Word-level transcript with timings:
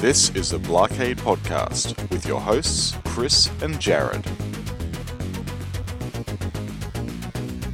This 0.00 0.30
is 0.30 0.48
the 0.48 0.58
Blockade 0.58 1.18
Podcast 1.18 1.94
with 2.08 2.24
your 2.24 2.40
hosts, 2.40 2.96
Chris 3.04 3.50
and 3.60 3.78
Jared. 3.78 4.22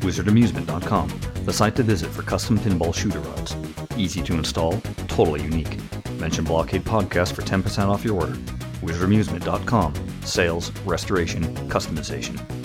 WizardAmusement.com, 0.01 1.21
the 1.45 1.53
site 1.53 1.77
to 1.77 1.85
visit 1.85 2.11
for 2.11 2.23
custom 2.23 2.59
pinball 2.59 2.93
shooter 2.93 3.21
rods. 3.21 3.54
Easy 3.96 4.23
to 4.25 4.35
install, 4.35 4.73
totally 5.07 5.41
unique. 5.41 5.79
Mention 6.18 6.45
Blockade 6.45 6.82
Podcast 6.82 7.32
for 7.32 7.43
10% 7.43 7.86
off 7.86 8.04
your 8.04 8.21
order. 8.21 8.35
WizardAmusement.com, 8.82 9.95
sales, 10.22 10.72
restoration, 10.85 11.45
customization. 11.68 12.55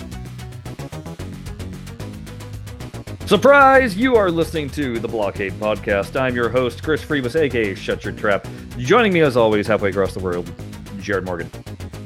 Surprise! 3.32 3.96
You 3.96 4.18
are 4.18 4.30
listening 4.30 4.70
to 4.72 5.00
the 5.00 5.08
Blockade 5.08 5.54
Podcast. 5.54 6.20
I'm 6.20 6.36
your 6.36 6.50
host, 6.50 6.84
Chris 6.84 7.02
Freebus, 7.02 7.40
aka 7.40 7.74
Shut 7.74 8.04
Your 8.04 8.14
Trap. 8.14 8.46
Joining 8.78 9.14
me 9.14 9.22
as 9.22 9.38
always, 9.38 9.68
halfway 9.68 9.90
across 9.90 10.14
the 10.14 10.20
world, 10.20 10.52
Jared 11.00 11.24
Morgan. 11.24 11.50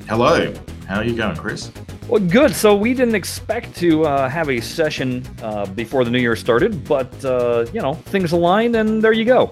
Hello. 0.08 0.54
How 0.88 0.98
are 0.98 1.04
you 1.04 1.16
going, 1.16 1.36
Chris? 1.36 1.72
Well, 2.08 2.22
good. 2.22 2.54
So 2.54 2.76
we 2.76 2.94
didn't 2.94 3.16
expect 3.16 3.76
to 3.78 4.06
uh, 4.06 4.30
have 4.30 4.52
a 4.52 4.62
session 4.62 5.26
uh, 5.42 5.66
before 5.66 6.06
the 6.06 6.12
new 6.12 6.20
year 6.20 6.36
started, 6.36 6.84
but 6.84 7.26
uh, 7.26 7.66
you 7.74 7.82
know 7.82 7.96
things 7.96 8.32
aligned, 8.32 8.76
and 8.76 9.04
there 9.04 9.12
you 9.12 9.26
go. 9.26 9.52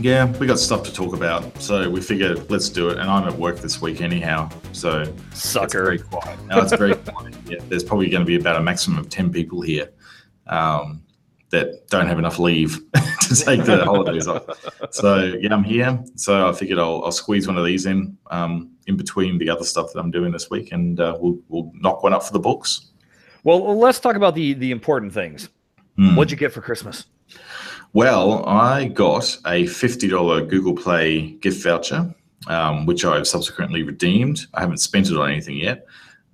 Yeah, 0.00 0.26
we 0.38 0.48
got 0.48 0.58
stuff 0.58 0.82
to 0.82 0.92
talk 0.92 1.14
about, 1.14 1.62
so 1.62 1.88
we 1.88 2.00
figured 2.00 2.50
let's 2.50 2.68
do 2.68 2.88
it. 2.88 2.98
And 2.98 3.08
I'm 3.08 3.28
at 3.28 3.38
work 3.38 3.60
this 3.60 3.80
week 3.80 4.00
anyhow, 4.00 4.50
so 4.72 5.04
Sucker. 5.32 5.62
It's 5.62 5.74
very 5.74 5.98
quiet. 6.00 6.44
No, 6.46 6.58
it's 6.58 6.72
very 6.72 6.94
quiet. 6.96 7.36
Yeah, 7.46 7.58
there's 7.68 7.84
probably 7.84 8.10
going 8.10 8.22
to 8.22 8.26
be 8.26 8.34
about 8.34 8.56
a 8.56 8.62
maximum 8.64 8.98
of 8.98 9.08
ten 9.08 9.30
people 9.30 9.60
here 9.60 9.90
um, 10.48 11.02
that 11.50 11.88
don't 11.88 12.06
have 12.06 12.18
enough 12.18 12.38
leave 12.38 12.80
to 13.22 13.34
take 13.34 13.64
the 13.64 13.84
holidays 13.84 14.28
off. 14.28 14.44
So 14.90 15.36
yeah, 15.40 15.54
I'm 15.54 15.64
here. 15.64 16.02
So 16.16 16.48
I 16.48 16.52
figured 16.52 16.78
I'll, 16.78 17.02
I'll 17.04 17.12
squeeze 17.12 17.46
one 17.46 17.56
of 17.56 17.64
these 17.64 17.86
in 17.86 18.16
um, 18.30 18.70
in 18.86 18.96
between 18.96 19.38
the 19.38 19.50
other 19.50 19.64
stuff 19.64 19.92
that 19.92 20.00
I'm 20.00 20.10
doing 20.10 20.32
this 20.32 20.50
week, 20.50 20.72
and 20.72 21.00
uh, 21.00 21.16
we'll 21.18 21.38
we'll 21.48 21.70
knock 21.74 22.02
one 22.02 22.12
up 22.12 22.22
for 22.22 22.32
the 22.32 22.40
books. 22.40 22.90
Well, 23.44 23.78
let's 23.78 24.00
talk 24.00 24.16
about 24.16 24.34
the 24.34 24.54
the 24.54 24.70
important 24.70 25.12
things. 25.12 25.48
Hmm. 25.96 26.16
What'd 26.16 26.30
you 26.30 26.36
get 26.36 26.52
for 26.52 26.60
Christmas? 26.60 27.06
Well, 27.94 28.46
I 28.46 28.84
got 28.84 29.24
a 29.46 29.64
$50 29.64 30.48
Google 30.48 30.74
Play 30.74 31.32
gift 31.40 31.62
voucher, 31.62 32.14
um, 32.46 32.84
which 32.84 33.04
I've 33.04 33.26
subsequently 33.26 33.82
redeemed. 33.82 34.46
I 34.52 34.60
haven't 34.60 34.78
spent 34.78 35.10
it 35.10 35.16
on 35.16 35.30
anything 35.30 35.56
yet, 35.56 35.86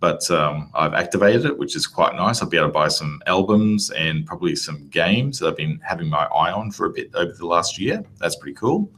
but 0.04 0.30
um, 0.30 0.70
I've 0.74 0.92
activated 0.92 1.46
it, 1.46 1.56
which 1.56 1.74
is 1.74 1.86
quite 1.86 2.14
nice. 2.14 2.42
I'll 2.42 2.48
be 2.50 2.58
able 2.58 2.66
to 2.68 2.72
buy 2.74 2.88
some 2.88 3.22
albums 3.26 3.88
and 3.88 4.26
probably 4.26 4.54
some 4.54 4.86
games 4.88 5.38
that 5.38 5.48
I've 5.48 5.56
been 5.56 5.80
having 5.82 6.10
my 6.10 6.26
eye 6.26 6.52
on 6.52 6.72
for 6.72 6.84
a 6.84 6.90
bit 6.90 7.08
over 7.14 7.32
the 7.32 7.46
last 7.46 7.78
year. 7.78 8.04
That's 8.18 8.36
pretty 8.36 8.52
cool. 8.52 8.92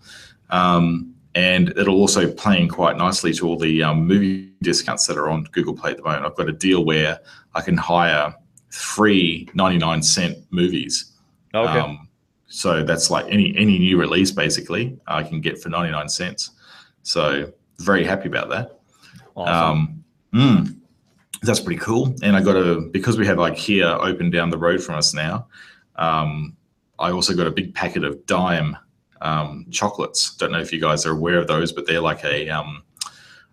Um, 0.51 1.15
and 1.37 1.69
it'll 1.79 1.95
also 1.95 2.29
play 2.33 2.61
in 2.61 2.69
quite 2.69 2.97
nicely 2.97 3.33
to 3.34 3.47
all 3.47 3.57
the 3.57 3.84
um, 3.84 4.05
movie 4.05 4.51
discounts 4.62 5.07
that 5.07 5.17
are 5.17 5.31
on 5.31 5.45
Google 5.53 5.75
Play 5.75 5.93
at 5.93 5.99
the 5.99 6.03
moment. 6.03 6.27
I've 6.27 6.34
got 6.34 6.49
a 6.49 6.53
deal 6.53 6.84
where 6.84 7.21
I 7.55 7.61
can 7.61 7.77
hire 7.77 8.34
free 8.71 9.49
99 9.55 10.03
cent 10.03 10.39
movies. 10.51 11.12
Okay. 11.55 11.79
Um, 11.79 12.09
so 12.49 12.83
that's 12.83 13.12
like 13.12 13.27
any 13.29 13.57
any 13.57 13.79
new 13.79 13.97
release 13.97 14.33
basically 14.33 14.99
I 15.07 15.23
can 15.23 15.41
get 15.41 15.62
for 15.62 15.69
99 15.69 16.09
cents. 16.09 16.51
So 17.05 17.53
very 17.79 18.05
happy 18.05 18.27
about 18.27 18.49
that. 18.49 18.81
awesome. 19.37 19.55
Um, 19.55 20.05
mm, 20.34 20.77
that's 21.47 21.61
pretty 21.61 21.81
cool. 21.81 22.15
And 22.23 22.37
I 22.37 22.43
got 22.43 22.57
a 22.57 22.81
because 22.81 23.19
we 23.19 23.27
have 23.27 23.39
IKEA 23.39 23.99
open 24.01 24.31
down 24.31 24.51
the 24.51 24.59
road 24.59 24.83
from 24.83 24.97
us 24.97 25.15
now. 25.15 25.47
Um, 25.97 26.57
I 26.99 27.11
also 27.11 27.35
got 27.35 27.47
a 27.47 27.51
big 27.51 27.75
packet 27.75 28.05
of 28.05 28.25
Daim 28.27 28.77
um, 29.21 29.67
chocolates. 29.71 30.35
Don't 30.37 30.53
know 30.53 30.61
if 30.61 30.73
you 30.73 30.81
guys 30.81 31.07
are 31.07 31.13
aware 31.13 31.39
of 31.39 31.47
those, 31.47 31.73
but 31.73 31.87
they're 31.87 32.01
like 32.01 32.25
a 32.25 32.49
um, 32.49 32.83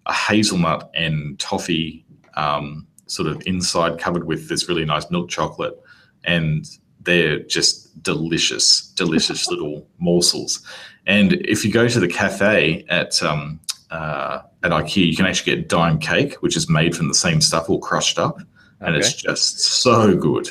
a 0.06 0.14
hazelnut 0.14 0.90
and 0.96 1.40
toffee 1.40 2.06
um, 2.36 2.88
sort 3.08 3.28
of 3.28 3.42
inside 3.46 4.00
covered 4.00 4.26
with 4.26 4.50
this 4.50 4.68
really 4.68 4.86
nice 4.86 5.10
milk 5.10 5.30
chocolate, 5.30 5.82
and 6.24 6.66
they're 7.02 7.40
just 7.40 8.02
delicious, 8.02 8.82
delicious 8.96 9.48
little 9.52 9.88
morsels. 9.98 10.62
And 11.06 11.34
if 11.34 11.66
you 11.66 11.72
go 11.72 11.88
to 11.88 12.00
the 12.00 12.08
cafe 12.08 12.86
at 12.90 13.22
um, 13.22 13.60
uh, 13.94 14.42
at 14.64 14.72
IKEA, 14.72 15.06
you 15.06 15.16
can 15.16 15.28
actually 15.28 15.56
get 15.56 15.70
Daim 15.70 16.00
cake, 16.00 16.36
which 16.42 16.58
is 16.58 16.68
made 16.68 16.96
from 16.98 17.08
the 17.08 17.14
same 17.14 17.40
stuff, 17.40 17.70
all 17.70 17.80
crushed 17.80 18.18
up, 18.18 18.40
and 18.82 18.96
it's 18.96 19.14
just 19.14 19.60
so 19.60 20.16
good. 20.16 20.50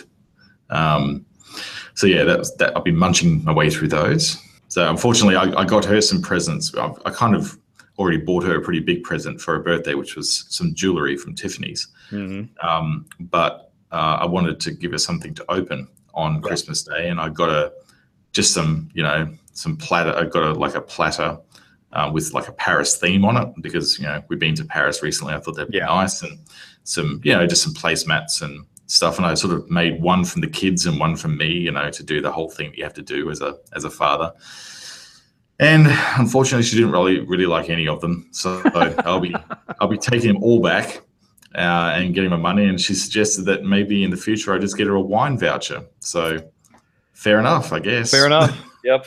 Um, 0.70 1.26
so 1.94 2.06
yeah, 2.06 2.22
that, 2.22 2.38
was, 2.38 2.54
that 2.56 2.76
I've 2.76 2.84
been 2.84 2.96
munching 2.96 3.44
my 3.44 3.52
way 3.52 3.68
through 3.68 3.88
those. 3.88 4.36
So 4.68 4.88
unfortunately, 4.88 5.34
I, 5.34 5.60
I 5.60 5.64
got 5.64 5.84
her 5.84 6.00
some 6.00 6.22
presents. 6.22 6.74
I, 6.76 6.94
I 7.04 7.10
kind 7.10 7.34
of 7.34 7.58
already 7.98 8.18
bought 8.18 8.44
her 8.44 8.56
a 8.56 8.60
pretty 8.60 8.80
big 8.80 9.02
present 9.02 9.40
for 9.40 9.54
her 9.54 9.60
birthday, 9.60 9.94
which 9.94 10.14
was 10.14 10.46
some 10.48 10.72
jewelry 10.72 11.16
from 11.16 11.34
Tiffany's. 11.34 11.88
Mhm. 12.10 12.48
Um, 12.64 13.06
but 13.18 13.72
uh, 13.90 14.18
I 14.20 14.24
wanted 14.24 14.60
to 14.60 14.70
give 14.70 14.92
her 14.92 14.98
something 14.98 15.34
to 15.34 15.44
open 15.50 15.88
on 16.14 16.40
Christmas 16.40 16.84
Day, 16.84 17.08
and 17.08 17.20
I 17.20 17.28
got 17.28 17.48
a 17.48 17.72
just 18.30 18.54
some, 18.54 18.88
you 18.94 19.02
know, 19.02 19.28
some 19.52 19.76
platter. 19.76 20.14
I 20.16 20.24
got 20.24 20.44
a 20.44 20.52
like 20.52 20.76
a 20.76 20.80
platter 20.80 21.38
uh, 21.92 22.10
with 22.12 22.32
like 22.32 22.48
a 22.48 22.52
Paris 22.52 22.96
theme 22.96 23.24
on 23.24 23.36
it 23.36 23.48
because 23.60 23.98
you 23.98 24.04
know 24.04 24.22
we've 24.28 24.38
been 24.38 24.54
to 24.56 24.64
Paris 24.64 25.02
recently. 25.02 25.34
I 25.34 25.40
thought 25.40 25.56
that'd 25.56 25.70
be 25.70 25.78
Yeah. 25.78 25.86
nice, 25.86 26.22
and 26.22 26.38
some, 26.84 27.20
you 27.22 27.32
know, 27.32 27.46
just 27.46 27.62
some 27.62 27.74
placemats 27.74 28.42
and 28.42 28.64
stuff. 28.86 29.16
And 29.18 29.24
I 29.26 29.34
sort 29.34 29.54
of 29.54 29.70
made 29.70 30.02
one 30.02 30.24
from 30.24 30.40
the 30.40 30.48
kids 30.48 30.84
and 30.86 30.98
one 30.98 31.16
from 31.16 31.36
me, 31.36 31.46
you 31.46 31.70
know, 31.70 31.90
to 31.90 32.02
do 32.02 32.20
the 32.20 32.32
whole 32.32 32.48
thing 32.50 32.70
that 32.70 32.76
you 32.78 32.84
have 32.84 32.94
to 32.94 33.02
do 33.02 33.30
as 33.30 33.40
a 33.40 33.56
as 33.74 33.84
a 33.84 33.90
father. 33.90 34.32
And 35.60 35.86
unfortunately, 36.18 36.64
she 36.64 36.76
didn't 36.76 36.92
really 36.92 37.20
really 37.20 37.46
like 37.46 37.70
any 37.70 37.86
of 37.86 38.00
them. 38.00 38.28
So 38.32 38.62
I'll 39.04 39.20
be 39.20 39.34
I'll 39.80 39.88
be 39.88 39.98
taking 39.98 40.32
them 40.32 40.42
all 40.42 40.60
back 40.60 41.02
uh, 41.54 41.92
and 41.94 42.14
getting 42.14 42.30
my 42.30 42.36
money. 42.36 42.64
And 42.66 42.80
she 42.80 42.94
suggested 42.94 43.42
that 43.44 43.62
maybe 43.64 44.02
in 44.02 44.10
the 44.10 44.16
future 44.16 44.52
I 44.54 44.58
just 44.58 44.76
get 44.76 44.86
her 44.86 44.94
a 44.94 45.00
wine 45.00 45.38
voucher. 45.38 45.84
So 46.00 46.38
fair 47.12 47.38
enough, 47.38 47.72
I 47.72 47.78
guess. 47.78 48.10
Fair 48.10 48.26
enough. 48.26 48.56
Yep. 48.84 49.06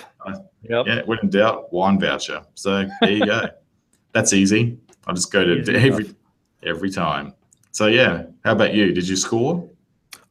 Yep. 0.69 0.85
Yeah, 0.87 1.01
when 1.05 1.19
in 1.21 1.29
doubt, 1.29 1.71
wine 1.71 1.99
voucher. 1.99 2.43
So 2.55 2.87
there 3.01 3.11
you 3.11 3.25
go. 3.25 3.47
That's 4.13 4.33
easy. 4.33 4.77
I 5.07 5.13
just 5.13 5.31
go 5.31 5.43
to 5.43 5.59
Easy 5.59 5.75
every 5.75 6.15
every 6.63 6.89
time. 6.89 7.33
So 7.71 7.87
yeah, 7.87 8.23
how 8.43 8.53
about 8.53 8.73
you? 8.73 8.93
Did 8.93 9.07
you 9.07 9.15
score? 9.15 9.69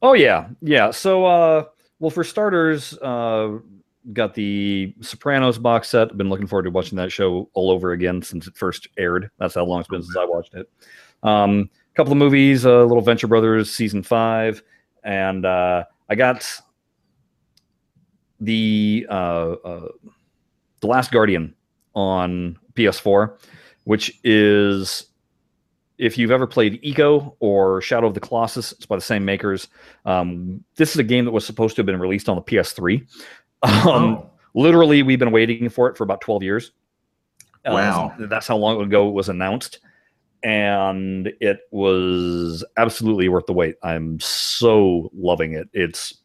Oh 0.02 0.14
yeah, 0.14 0.48
yeah. 0.60 0.90
So, 0.90 1.24
uh, 1.24 1.64
well, 1.98 2.10
for 2.10 2.24
starters, 2.24 2.96
uh, 2.98 3.58
got 4.12 4.34
the 4.34 4.94
Sopranos 5.00 5.58
box 5.58 5.88
set. 5.88 6.10
I've 6.10 6.18
been 6.18 6.28
looking 6.28 6.46
forward 6.46 6.64
to 6.64 6.70
watching 6.70 6.96
that 6.96 7.12
show 7.12 7.48
all 7.54 7.70
over 7.70 7.92
again 7.92 8.22
since 8.22 8.46
it 8.46 8.56
first 8.56 8.88
aired. 8.98 9.30
That's 9.38 9.54
how 9.54 9.64
long 9.64 9.80
it's 9.80 9.88
been 9.88 10.02
since 10.02 10.16
I 10.16 10.24
watched 10.24 10.54
it. 10.54 10.68
Um, 11.22 11.70
a 11.92 11.96
couple 11.96 12.12
of 12.12 12.18
movies, 12.18 12.66
uh, 12.66 12.84
Little 12.84 13.00
Venture 13.00 13.28
Brothers 13.28 13.74
season 13.74 14.02
five, 14.02 14.62
and 15.04 15.46
uh, 15.46 15.84
I 16.08 16.14
got 16.14 16.46
the 18.40 19.06
uh, 19.08 19.12
uh, 19.64 19.88
the 20.84 20.90
Last 20.90 21.10
Guardian 21.10 21.54
on 21.94 22.58
PS4, 22.74 23.36
which 23.84 24.20
is 24.22 25.06
if 25.96 26.18
you've 26.18 26.30
ever 26.30 26.46
played 26.46 26.82
Ico 26.82 27.34
or 27.40 27.80
Shadow 27.80 28.06
of 28.08 28.14
the 28.14 28.20
Colossus, 28.20 28.72
it's 28.72 28.84
by 28.86 28.96
the 28.96 29.00
same 29.02 29.24
makers. 29.24 29.68
Um, 30.04 30.62
this 30.76 30.90
is 30.90 30.96
a 30.98 31.02
game 31.04 31.24
that 31.24 31.30
was 31.30 31.46
supposed 31.46 31.76
to 31.76 31.80
have 31.80 31.86
been 31.86 31.98
released 32.00 32.28
on 32.28 32.36
the 32.36 32.42
PS3. 32.42 33.06
Um, 33.62 33.72
Oh. 33.86 34.30
Literally, 34.56 35.02
we've 35.02 35.18
been 35.18 35.32
waiting 35.32 35.68
for 35.70 35.88
it 35.88 35.96
for 35.96 36.04
about 36.04 36.20
12 36.20 36.42
years. 36.42 36.72
Uh, 37.64 37.72
Wow. 37.72 38.14
that's 38.18 38.46
how 38.46 38.56
long 38.56 38.80
ago 38.82 39.08
it 39.08 39.12
was 39.12 39.28
announced. 39.30 39.78
And 40.42 41.32
it 41.40 41.60
was 41.70 42.62
absolutely 42.76 43.28
worth 43.30 43.46
the 43.46 43.54
wait. 43.54 43.76
I'm 43.82 44.20
so 44.20 45.10
loving 45.14 45.54
it. 45.54 45.68
It's 45.72 46.18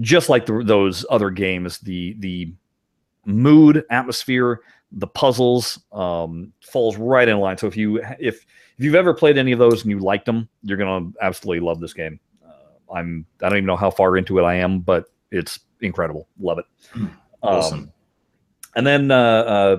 just 0.00 0.28
like 0.28 0.44
the, 0.46 0.62
those 0.62 1.06
other 1.10 1.30
games. 1.30 1.78
The 1.78 2.14
the 2.18 2.52
mood, 3.28 3.84
atmosphere, 3.90 4.60
the 4.92 5.06
puzzles 5.06 5.78
um, 5.92 6.52
falls 6.62 6.96
right 6.96 7.28
in 7.28 7.38
line. 7.38 7.58
So 7.58 7.66
if 7.66 7.76
you 7.76 7.98
if 8.18 8.44
if 8.78 8.84
you've 8.84 8.94
ever 8.94 9.12
played 9.14 9.36
any 9.38 9.52
of 9.52 9.58
those 9.58 9.82
and 9.82 9.90
you 9.90 9.98
liked 9.98 10.24
them, 10.26 10.48
you're 10.62 10.78
gonna 10.78 11.10
absolutely 11.20 11.60
love 11.64 11.80
this 11.80 11.92
game. 11.92 12.18
Uh, 12.44 12.92
I'm 12.94 13.26
I 13.42 13.48
don't 13.48 13.58
even 13.58 13.66
know 13.66 13.76
how 13.76 13.90
far 13.90 14.16
into 14.16 14.38
it 14.38 14.42
I 14.42 14.54
am, 14.54 14.80
but 14.80 15.06
it's 15.30 15.60
incredible. 15.80 16.26
Love 16.40 16.58
it. 16.58 16.64
Um, 16.94 17.10
Awesome. 17.42 17.92
and 18.74 18.86
then 18.86 19.10
uh, 19.10 19.14
uh, 19.14 19.76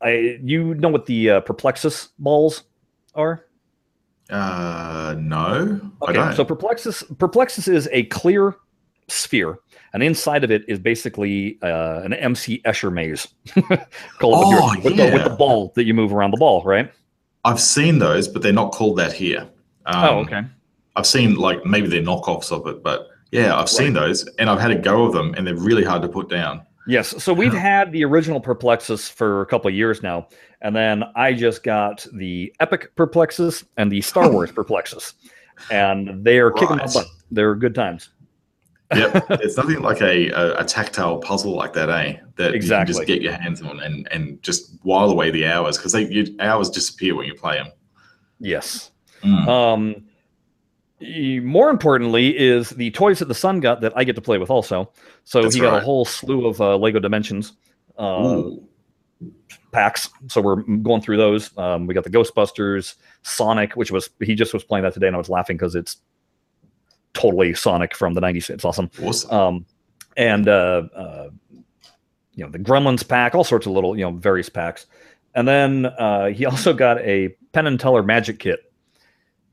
I 0.00 0.38
you 0.42 0.74
know 0.74 0.88
what 0.88 1.06
the 1.06 1.30
uh, 1.30 1.40
Perplexus 1.40 2.08
balls 2.18 2.64
are? 3.14 3.44
uh, 4.30 5.14
no, 5.18 5.80
Okay, 6.02 6.34
so 6.34 6.44
Perplexus 6.46 7.02
Perplexus 7.18 7.68
is 7.68 7.88
a 7.92 8.04
clear 8.04 8.54
sphere, 9.08 9.58
and 9.94 10.02
inside 10.02 10.44
of 10.44 10.50
it 10.50 10.62
is 10.68 10.78
basically 10.78 11.58
uh, 11.62 12.02
an 12.04 12.12
MC 12.12 12.60
Escher 12.66 12.92
maze. 12.92 13.26
Called 13.54 14.38
with, 14.38 14.48
your- 14.50 14.60
Oh, 14.62 14.74
with, 14.84 14.96
the, 14.96 15.10
with 15.14 15.24
the 15.24 15.30
ball 15.38 15.72
that 15.76 15.84
you 15.84 15.94
move 15.94 16.12
around 16.12 16.32
the 16.32 16.36
ball, 16.36 16.62
right? 16.64 16.92
I've 17.46 17.60
seen 17.60 17.98
those, 17.98 18.28
but 18.28 18.42
they're 18.42 18.52
not 18.52 18.72
called 18.72 18.98
that 18.98 19.12
here. 19.12 19.48
Um, 19.86 20.04
oh, 20.04 20.18
okay. 20.20 20.42
I've 20.96 21.06
seen 21.06 21.34
like 21.36 21.64
maybe 21.64 21.88
they're 21.88 22.02
knockoffs 22.02 22.52
of 22.52 22.66
it, 22.66 22.82
but 22.82 23.08
yeah, 23.32 23.58
I've 23.58 23.68
seen 23.70 23.92
those 23.94 24.26
and 24.38 24.48
I've 24.48 24.60
had 24.60 24.70
a 24.70 24.78
go 24.78 25.04
of 25.04 25.12
them, 25.12 25.34
and 25.34 25.46
they're 25.46 25.56
really 25.56 25.84
hard 25.84 26.02
to 26.02 26.08
put 26.08 26.28
down. 26.28 26.62
Yes. 26.86 27.22
So 27.22 27.32
we've 27.32 27.52
had 27.54 27.92
the 27.92 28.04
original 28.04 28.40
Perplexus 28.40 29.08
for 29.08 29.40
a 29.40 29.46
couple 29.46 29.68
of 29.68 29.74
years 29.74 30.02
now, 30.02 30.28
and 30.62 30.74
then 30.76 31.02
I 31.16 31.32
just 31.32 31.62
got 31.62 32.06
the 32.14 32.52
Epic 32.60 32.94
Perplexus 32.96 33.64
and 33.76 33.90
the 33.90 34.00
Star 34.02 34.30
Wars 34.32 34.52
Perplexus, 34.52 35.14
and 35.70 36.24
they 36.24 36.38
are 36.38 36.50
kicking 36.50 36.76
my 36.76 36.84
Right. 36.84 36.94
butt. 36.94 37.06
They're 37.30 37.54
good 37.56 37.74
times. 37.74 38.10
Yep. 38.94 39.26
It's 39.30 39.56
nothing 39.56 39.80
like 39.80 40.00
a, 40.00 40.30
a, 40.30 40.60
a 40.60 40.64
tactile 40.64 41.18
puzzle 41.18 41.54
like 41.54 41.72
that, 41.74 41.88
eh? 41.88 42.16
That 42.36 42.54
you 42.54 42.60
can 42.60 42.86
just 42.86 43.06
get 43.06 43.22
your 43.22 43.34
hands 43.34 43.62
on 43.62 43.80
and, 43.80 44.08
and 44.10 44.42
just 44.42 44.78
while 44.82 45.10
away 45.10 45.30
the 45.30 45.46
hours 45.46 45.76
because 45.76 45.92
they 45.92 46.08
you, 46.08 46.34
hours 46.40 46.70
disappear 46.70 47.14
when 47.14 47.26
you 47.26 47.34
play 47.34 47.56
them. 47.56 47.68
Yes. 48.40 48.90
Mm. 49.22 49.48
Um, 49.48 50.04
more 51.44 51.70
importantly, 51.70 52.36
is 52.36 52.70
the 52.70 52.90
toys 52.92 53.18
that 53.18 53.28
the 53.28 53.34
son 53.34 53.60
got 53.60 53.80
that 53.80 53.92
I 53.96 54.04
get 54.04 54.16
to 54.16 54.22
play 54.22 54.38
with 54.38 54.50
also. 54.50 54.90
So 55.24 55.42
That's 55.42 55.54
he 55.54 55.60
got 55.60 55.72
right. 55.72 55.82
a 55.82 55.84
whole 55.84 56.04
slew 56.04 56.46
of 56.46 56.60
uh, 56.60 56.76
Lego 56.76 56.98
Dimensions 56.98 57.52
uh, 57.98 58.42
packs. 59.72 60.08
So 60.28 60.40
we're 60.40 60.62
going 60.62 61.02
through 61.02 61.16
those. 61.16 61.56
Um, 61.58 61.86
we 61.86 61.94
got 61.94 62.04
the 62.04 62.10
Ghostbusters, 62.10 62.94
Sonic, 63.22 63.74
which 63.74 63.90
was 63.90 64.08
he 64.20 64.34
just 64.34 64.54
was 64.54 64.64
playing 64.64 64.84
that 64.84 64.94
today, 64.94 65.08
and 65.08 65.16
I 65.16 65.18
was 65.18 65.28
laughing 65.28 65.56
because 65.56 65.74
it's 65.74 65.98
totally 67.14 67.54
Sonic 67.54 67.94
from 67.94 68.14
the 68.14 68.20
'90s. 68.20 68.50
It's 68.50 68.64
awesome. 68.64 68.90
Awesome. 69.02 69.30
Um, 69.30 69.66
and 70.16 70.48
uh, 70.48 70.82
uh, 70.94 71.30
you 72.34 72.44
know 72.44 72.50
the 72.50 72.58
Gremlins 72.58 73.06
pack, 73.06 73.34
all 73.34 73.44
sorts 73.44 73.66
of 73.66 73.72
little 73.72 73.96
you 73.96 74.04
know 74.04 74.12
various 74.12 74.48
packs. 74.48 74.86
And 75.34 75.48
then 75.48 75.86
uh, 75.86 76.26
he 76.26 76.44
also 76.46 76.72
got 76.72 76.98
a 77.00 77.28
Penn 77.52 77.66
and 77.66 77.80
Teller 77.80 78.02
Magic 78.02 78.38
Kit. 78.38 78.70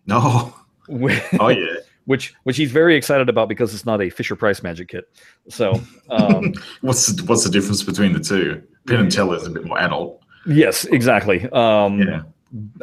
no. 0.05 0.53
whi- 0.87 1.21
Oh 1.39 1.47
yeah. 1.49 1.75
which 2.05 2.33
which 2.43 2.57
he's 2.57 2.71
very 2.71 2.95
excited 2.95 3.29
about 3.29 3.47
because 3.47 3.73
it's 3.73 3.85
not 3.85 4.01
a 4.01 4.09
Fisher 4.09 4.35
Price 4.35 4.61
Magic 4.63 4.89
Kit. 4.89 5.05
So 5.49 5.79
um, 6.09 6.53
what's 6.81 7.07
the, 7.07 7.23
what's 7.25 7.43
the 7.43 7.49
difference 7.51 7.83
between 7.83 8.13
the 8.13 8.19
two? 8.19 8.61
Penn 8.87 8.99
and 9.01 9.11
Teller 9.11 9.35
is 9.37 9.45
a 9.45 9.49
bit 9.51 9.65
more 9.65 9.79
adult. 9.79 10.21
yes, 10.47 10.85
exactly. 10.85 11.47
Um, 11.51 11.99
Yeah. 11.99 12.21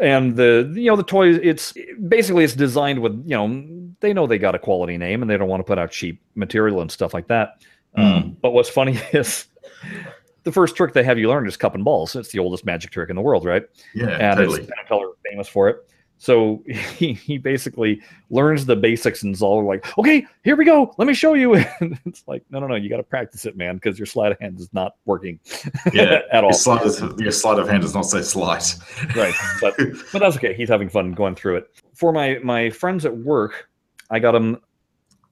And 0.00 0.34
the 0.36 0.72
you 0.74 0.86
know 0.90 0.96
the 0.96 1.02
toys, 1.02 1.38
it's 1.42 1.74
basically 2.08 2.42
it's 2.44 2.54
designed 2.54 3.00
with 3.00 3.12
you 3.26 3.36
know 3.36 3.48
they 4.00 4.12
know 4.12 4.26
they 4.26 4.38
got 4.38 4.54
a 4.54 4.58
quality 4.58 4.96
name 4.96 5.22
and 5.22 5.30
they 5.30 5.36
don't 5.36 5.48
want 5.48 5.60
to 5.60 5.64
put 5.64 5.78
out 5.78 5.90
cheap 5.90 6.20
material 6.34 6.80
and 6.80 6.90
stuff 6.90 7.14
like 7.14 7.26
that. 7.28 7.62
Um, 7.94 8.36
but 8.42 8.52
what's 8.52 8.68
funny 8.68 8.98
is 9.12 9.46
the 10.44 10.52
first 10.52 10.76
trick 10.76 10.92
they 10.92 11.02
have 11.02 11.18
you 11.18 11.28
learn 11.28 11.46
is 11.46 11.56
cup 11.56 11.74
and 11.74 11.84
balls. 11.84 12.14
It's 12.14 12.30
the 12.30 12.38
oldest 12.38 12.64
magic 12.64 12.90
trick 12.90 13.10
in 13.10 13.16
the 13.16 13.22
world, 13.22 13.44
right? 13.44 13.64
Yeah. 13.94 14.08
and 14.08 14.38
totally. 14.38 14.62
it's 14.62 14.70
Penn 14.88 15.00
famous 15.30 15.48
for 15.48 15.68
it. 15.68 15.88
So 16.18 16.62
he, 16.96 17.12
he 17.12 17.38
basically 17.38 18.02
learns 18.30 18.66
the 18.66 18.76
basics 18.76 19.22
and 19.22 19.34
is 19.34 19.42
all 19.42 19.64
like, 19.64 19.96
okay, 19.98 20.26
here 20.44 20.56
we 20.56 20.64
go. 20.64 20.94
Let 20.98 21.06
me 21.06 21.14
show 21.14 21.34
you. 21.34 21.54
And 21.80 21.98
it's 22.06 22.24
like, 22.26 22.44
no, 22.50 22.58
no, 22.60 22.66
no, 22.66 22.74
you 22.74 22.88
got 22.88 22.96
to 22.98 23.02
practice 23.04 23.46
it, 23.46 23.56
man, 23.56 23.76
because 23.76 23.98
your 23.98 24.06
sleight 24.06 24.32
of 24.32 24.40
hand 24.40 24.58
is 24.58 24.68
not 24.72 24.96
working 25.04 25.38
Yeah. 25.92 26.20
at 26.32 26.42
all. 26.44 26.50
Your 26.50 26.58
sleight, 26.58 26.84
is, 26.84 27.00
your 27.18 27.30
sleight 27.32 27.58
of 27.58 27.68
hand 27.68 27.84
is 27.84 27.94
not 27.94 28.02
so 28.02 28.20
slight. 28.22 28.74
Right. 29.14 29.34
But 29.60 29.76
but 30.12 30.18
that's 30.18 30.36
okay. 30.36 30.54
He's 30.54 30.68
having 30.68 30.88
fun 30.88 31.12
going 31.12 31.34
through 31.36 31.56
it. 31.58 31.68
For 31.94 32.12
my 32.12 32.38
my 32.42 32.70
friends 32.70 33.04
at 33.04 33.16
work, 33.16 33.67
I 34.10 34.18
got 34.18 34.34
him 34.34 34.58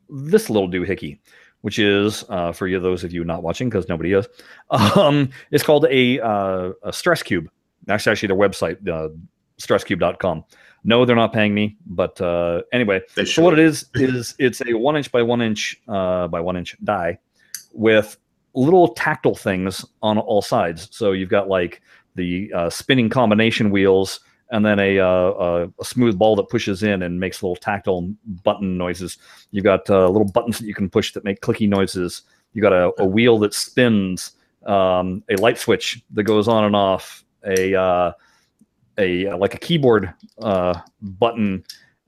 this 0.09 0.51
little 0.51 0.69
doohickey, 0.69 1.19
which 1.63 1.79
is 1.79 2.25
uh, 2.29 2.53
for 2.53 2.67
you 2.67 2.79
those 2.79 3.05
of 3.05 3.13
you 3.13 3.25
not 3.25 3.43
watching 3.43 3.69
because 3.69 3.89
nobody 3.89 4.13
is. 4.13 4.29
Um, 4.71 5.31
it's 5.51 5.65
called 5.65 5.87
a 5.91 6.21
uh, 6.21 6.73
a 6.83 6.93
stress 6.93 7.23
cube. 7.23 7.49
That's 7.85 8.07
actually 8.07 8.29
their 8.29 8.37
website, 8.37 8.87
uh, 8.89 9.09
stresscube.com. 9.61 10.45
No, 10.85 11.05
they're 11.05 11.17
not 11.17 11.33
paying 11.33 11.55
me, 11.55 11.77
but 11.87 12.21
uh, 12.21 12.63
anyway, 12.73 13.01
They 13.15 13.25
so 13.25 13.43
what 13.43 13.53
it 13.53 13.59
is 13.59 13.87
is 13.95 14.35
it's 14.39 14.63
a 14.67 14.75
one 14.75 14.97
inch 14.97 15.11
by 15.11 15.23
one 15.23 15.43
inch 15.43 15.77
uh, 15.89 16.29
by 16.29 16.41
one 16.41 16.57
inch 16.57 16.77
die 16.85 17.19
with 17.73 18.17
little 18.55 18.89
tactile 18.95 19.35
things 19.35 19.85
on 20.03 20.19
all 20.19 20.43
sides. 20.43 20.89
So 20.91 21.13
you've 21.13 21.29
got 21.29 21.49
like 21.49 21.83
the 22.15 22.53
uh, 22.55 22.71
spinning 22.71 23.09
combination 23.09 23.71
wheels 23.71 24.21
and 24.51 24.65
then 24.65 24.79
a, 24.79 24.99
uh, 24.99 25.67
a, 25.79 25.85
smooth 25.85 26.19
ball 26.19 26.37
that 26.37 26.49
pushes 26.49 26.83
in 26.83 27.03
and 27.03 27.19
makes 27.19 27.43
little 27.43 27.57
tactile 27.57 28.09
button 28.45 28.79
noises. 28.79 29.19
You've 29.51 29.65
got 29.65 29.89
uh, 29.91 30.09
little 30.09 30.31
buttons 30.31 30.59
that 30.59 30.67
you 30.67 30.75
can 30.75 30.89
push 30.89 31.13
that 31.13 31.25
make 31.25 31.41
clicky 31.41 31.69
noises. 31.69 32.23
You've 32.53 32.63
got 32.63 32.73
a, 32.73 32.93
a 32.99 33.05
wheel 33.05 33.39
that 33.41 33.55
spins, 33.55 34.33
um, 34.65 35.23
a 35.29 35.37
light 35.37 35.59
switch 35.59 36.03
that 36.13 36.23
goes 36.25 36.49
on 36.49 36.65
and 36.65 36.77
off, 36.77 37.25
a 37.45 37.75
uh, 37.75 38.13
a 38.99 39.33
like 39.35 39.55
a 39.55 39.59
keyboard 39.59 40.13
uh, 40.41 40.81
button 41.03 41.65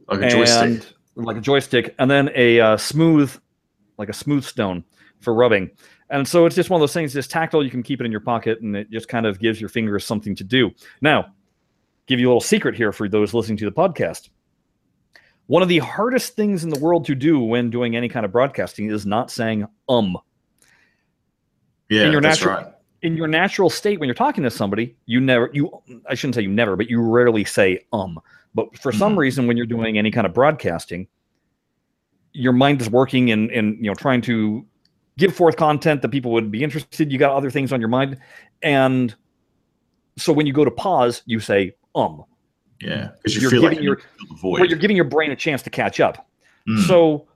like 0.08 0.22
a 0.22 0.30
joystick. 0.30 0.94
and 1.16 1.26
like 1.26 1.36
a 1.36 1.40
joystick, 1.40 1.94
and 1.98 2.10
then 2.10 2.30
a 2.34 2.60
uh, 2.60 2.76
smooth, 2.76 3.34
like 3.98 4.08
a 4.08 4.14
smooth 4.14 4.44
stone 4.44 4.84
for 5.20 5.34
rubbing. 5.34 5.70
And 6.10 6.26
so 6.26 6.46
it's 6.46 6.56
just 6.56 6.70
one 6.70 6.78
of 6.78 6.82
those 6.82 6.94
things. 6.94 7.14
It's 7.14 7.28
tactile. 7.28 7.62
You 7.62 7.70
can 7.70 7.82
keep 7.82 8.00
it 8.00 8.04
in 8.04 8.10
your 8.10 8.20
pocket, 8.20 8.60
and 8.60 8.74
it 8.76 8.90
just 8.90 9.08
kind 9.08 9.26
of 9.26 9.38
gives 9.38 9.60
your 9.60 9.68
fingers 9.68 10.04
something 10.04 10.34
to 10.36 10.44
do. 10.44 10.70
Now, 11.02 11.34
give 12.08 12.18
you 12.18 12.26
a 12.26 12.30
little 12.30 12.40
secret 12.40 12.74
here 12.74 12.90
for 12.92 13.08
those 13.08 13.32
listening 13.34 13.58
to 13.58 13.64
the 13.66 13.72
podcast. 13.72 14.30
One 15.46 15.62
of 15.62 15.68
the 15.68 15.78
hardest 15.78 16.34
things 16.34 16.64
in 16.64 16.70
the 16.70 16.78
world 16.78 17.04
to 17.06 17.14
do 17.14 17.38
when 17.40 17.70
doing 17.70 17.96
any 17.96 18.08
kind 18.08 18.26
of 18.26 18.32
broadcasting 18.32 18.90
is 18.90 19.06
not 19.06 19.30
saying 19.30 19.66
um. 19.88 20.16
Yeah, 21.88 22.06
in 22.06 22.12
your 22.12 22.20
that's 22.20 22.40
natural- 22.40 22.64
right. 22.64 22.74
In 23.00 23.16
your 23.16 23.28
natural 23.28 23.70
state, 23.70 24.00
when 24.00 24.08
you're 24.08 24.14
talking 24.14 24.42
to 24.42 24.50
somebody, 24.50 24.96
you 25.06 25.20
never 25.20 25.50
you 25.52 25.70
I 26.08 26.14
shouldn't 26.14 26.34
say 26.34 26.42
you 26.42 26.48
never, 26.50 26.74
but 26.74 26.90
you 26.90 27.00
rarely 27.00 27.44
say 27.44 27.80
um. 27.92 28.18
But 28.54 28.76
for 28.78 28.90
some 28.90 29.14
Mhm. 29.14 29.18
reason, 29.18 29.46
when 29.46 29.56
you're 29.56 29.66
doing 29.66 29.96
any 29.98 30.10
kind 30.10 30.26
of 30.26 30.34
broadcasting, 30.34 31.06
your 32.32 32.52
mind 32.52 32.80
is 32.80 32.90
working 32.90 33.30
and 33.30 33.50
and 33.52 33.76
you 33.76 33.84
know 33.88 33.94
trying 33.94 34.20
to 34.22 34.66
give 35.16 35.34
forth 35.34 35.56
content 35.56 36.02
that 36.02 36.08
people 36.08 36.32
would 36.32 36.50
be 36.50 36.62
interested. 36.64 37.12
You 37.12 37.18
got 37.18 37.32
other 37.32 37.50
things 37.50 37.72
on 37.72 37.78
your 37.80 37.88
mind, 37.88 38.18
and 38.62 39.14
so 40.16 40.32
when 40.32 40.46
you 40.46 40.52
go 40.52 40.64
to 40.64 40.70
pause, 40.70 41.22
you 41.24 41.38
say 41.38 41.74
um. 41.94 42.24
Yeah, 42.80 43.10
because 43.16 43.34
you 43.34 43.40
You're 43.42 43.50
feel 43.50 43.62
like 43.62 43.70
giving 43.72 43.82
you 43.84 43.90
your- 43.90 43.96
need 43.96 44.02
to 44.02 44.08
fill 44.26 44.36
the 44.36 44.48
Where 44.50 44.60
void. 44.62 44.70
you're 44.70 44.78
giving 44.78 44.96
your 44.96 45.04
brain 45.04 45.30
a 45.32 45.36
chance 45.36 45.62
to 45.62 45.70
catch 45.70 45.98
up. 46.00 46.28
Mm. 46.68 46.86
So, 46.86 47.26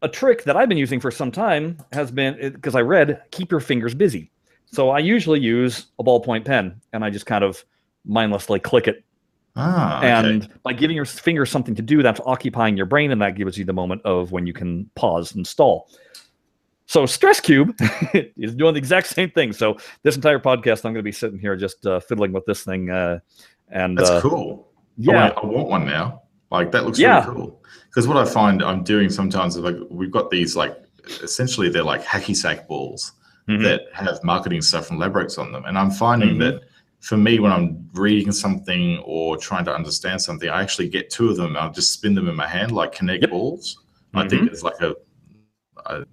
a 0.00 0.08
trick 0.08 0.44
that 0.44 0.56
I've 0.56 0.68
been 0.68 0.78
using 0.78 1.00
for 1.00 1.10
some 1.10 1.30
time 1.30 1.76
has 1.92 2.10
been 2.10 2.52
because 2.52 2.74
I 2.74 2.80
read 2.80 3.20
keep 3.30 3.50
your 3.50 3.60
fingers 3.60 3.94
busy. 3.94 4.30
So 4.66 4.88
I 4.90 4.98
usually 5.00 5.38
use 5.38 5.86
a 5.98 6.04
ballpoint 6.04 6.44
pen 6.46 6.80
and 6.94 7.04
I 7.04 7.10
just 7.10 7.26
kind 7.26 7.44
of 7.44 7.62
mindlessly 8.06 8.58
click 8.58 8.88
it. 8.88 9.04
ah, 9.54 9.98
okay. 9.98 10.08
And 10.10 10.48
by 10.62 10.72
giving 10.72 10.96
your 10.96 11.04
fingers 11.04 11.50
something 11.50 11.74
to 11.74 11.82
do, 11.82 12.02
that's 12.02 12.20
occupying 12.24 12.76
your 12.76 12.86
brain 12.86 13.12
and 13.12 13.20
that 13.20 13.34
gives 13.36 13.58
you 13.58 13.64
the 13.66 13.72
moment 13.74 14.00
of 14.04 14.32
when 14.32 14.46
you 14.46 14.52
can 14.54 14.90
pause 14.96 15.34
and 15.34 15.46
stall. 15.46 15.88
So 16.86 17.06
Stress 17.06 17.40
Cube 17.40 17.74
is 18.36 18.54
doing 18.54 18.74
the 18.74 18.78
exact 18.78 19.06
same 19.08 19.30
thing. 19.30 19.52
So 19.52 19.76
this 20.02 20.16
entire 20.16 20.38
podcast, 20.38 20.78
I'm 20.84 20.92
going 20.92 20.96
to 20.96 21.02
be 21.02 21.12
sitting 21.12 21.38
here 21.38 21.56
just 21.56 21.86
uh, 21.86 22.00
fiddling 22.00 22.32
with 22.32 22.44
this 22.46 22.64
thing. 22.64 22.90
Uh, 22.90 23.20
and 23.70 23.96
that's 23.96 24.10
uh, 24.10 24.20
cool. 24.20 24.68
I 24.74 24.74
yeah, 24.98 25.12
want, 25.22 25.38
I 25.38 25.46
want 25.46 25.68
one 25.68 25.86
now. 25.86 26.22
Like 26.50 26.70
that 26.72 26.84
looks 26.84 26.98
Yeah. 26.98 27.24
really 27.24 27.34
cool. 27.36 27.62
Because 27.86 28.06
what 28.06 28.16
I 28.16 28.24
find 28.24 28.62
I'm 28.62 28.82
doing 28.82 29.08
sometimes 29.08 29.56
is 29.56 29.62
like 29.62 29.76
we've 29.90 30.10
got 30.10 30.30
these 30.30 30.54
like 30.56 30.76
essentially 31.22 31.68
they're 31.68 31.82
like 31.82 32.04
hacky 32.04 32.36
sack 32.36 32.68
balls 32.68 33.12
Mhm. 33.48 33.62
that 33.64 33.82
have 33.92 34.22
marketing 34.22 34.62
stuff 34.62 34.86
from 34.86 34.98
Labrix 34.98 35.36
on 35.38 35.50
them, 35.50 35.64
and 35.64 35.76
I'm 35.76 35.90
finding 35.90 36.36
Mhm. 36.36 36.38
that 36.40 36.60
for 37.00 37.16
me 37.16 37.40
when 37.40 37.50
I'm 37.50 37.88
reading 37.94 38.30
something 38.30 38.98
or 39.04 39.36
trying 39.36 39.64
to 39.64 39.74
understand 39.74 40.20
something, 40.22 40.48
I 40.48 40.62
actually 40.62 40.88
get 40.88 41.10
two 41.10 41.28
of 41.30 41.36
them. 41.36 41.56
I'll 41.56 41.72
just 41.72 41.92
spin 41.92 42.14
them 42.14 42.28
in 42.28 42.36
my 42.36 42.46
hand 42.46 42.70
like 42.70 42.92
Connect 42.92 43.22
Yep. 43.22 43.30
balls. 43.30 43.82
I 44.14 44.22
Mhm. 44.24 44.30
think 44.30 44.50
it's 44.52 44.62
like 44.62 44.80
a 44.80 44.94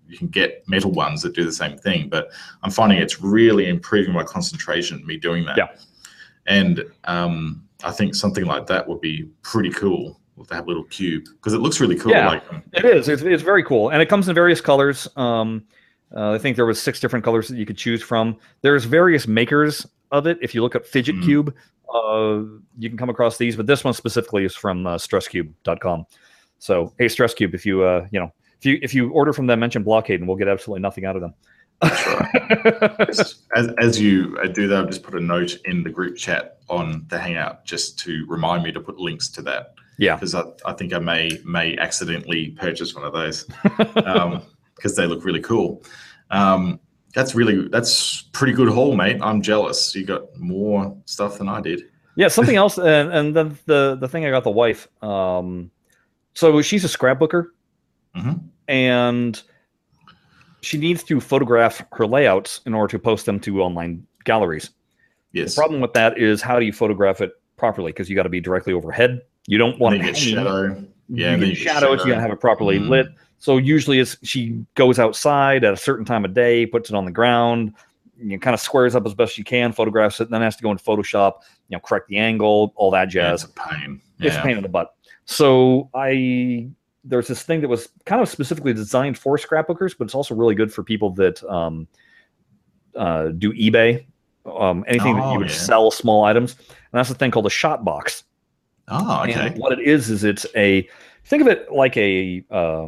you 0.08 0.18
can 0.18 0.28
get 0.28 0.64
metal 0.68 0.92
ones 0.92 1.22
that 1.22 1.34
do 1.36 1.44
the 1.44 1.52
same 1.54 1.78
thing, 1.78 2.10
but 2.10 2.30
I'm 2.64 2.72
finding 2.72 2.98
it's 3.00 3.22
really 3.22 3.68
improving 3.70 4.14
my 4.14 4.24
concentration. 4.24 5.06
Me 5.06 5.18
doing 5.18 5.46
that, 5.46 5.58
Yeah. 5.58 5.68
and 6.48 6.84
um, 7.06 7.64
I 7.84 7.92
think 7.92 8.16
something 8.16 8.46
like 8.46 8.68
that 8.68 8.88
would 8.88 9.02
be 9.02 9.30
pretty 9.44 9.70
cool 9.72 10.20
a 10.52 10.62
little 10.64 10.86
cube 10.86 11.26
because 11.26 11.54
it 11.54 11.58
looks 11.58 11.80
really 11.82 11.98
cool. 11.98 12.12
Yeah. 12.12 12.28
Like, 12.30 12.54
um, 12.54 12.64
It 12.74 12.86
is. 12.86 13.10
It's, 13.10 13.22
it's 13.22 13.44
very 13.44 13.64
cool, 13.64 13.90
and 13.90 14.02
it 14.02 14.08
comes 14.08 14.30
in 14.30 14.36
various 14.36 14.62
colors. 14.62 15.08
Um, 15.16 15.66
uh, 16.16 16.32
I 16.32 16.38
think 16.38 16.56
there 16.56 16.66
was 16.66 16.82
six 16.82 17.00
different 17.00 17.24
colors 17.26 17.48
that 17.50 17.58
you 17.58 17.66
could 17.66 17.78
choose 17.78 18.02
from. 18.02 18.38
There's 18.62 18.86
various 18.86 19.28
makers 19.28 19.86
of 20.12 20.28
it. 20.28 20.38
If 20.42 20.56
you 20.56 20.62
look 20.62 20.76
up 20.76 20.86
Fidget 20.86 21.16
Mm. 21.18 21.24
Cube, 21.24 21.56
uh, 21.94 22.42
you 22.78 22.90
can 22.90 22.98
come 22.98 23.10
across 23.10 23.38
these, 23.38 23.56
but 23.56 23.68
this 23.68 23.84
one 23.84 23.94
specifically 23.94 24.44
is 24.46 24.56
from 24.56 24.88
uh, 24.88 24.96
StressCube.com. 24.98 26.06
So, 26.58 26.94
hey, 26.98 27.06
StressCube, 27.06 27.54
if 27.54 27.66
you 27.66 27.84
uh, 27.84 28.08
you 28.12 28.20
know 28.20 28.32
if 28.60 28.66
you 28.66 28.80
if 28.82 28.94
you 28.94 29.10
order 29.12 29.34
from 29.34 29.48
them, 29.48 29.60
mention 29.60 29.84
Blockade, 29.84 30.20
and 30.20 30.28
we'll 30.28 30.38
get 30.38 30.48
absolutely 30.48 30.82
nothing 30.82 31.06
out 31.06 31.16
of 31.16 31.22
them. 31.22 31.34
as, 33.54 33.72
as 33.78 34.02
you 34.02 34.38
uh, 34.44 34.48
do 34.48 34.68
that, 34.68 34.84
I've 34.84 34.90
just 34.90 35.02
put 35.02 35.16
a 35.16 35.20
note 35.20 35.58
in 35.64 35.82
the 35.82 35.90
group 35.90 36.18
chat 36.18 36.58
on 36.70 37.06
the 37.08 37.18
Hangout 37.18 37.64
just 37.64 37.98
to 38.00 38.26
remind 38.28 38.64
me 38.64 38.74
to 38.74 38.82
put 38.82 38.98
links 38.98 39.30
to 39.30 39.42
that 39.44 39.76
yeah, 40.00 40.16
because 40.16 40.34
I, 40.34 40.44
I 40.66 40.74
think 40.74 40.94
I 40.94 41.00
may 41.00 41.30
may 41.44 41.78
accidentally 41.78 42.52
purchase 42.52 42.96
one 42.96 43.04
of 43.04 43.12
those 43.12 43.44
because 44.76 44.96
they 44.96 45.06
look 45.06 45.26
really 45.26 45.42
cool. 45.42 45.84
Um, 46.32 46.80
that's 47.14 47.36
really 47.36 47.68
that's 47.68 48.22
pretty 48.32 48.54
good 48.54 48.70
haul, 48.70 48.96
mate. 48.96 49.20
I'm 49.22 49.42
jealous. 49.42 49.94
You 49.94 50.06
got 50.06 50.34
more 50.38 50.96
stuff 51.04 51.38
than 51.38 51.50
I 51.50 51.60
did. 51.60 51.84
yeah. 52.16 52.28
Something 52.30 52.56
else, 52.56 52.80
and 52.80 53.12
and 53.12 53.36
then 53.36 53.58
the 53.66 53.98
the 54.00 54.08
thing 54.08 54.26
I 54.26 54.30
got 54.30 54.46
the 54.46 54.52
wife. 54.52 54.88
Um, 55.04 55.70
so 56.34 56.62
she's 56.62 56.86
a 56.86 56.88
scrapbooker, 56.88 57.48
Mhm. 58.16 58.42
and 58.68 59.42
she 60.62 60.78
needs 60.78 61.04
to 61.04 61.20
photograph 61.22 61.82
her 61.94 62.06
layouts 62.06 62.62
in 62.66 62.74
order 62.74 62.92
to 62.92 63.00
post 63.00 63.26
them 63.26 63.40
to 63.42 63.62
online 63.62 64.06
galleries. 64.26 64.72
Yes. 65.32 65.56
The 65.56 65.60
problem 65.62 65.80
with 65.82 65.94
that 65.94 66.18
is 66.18 66.42
how 66.42 66.60
do 66.60 66.66
you 66.66 66.74
photograph 66.74 67.22
it 67.22 67.32
properly? 67.56 67.92
Because 67.92 68.10
you 68.10 68.16
got 68.16 68.24
to 68.24 68.30
be 68.30 68.42
directly 68.42 68.74
overhead. 68.74 69.22
You 69.48 69.58
don't 69.58 69.80
want 69.80 69.94
to 69.94 70.00
get 70.04 70.18
hanging. 70.18 70.36
shadow. 70.36 70.64
Yeah, 71.08 71.32
you 71.32 71.38
then 71.38 71.40
get 71.40 71.48
you 71.50 71.56
get. 71.66 71.82
You 71.82 71.98
gotta 71.98 72.20
have 72.22 72.32
it 72.32 72.40
properly 72.40 72.78
Mhm. 72.80 72.90
lit. 72.90 73.08
So 73.40 73.58
usually, 73.58 74.00
it's 74.00 74.18
she 74.22 74.64
goes 74.76 75.00
outside 75.00 75.64
at 75.64 75.74
a 75.74 75.78
certain 75.78 76.04
time 76.06 76.26
of 76.26 76.34
day, 76.34 76.66
puts 76.66 76.90
it 76.90 76.96
on 76.96 77.06
the 77.06 77.12
ground, 77.12 77.74
you 78.18 78.32
know, 78.32 78.38
kind 78.38 78.54
of 78.54 78.60
squares 78.60 78.96
up 78.96 79.06
as 79.06 79.14
best 79.14 79.34
she 79.34 79.44
can, 79.44 79.72
photographs 79.72 80.20
it, 80.20 80.26
and 80.26 80.34
then 80.34 80.42
has 80.42 80.56
to 80.58 80.64
go 80.64 80.72
into 80.72 80.84
Photoshop, 80.84 81.36
you 81.70 81.76
know, 81.78 81.80
correct 81.80 82.10
the 82.10 82.18
angle, 82.18 82.74
all 82.76 82.92
that 82.92 83.14
Yeah, 83.14 83.30
jazz. 83.32 83.44
it's 83.46 83.54
a 83.54 83.56
pain. 83.56 84.02
It's 84.20 84.36
a 84.36 84.42
pain 84.42 84.58
in 84.58 84.64
the 84.64 84.70
butt. 84.70 84.94
So 85.26 85.90
I 85.94 86.68
there's 87.10 87.28
this 87.28 87.44
thing 87.44 87.62
that 87.62 87.68
was 87.68 87.90
kind 88.06 88.22
of 88.22 88.30
specifically 88.30 88.74
designed 88.74 89.18
for 89.18 89.38
scrapbookers, 89.38 89.96
but 89.98 90.06
it's 90.06 90.16
also 90.16 90.36
really 90.36 90.56
good 90.56 90.72
for 90.72 90.84
people 90.84 91.10
that 91.12 91.44
um, 91.44 91.88
uh, 92.96 93.30
do 93.30 93.52
eBay, 93.54 94.06
um, 94.46 94.86
anything 94.88 95.16
that 95.16 95.24
Oh, 95.26 95.34
you 95.34 95.40
would 95.40 95.50
yeah. 95.50 95.56
sell 95.56 95.92
small 95.92 96.24
items. 96.24 96.56
And 96.70 96.78
that's 96.94 97.10
the 97.10 97.16
thing 97.16 97.32
called 97.32 97.48
a 97.48 97.52
shot 97.52 97.84
box. 97.84 98.24
Oh, 98.88 99.24
okay. 99.24 99.48
And 99.48 99.58
what 99.58 99.72
it 99.72 99.80
is 99.80 100.10
is 100.10 100.24
it's 100.24 100.46
a 100.56 100.88
think 101.26 101.42
of 101.42 101.48
it 101.48 101.72
like 101.72 101.98
a 101.98 102.44
uh, 102.52 102.88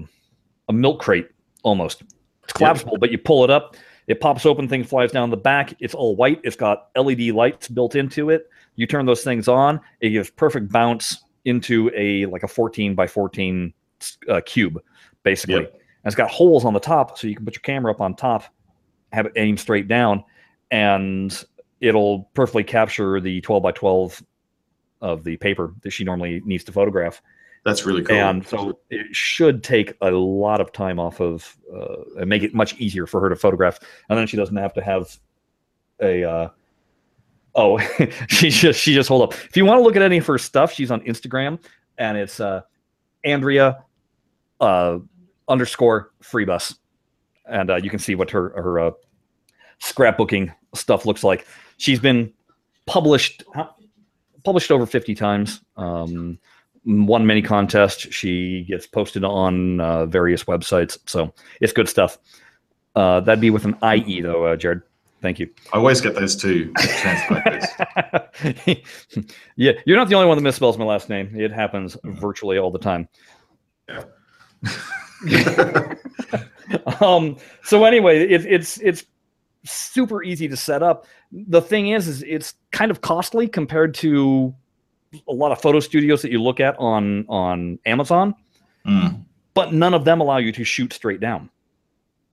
a 0.70 0.74
milk 0.74 1.02
crate 1.02 1.28
almost. 1.64 2.04
It's 2.44 2.54
collapsible, 2.54 2.98
but 2.98 3.12
you 3.12 3.18
pull 3.18 3.44
it 3.44 3.50
up, 3.50 3.76
it 4.08 4.20
pops 4.20 4.46
open, 4.46 4.68
thing 4.68 4.84
flies 4.84 5.12
down 5.12 5.30
the 5.30 5.38
back. 5.38 5.74
It's 5.80 5.94
all 5.94 6.16
white. 6.16 6.40
It's 6.44 6.56
got 6.56 6.90
LED 6.96 7.22
lights 7.30 7.68
built 7.68 7.96
into 7.96 8.30
it. 8.30 8.50
You 8.76 8.88
turn 8.88 9.06
those 9.06 9.24
things 9.24 9.48
on, 9.48 9.80
it 10.00 10.10
gives 10.10 10.30
perfect 10.30 10.72
bounce 10.72 11.24
into 11.46 11.92
a 11.96 12.26
like 12.28 12.44
a 12.44 12.48
14 12.48 12.96
by 12.96 13.08
14 13.08 13.74
uh, 14.30 14.42
cube, 14.46 14.82
basically. 15.24 15.62
Yep. 15.62 15.74
And 15.74 16.10
it's 16.10 16.16
got 16.16 16.30
holes 16.32 16.66
on 16.66 16.74
the 16.74 16.80
top, 16.80 17.18
so 17.18 17.28
you 17.28 17.36
can 17.36 17.46
put 17.46 17.56
your 17.56 17.62
camera 17.62 17.92
up 17.92 18.02
on 18.02 18.16
top, 18.16 18.46
have 19.12 19.28
it 19.28 19.34
aim 19.36 19.58
straight 19.58 19.88
down, 19.88 20.24
and 20.72 21.44
it'll 21.80 22.24
perfectly 22.34 22.64
capture 22.64 23.20
the 23.20 23.42
12 23.42 23.62
by 23.62 23.72
12 23.72 24.24
of 25.02 25.24
the 25.24 25.38
paper 25.38 25.74
that 25.82 25.92
she 25.92 26.04
normally 26.04 26.42
needs 26.46 26.64
to 26.64 26.72
photograph. 26.72 27.22
That's 27.64 27.86
really 27.86 28.04
cool. 28.04 28.16
And 28.16 28.46
so 28.46 28.80
it 28.90 29.16
should 29.16 29.64
take 29.64 29.94
a 30.02 30.10
lot 30.10 30.62
of 30.62 30.72
time 30.72 31.00
off 31.00 31.20
of 31.22 31.58
uh, 31.72 32.20
and 32.20 32.28
make 32.28 32.42
it 32.42 32.56
much 32.56 32.80
easier 32.80 33.06
for 33.06 33.22
her 33.22 33.30
to 33.30 33.36
photograph. 33.36 33.80
And 34.10 34.18
then 34.18 34.26
she 34.26 34.38
doesn't 34.38 34.56
have 34.56 34.74
to 34.74 34.82
have 34.82 35.18
a. 36.02 36.24
Uh, 36.24 36.50
oh, 37.54 37.78
she 38.30 38.50
just 38.50 38.80
she 38.80 38.96
just 38.96 39.10
hold 39.10 39.22
up. 39.22 39.34
If 39.34 39.56
you 39.56 39.66
want 39.66 39.78
to 39.78 39.84
look 39.84 39.96
at 39.96 40.02
any 40.02 40.18
of 40.18 40.26
her 40.26 40.40
stuff, 40.40 40.74
she's 40.74 40.90
on 40.90 41.02
Instagram, 41.02 41.60
and 42.00 42.18
it's 42.18 42.40
uh, 42.40 42.62
Andrea 43.24 43.84
uh, 44.62 45.00
underscore 45.48 46.12
freebus, 46.24 46.78
and 47.50 47.70
uh, 47.70 47.76
you 47.76 47.90
can 47.90 48.00
see 48.00 48.16
what 48.16 48.32
her 48.32 48.50
her 48.62 48.80
uh, 48.80 48.92
scrapbooking 49.82 50.54
stuff 50.74 51.06
looks 51.06 51.24
like. 51.24 51.46
She's 51.78 52.00
been 52.00 52.32
published 52.86 53.44
published 54.44 54.72
over 54.72 54.86
50 54.86 55.14
times 55.14 55.62
um, 55.78 56.40
won 56.86 57.28
many 57.28 57.42
contests. 57.42 58.14
She 58.14 58.64
gets 58.64 58.88
posted 58.88 59.24
on 59.24 59.80
uh, 59.80 60.06
various 60.08 60.46
websites. 60.46 60.98
So 61.06 61.34
it's 61.60 61.74
good 61.74 61.90
stuff. 61.90 62.18
Uh, 62.96 63.20
that'd 63.22 63.42
be 63.42 63.50
with 63.50 63.66
an 63.66 63.78
ie 63.84 64.22
though 64.22 64.46
uh, 64.46 64.56
jared. 64.56 64.82
Thank 65.22 65.40
you. 65.40 65.50
I 65.72 65.78
always 65.78 66.02
get 66.02 66.16
those 66.16 66.36
two 66.36 66.74
yeah 69.56 69.72
you're 69.86 69.98
not 69.98 70.10
the 70.10 70.16
only 70.16 70.28
one 70.28 70.42
that 70.42 70.50
misspells 70.50 70.80
my 70.80 70.86
last 70.86 71.10
name. 71.10 71.32
It 71.36 71.52
happens 71.52 71.96
virtually 72.04 72.58
all 72.58 72.72
the 72.72 72.80
time 72.80 73.08
um 77.02 77.38
so 77.64 77.84
anyway 77.84 78.20
it, 78.22 78.46
it's 78.46 78.78
it's 78.80 79.06
super 79.64 80.24
easy 80.24 80.48
to 80.48 80.58
set 80.58 80.82
up 80.82 81.06
the 81.32 81.62
thing 81.62 81.90
is 81.90 82.08
is 82.08 82.24
it's 82.24 82.56
kind 82.72 82.92
of 82.92 83.02
costly 83.02 83.48
compared 83.48 83.94
to 83.94 84.54
a 85.28 85.34
lot 85.34 85.52
of 85.52 85.62
photo 85.62 85.80
studios 85.80 86.22
that 86.22 86.32
you 86.32 86.42
look 86.42 86.60
at 86.60 86.76
on 86.80 87.26
on 87.30 87.80
amazon 87.86 88.36
Mm. 88.84 89.24
but 89.54 89.74
none 89.74 89.94
of 89.94 90.06
them 90.06 90.22
allow 90.22 90.38
you 90.38 90.52
to 90.54 90.64
shoot 90.64 90.92
straight 90.92 91.20
down 91.20 91.52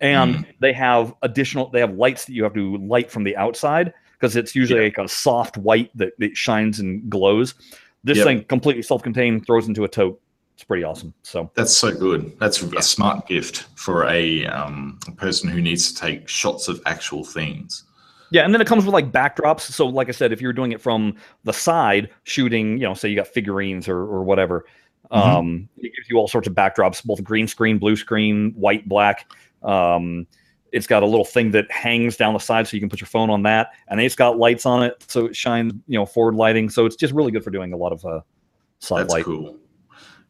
and 0.00 0.37
Mm. 0.37 0.47
they 0.61 0.73
have 0.73 1.12
additional 1.20 1.68
they 1.68 1.80
have 1.80 1.92
lights 1.92 2.25
that 2.25 2.32
you 2.32 2.42
have 2.44 2.54
to 2.54 2.78
light 2.78 3.11
from 3.11 3.25
the 3.25 3.37
outside 3.37 3.92
because 4.12 4.35
it's 4.35 4.54
usually 4.54 4.85
like 4.85 4.97
a 4.97 5.06
soft 5.08 5.58
white 5.58 5.90
that, 5.94 6.18
that 6.20 6.38
shines 6.38 6.80
and 6.80 7.11
glows 7.11 7.54
this 8.02 8.16
Yep. 8.16 8.26
thing 8.26 8.44
completely 8.44 8.82
self-contained 8.82 9.44
throws 9.44 9.68
into 9.68 9.85
a 9.85 9.88
tote 9.88 10.18
it's 10.58 10.64
pretty 10.64 10.82
awesome 10.82 11.14
so 11.22 11.48
That's 11.54 11.72
so 11.76 11.94
good. 11.94 12.36
That's 12.40 12.60
a 12.60 12.82
smart 12.82 13.28
gift 13.28 13.66
for 13.76 14.08
a, 14.08 14.44
um, 14.46 14.98
a 15.06 15.12
person 15.12 15.48
who 15.48 15.60
needs 15.62 15.92
to 15.92 16.00
take 16.00 16.26
shots 16.28 16.66
of 16.66 16.82
actual 16.84 17.22
things. 17.24 17.84
Yeah, 18.32 18.44
and 18.44 18.52
then 18.52 18.60
it 18.60 18.66
comes 18.66 18.84
with 18.84 18.92
like 18.92 19.12
backdrops. 19.12 19.60
So, 19.60 19.86
like 19.86 20.08
I 20.08 20.10
said, 20.10 20.32
if 20.32 20.40
you're 20.40 20.52
doing 20.52 20.72
it 20.72 20.80
from 20.80 21.14
the 21.44 21.52
side, 21.52 22.10
shooting, 22.24 22.72
you 22.76 22.82
know, 22.88 22.94
say 22.94 23.08
you 23.08 23.14
got 23.14 23.28
figurines 23.28 23.86
or, 23.88 23.98
or 23.98 24.24
whatever, 24.24 24.66
Mhm. 25.12 25.16
um, 25.16 25.68
it 25.76 25.94
gives 25.94 26.10
you 26.10 26.16
all 26.18 26.26
sorts 26.26 26.48
of 26.48 26.54
backdrops, 26.54 27.04
both 27.04 27.22
green 27.22 27.46
screen, 27.46 27.78
blue 27.78 27.94
screen, 27.94 28.50
white, 28.56 28.88
black. 28.88 29.30
Um, 29.62 30.26
it's 30.72 30.88
got 30.88 31.04
a 31.04 31.06
little 31.06 31.24
thing 31.24 31.52
that 31.52 31.70
hangs 31.70 32.16
down 32.16 32.34
the 32.34 32.40
side, 32.40 32.66
so 32.66 32.76
you 32.76 32.80
can 32.80 32.90
put 32.90 33.00
your 33.00 33.06
phone 33.06 33.30
on 33.30 33.44
that, 33.44 33.70
and 33.86 34.00
it's 34.00 34.16
got 34.16 34.38
lights 34.38 34.66
on 34.66 34.82
it, 34.82 35.04
so 35.06 35.26
it 35.26 35.36
shines, 35.36 35.72
you 35.86 35.96
know, 35.96 36.04
forward 36.04 36.34
lighting. 36.34 36.68
So 36.68 36.84
it's 36.84 36.96
just 36.96 37.14
really 37.14 37.30
good 37.30 37.44
for 37.44 37.50
doing 37.50 37.72
a 37.72 37.76
lot 37.76 37.92
of 37.92 38.04
uh, 38.04 38.20
side 38.80 39.02
That's 39.02 39.12
light. 39.14 39.24
cool. 39.24 39.56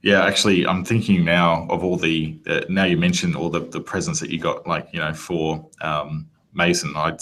Yeah, 0.03 0.25
actually, 0.25 0.67
I'm 0.67 0.85
thinking 0.85 1.25
now 1.25 1.67
of 1.71 1.83
all 1.83 1.97
the. 1.97 2.39
Uh, 2.47 2.61
now 2.69 2.85
you 2.85 2.97
mentioned 2.97 3.35
all 3.35 3.51
the 3.51 3.61
the 3.61 3.81
presents 3.81 4.21
that 4.21 4.31
you 4.31 4.39
got, 4.39 4.67
like 4.67 4.89
you 4.93 5.01
know, 5.01 5.13
for 5.13 5.69
um, 5.81 6.29
Mason. 6.55 6.93
I'd, 6.97 7.21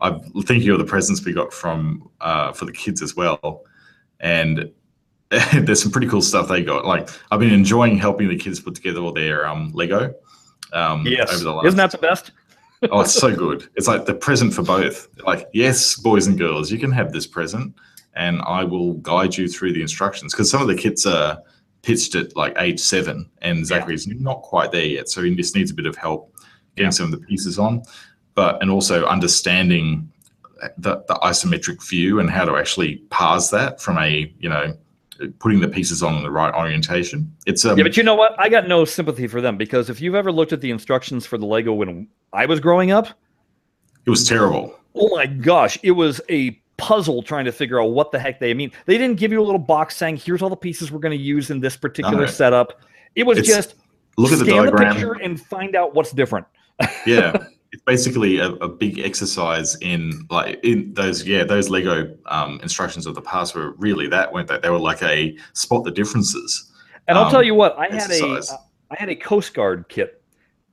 I'm 0.00 0.20
thinking 0.42 0.70
of 0.70 0.78
the 0.78 0.84
presents 0.84 1.24
we 1.24 1.32
got 1.32 1.52
from 1.52 2.08
uh, 2.20 2.52
for 2.52 2.64
the 2.64 2.72
kids 2.72 3.02
as 3.02 3.16
well, 3.16 3.64
and 4.20 4.70
there's 5.28 5.82
some 5.82 5.90
pretty 5.90 6.06
cool 6.06 6.22
stuff 6.22 6.46
they 6.48 6.62
got. 6.62 6.84
Like 6.84 7.08
I've 7.32 7.40
been 7.40 7.52
enjoying 7.52 7.98
helping 7.98 8.28
the 8.28 8.36
kids 8.36 8.60
put 8.60 8.76
together 8.76 9.00
all 9.00 9.12
their 9.12 9.46
um, 9.46 9.72
Lego. 9.74 10.14
Um, 10.72 11.06
Yes, 11.06 11.32
over 11.32 11.44
the 11.44 11.52
last, 11.54 11.66
isn't 11.66 11.78
that 11.78 11.90
the 11.90 11.98
best? 11.98 12.30
oh, 12.90 13.00
it's 13.00 13.14
so 13.14 13.34
good. 13.34 13.68
It's 13.74 13.88
like 13.88 14.04
the 14.04 14.14
present 14.14 14.52
for 14.54 14.62
both. 14.62 15.08
Like, 15.24 15.48
yes, 15.52 15.96
boys 15.96 16.26
and 16.26 16.38
girls, 16.38 16.70
you 16.70 16.78
can 16.78 16.92
have 16.92 17.12
this 17.12 17.26
present, 17.26 17.74
and 18.14 18.40
I 18.42 18.64
will 18.64 18.94
guide 18.94 19.36
you 19.36 19.48
through 19.48 19.72
the 19.72 19.82
instructions. 19.82 20.32
Because 20.32 20.50
some 20.50 20.60
of 20.60 20.68
the 20.68 20.76
kids 20.76 21.06
are 21.06 21.38
pitched 21.86 22.16
at 22.16 22.34
like 22.36 22.52
age 22.58 22.80
seven, 22.80 23.30
and 23.42 23.64
Zachary's 23.64 24.08
not 24.08 24.42
quite 24.42 24.72
there 24.72 24.84
yet, 24.84 25.08
so 25.08 25.22
he 25.22 25.32
just 25.36 25.54
needs 25.54 25.70
a 25.70 25.74
bit 25.74 25.86
of 25.86 25.96
help 25.96 26.34
getting 26.74 26.86
Yeah. 26.86 26.90
some 26.90 27.12
of 27.12 27.12
the 27.12 27.24
pieces 27.26 27.58
on. 27.58 27.82
But 28.34 28.60
and 28.60 28.70
also 28.70 29.06
understanding 29.06 30.10
the, 30.78 30.96
the 31.06 31.14
isometric 31.22 31.86
view 31.88 32.18
and 32.18 32.28
how 32.28 32.44
to 32.44 32.56
actually 32.56 32.96
parse 33.10 33.50
that 33.50 33.80
from 33.80 33.98
a 33.98 34.34
you 34.40 34.48
know 34.48 34.76
putting 35.38 35.60
the 35.60 35.68
pieces 35.68 36.02
on 36.02 36.16
in 36.16 36.22
the 36.22 36.30
right 36.30 36.52
orientation. 36.52 37.32
It's 37.46 37.64
um, 37.64 37.78
Yeah, 37.78 37.84
but 37.84 37.96
you 37.96 38.02
know 38.02 38.16
what? 38.16 38.34
I 38.38 38.48
got 38.50 38.68
no 38.68 38.84
sympathy 38.84 39.26
for 39.28 39.40
them 39.40 39.56
because 39.56 39.88
if 39.88 40.00
you've 40.00 40.14
ever 40.16 40.30
looked 40.32 40.52
at 40.52 40.60
the 40.60 40.70
instructions 40.70 41.24
for 41.24 41.38
the 41.38 41.46
Lego 41.46 41.72
when 41.72 42.08
I 42.34 42.44
was 42.46 42.60
growing 42.60 42.90
up, 42.90 43.06
it 44.04 44.10
was 44.10 44.28
terrible. 44.28 44.78
Oh 44.94 45.08
my 45.16 45.26
gosh, 45.26 45.78
it 45.82 45.92
was 45.92 46.20
a 46.28 46.60
puzzle 46.76 47.22
trying 47.22 47.44
to 47.46 47.52
figure 47.52 47.80
out 47.80 47.90
what 47.92 48.12
the 48.12 48.18
heck 48.18 48.38
they 48.40 48.52
mean. 48.54 48.70
They 48.86 48.98
didn't 48.98 49.18
give 49.18 49.32
you 49.32 49.40
a 49.40 49.44
little 49.44 49.58
box 49.58 49.96
saying, 49.96 50.18
"Here's 50.18 50.42
all 50.42 50.50
the 50.50 50.56
pieces 50.56 50.90
we're 50.92 50.98
going 51.00 51.16
to 51.16 51.22
use 51.24 51.50
in 51.50 51.60
this 51.60 51.76
particular 51.76 52.20
No. 52.20 52.26
setup." 52.26 52.80
It 53.14 53.24
was 53.24 53.38
It's- 53.38 53.54
just 53.54 53.74
Look 54.18 54.32
at 54.32 54.38
the 54.38 54.44
scan 54.46 54.64
the 54.66 54.70
diagram. 54.72 54.92
picture 54.94 55.12
and 55.14 55.40
find 55.40 55.74
out 55.76 55.94
what's 55.94 56.12
different. 56.12 56.46
yeah 57.06 57.34
it's 57.72 57.82
basically 57.84 58.38
a, 58.38 58.50
a 58.52 58.68
big 58.68 58.98
exercise 59.00 59.76
in 59.80 60.12
like 60.30 60.60
in 60.62 60.92
those 60.94 61.24
yeah 61.26 61.42
those 61.42 61.68
lego 61.70 62.14
um, 62.26 62.60
instructions 62.62 63.06
of 63.06 63.14
the 63.14 63.20
past 63.22 63.54
were 63.54 63.72
really 63.78 64.06
that 64.08 64.30
weren't 64.32 64.46
they 64.48 64.58
they 64.58 64.68
were 64.70 64.78
like 64.78 65.02
a 65.02 65.34
spot 65.54 65.84
the 65.84 65.90
differences 65.90 66.70
And 67.08 67.16
I'll 67.18 67.24
Um, 67.24 67.30
tell 67.30 67.42
you 67.42 67.54
what, 67.54 67.76
I 67.78 67.86
had 67.88 68.10
a 68.10 68.26
uh, 68.26 68.42
I 68.90 68.96
had 68.98 69.08
a 69.08 69.16
Coast 69.16 69.54
Guard 69.54 69.86
kit. 69.88 70.22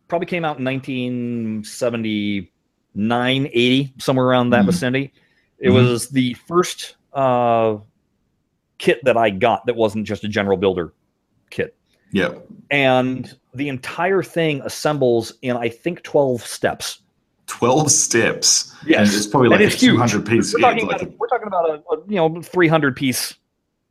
Probably 0.08 0.26
came 0.28 0.44
out 0.46 0.58
in 0.60 0.66
1979, 0.66 3.50
80, 3.54 3.94
somewhere 4.00 4.26
around 4.26 4.50
that 4.52 4.64
Mhm. 4.64 4.68
vicinity. 4.68 5.14
It 5.64 5.70
Mhm. 5.70 5.74
was 5.76 6.10
the 6.10 6.34
first 6.48 6.96
uh, 7.14 7.78
kit 8.80 9.00
that 9.06 9.16
I 9.18 9.30
got 9.30 9.66
that 9.68 9.76
wasn't 9.76 10.06
just 10.06 10.24
a 10.24 10.28
general 10.28 10.58
builder 10.58 10.94
kit. 11.52 11.76
yeah 12.12 12.30
and 12.72 13.38
the 13.54 13.70
entire 13.70 14.22
thing 14.24 14.62
assembles 14.66 15.34
in 15.44 15.56
I 15.56 15.70
think 15.70 16.02
12 16.04 16.44
steps. 16.46 17.00
12 17.48 17.92
steps 17.92 18.74
Yes. 18.86 19.08
and 19.10 19.18
it's 19.18 19.28
probably 19.28 19.50
like 19.50 19.62
it's 19.62 19.76
a 19.76 19.86
huge. 19.86 19.92
200 19.94 20.26
piece 20.26 20.54
We're 20.54 20.60
talking 20.62 20.88
like 20.88 21.02
about, 21.04 21.18
we're 21.20 21.28
talking 21.28 21.48
about 21.48 21.70
a, 21.70 21.74
a 21.94 21.98
you 22.08 22.16
know 22.16 22.42
300 22.42 22.96
piece 22.96 23.36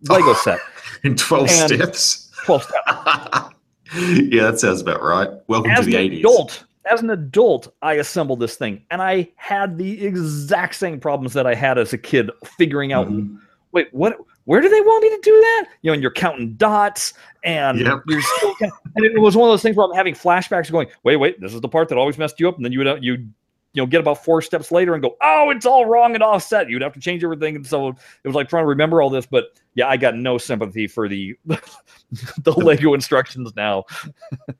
Lego 0.08 0.34
set, 0.34 0.58
in 1.04 1.14
12 1.16 1.48
and- 1.48 1.70
steps 1.70 2.30
12 2.44 2.64
steps. 2.64 2.84
yeah 3.94 4.42
that 4.50 4.58
sounds 4.58 4.80
about 4.80 5.00
right 5.02 5.28
welcome 5.46 5.70
As 5.70 5.84
to 5.84 5.90
the 5.92 5.96
an 5.96 6.10
80s 6.10 6.18
adult, 6.18 6.64
as 6.90 7.02
an 7.02 7.10
adult, 7.10 7.72
I 7.82 7.94
assembled 7.94 8.40
this 8.40 8.56
thing, 8.56 8.82
and 8.90 9.00
I 9.02 9.30
had 9.36 9.78
the 9.78 10.04
exact 10.04 10.74
same 10.74 10.98
problems 11.00 11.32
that 11.34 11.46
I 11.46 11.54
had 11.54 11.78
as 11.78 11.92
a 11.92 11.98
kid 11.98 12.30
figuring 12.58 12.92
out. 12.92 13.08
Mhm. 13.08 13.38
Wait, 13.72 13.88
what? 13.92 14.18
where 14.44 14.60
do 14.60 14.68
they 14.68 14.80
want 14.80 15.02
me 15.02 15.08
to 15.10 15.20
do 15.22 15.30
that? 15.40 15.66
You 15.82 15.90
know, 15.90 15.94
and 15.94 16.02
you're 16.02 16.10
counting 16.10 16.54
dots 16.54 17.14
and 17.44 17.78
Yep. 17.78 18.00
you're 18.08 18.22
still, 18.22 18.54
and 18.60 19.04
it 19.04 19.20
was 19.20 19.36
one 19.36 19.48
of 19.48 19.52
those 19.52 19.62
things 19.62 19.76
where 19.76 19.86
I'm 19.86 19.94
having 19.94 20.14
flashbacks 20.14 20.70
going, 20.70 20.88
wait, 21.04 21.16
wait, 21.16 21.40
this 21.40 21.54
is 21.54 21.60
the 21.60 21.68
part 21.68 21.88
that 21.88 21.98
always 21.98 22.18
messed 22.18 22.40
you 22.40 22.48
up. 22.48 22.56
And 22.56 22.64
then 22.64 22.72
you 22.72 22.80
would, 22.80 23.04
you, 23.04 23.28
you 23.74 23.82
know, 23.82 23.86
get 23.86 24.00
about 24.00 24.22
four 24.22 24.42
steps 24.42 24.70
later 24.70 24.92
and 24.94 25.02
go, 25.02 25.16
oh, 25.22 25.48
it's 25.50 25.64
all 25.64 25.86
wrong 25.86 26.14
and 26.14 26.22
offset. 26.22 26.68
You'd 26.68 26.82
have 26.82 26.92
to 26.92 27.00
change 27.00 27.24
everything. 27.24 27.56
And 27.56 27.66
so 27.66 27.88
it 27.88 27.96
was 28.26 28.34
like 28.34 28.48
trying 28.48 28.64
to 28.64 28.68
remember 28.68 29.00
all 29.00 29.08
this. 29.08 29.24
But 29.24 29.46
yeah, 29.74 29.88
I 29.88 29.96
got 29.96 30.14
no 30.14 30.36
sympathy 30.36 30.86
for 30.86 31.08
the, 31.08 31.34
the 31.46 32.52
Lego 32.52 32.92
instructions 32.92 33.54
now. 33.56 33.84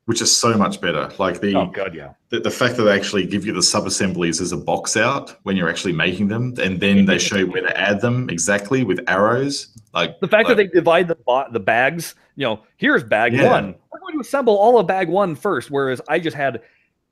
which 0.07 0.23
is 0.23 0.35
so 0.35 0.57
much 0.57 0.81
better. 0.81 1.11
Like 1.19 1.41
the, 1.41 1.55
Oh, 1.55 1.67
God, 1.67 1.95
yeah. 1.95 2.15
the 2.31 2.41
the 2.41 2.51
fact 2.51 2.77
that 2.79 2.85
they 2.85 2.95
actually 2.95 3.27
give 3.27 3.45
you 3.45 3.53
the 3.53 3.63
sub 3.63 3.87
assemblies 3.87 4.41
as 4.41 4.53
a 4.53 4.57
box 4.57 4.97
out 4.97 5.37
when 5.43 5.57
you're 5.57 5.69
actually 5.69 5.93
making 5.93 6.29
them, 6.29 6.55
and 6.59 6.81
then 6.81 7.05
they 7.05 7.19
show 7.19 7.37
you 7.37 7.47
where 7.51 7.63
to 7.63 7.79
add 7.79 8.01
them 8.01 8.31
exactly 8.31 8.83
with 8.83 9.01
arrows. 9.09 9.69
Like 9.93 10.19
The 10.21 10.29
fact 10.29 10.49
like, 10.49 10.57
that 10.57 10.63
they 10.63 10.69
divide 10.69 11.09
the 11.09 11.19
the 11.53 11.61
bags, 11.61 12.15
you 12.37 12.47
know, 12.47 12.63
here's 12.79 13.05
bag 13.05 13.35
Yeah. 13.35 13.51
one. 13.51 13.75
We're 13.93 14.01
going 14.01 14.15
to 14.15 14.21
assemble 14.21 14.57
all 14.57 14.79
of 14.79 14.87
bag 14.87 15.11
one 15.11 15.35
first, 15.35 15.71
whereas 15.71 16.01
I 16.09 16.19
just 16.19 16.35
had 16.37 16.63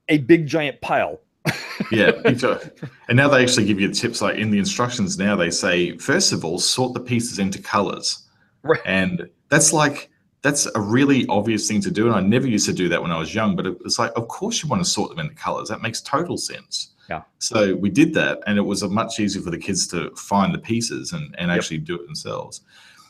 a 0.08 0.16
big 0.16 0.46
giant 0.46 0.80
pile. 0.80 1.20
Yeah, 1.90 2.10
and 2.24 3.16
now 3.16 3.28
they 3.28 3.42
actually 3.42 3.64
give 3.66 3.80
you 3.80 3.90
tips. 3.92 4.20
Like 4.20 4.36
in 4.36 4.50
the 4.50 4.58
instructions, 4.58 5.18
now 5.18 5.36
they 5.36 5.50
say 5.50 5.96
first 5.96 6.32
of 6.32 6.44
all 6.44 6.58
sort 6.58 6.94
the 6.94 7.00
pieces 7.00 7.38
into 7.38 7.60
colors, 7.62 8.28
Right. 8.62 8.80
and 8.84 9.28
that's 9.48 9.72
like 9.72 10.10
that's 10.42 10.66
a 10.74 10.80
really 10.80 11.26
obvious 11.28 11.66
thing 11.68 11.80
to 11.82 11.90
do. 11.90 12.06
And 12.06 12.14
I 12.14 12.20
never 12.20 12.46
used 12.46 12.66
to 12.66 12.72
do 12.72 12.88
that 12.90 13.00
when 13.00 13.10
I 13.10 13.18
was 13.18 13.34
young, 13.34 13.56
but 13.56 13.66
it 13.66 13.82
was 13.82 13.98
like, 13.98 14.12
of 14.16 14.28
course 14.28 14.62
you 14.62 14.68
want 14.68 14.82
to 14.82 14.88
sort 14.88 15.10
them 15.10 15.18
into 15.18 15.34
colors. 15.34 15.68
That 15.68 15.82
makes 15.82 16.00
total 16.00 16.36
sense. 16.36 16.94
Yeah. 17.08 17.22
So 17.38 17.74
we 17.74 17.90
did 17.90 18.14
that, 18.14 18.38
and 18.46 18.56
it 18.58 18.62
was 18.62 18.82
a 18.82 18.88
much 18.88 19.18
easier 19.18 19.42
for 19.42 19.50
the 19.50 19.58
kids 19.58 19.86
to 19.88 20.10
find 20.16 20.54
the 20.54 20.58
pieces 20.58 21.12
and, 21.12 21.34
and 21.38 21.48
Yep. 21.48 21.56
actually 21.58 21.78
do 21.78 21.94
it 21.96 22.04
themselves. 22.06 22.60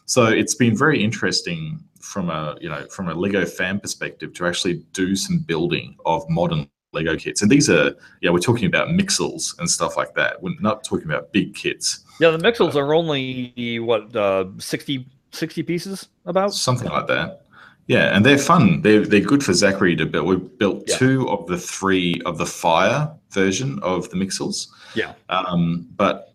So 0.07 0.27
it's 0.27 0.55
been 0.55 0.77
very 0.77 1.03
interesting 1.03 1.85
from 2.01 2.31
a 2.31 2.57
you 2.61 2.69
know 2.69 2.87
from 2.91 3.09
a 3.09 3.15
Lego 3.15 3.45
fan 3.45 3.79
perspective 3.81 4.33
to 4.35 4.47
actually 4.47 4.85
do 4.93 5.15
some 5.15 5.41
building 5.41 5.97
of 6.07 6.25
modern 6.31 6.69
Lego 6.93 7.17
kits. 7.17 7.43
And 7.43 7.51
these 7.51 7.71
are 7.71 7.95
yeah 8.21 8.31
we're 8.31 8.39
talking 8.39 8.67
about 8.67 8.89
mixels 8.89 9.59
and 9.59 9.69
stuff 9.71 9.97
like 9.97 10.15
that. 10.15 10.43
We're 10.43 10.55
not 10.61 10.85
talking 10.85 11.07
about 11.07 11.33
big 11.33 11.55
kits, 11.55 12.01
Yeah, 12.21 12.31
the 12.31 12.39
Mixels 12.39 12.75
are 12.75 12.95
only 12.95 13.79
what 13.81 14.15
uh 14.17 14.47
60, 14.59 15.07
60 15.33 15.63
pieces 15.63 16.09
about. 16.27 16.53
something 16.55 16.89
like 16.89 17.07
that. 17.07 17.43
Yeah, 17.87 18.15
and 18.15 18.25
they're 18.25 18.39
fun. 18.39 18.83
They're 18.83 19.05
they're 19.05 19.21
good 19.21 19.43
for 19.45 19.53
Zachary 19.53 19.97
to 19.97 20.07
build. 20.07 20.27
We 20.27 20.37
built 20.37 20.85
Yeah. 20.87 20.97
two 20.97 21.29
of 21.29 21.47
the 21.47 21.59
three 21.59 22.21
of 22.25 22.39
the 22.39 22.47
fire 22.47 23.11
version 23.31 23.79
of 23.83 24.09
the 24.11 24.17
mixels. 24.17 24.69
Yeah. 24.95 25.15
Um, 25.29 25.89
but 25.97 26.33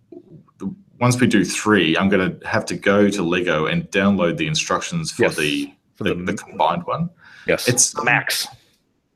once 1.00 1.20
we 1.20 1.28
do 1.28 1.44
three, 1.44 1.98
I'm 1.98 2.08
going 2.08 2.40
to 2.40 2.48
have 2.48 2.66
to 2.68 2.76
go 2.76 3.10
to 3.10 3.22
Lego 3.22 3.66
and 3.66 3.84
download 3.92 4.38
the 4.38 4.48
instructions 4.48 5.12
for 5.12 5.24
Yes, 5.24 5.36
the, 5.36 5.74
for 5.96 6.06
the, 6.06 6.14
the- 6.16 6.24
the 6.32 6.34
combined 6.38 6.84
one. 6.86 7.10
Yes, 7.48 7.68
It's 7.68 7.94
Max. 8.02 8.48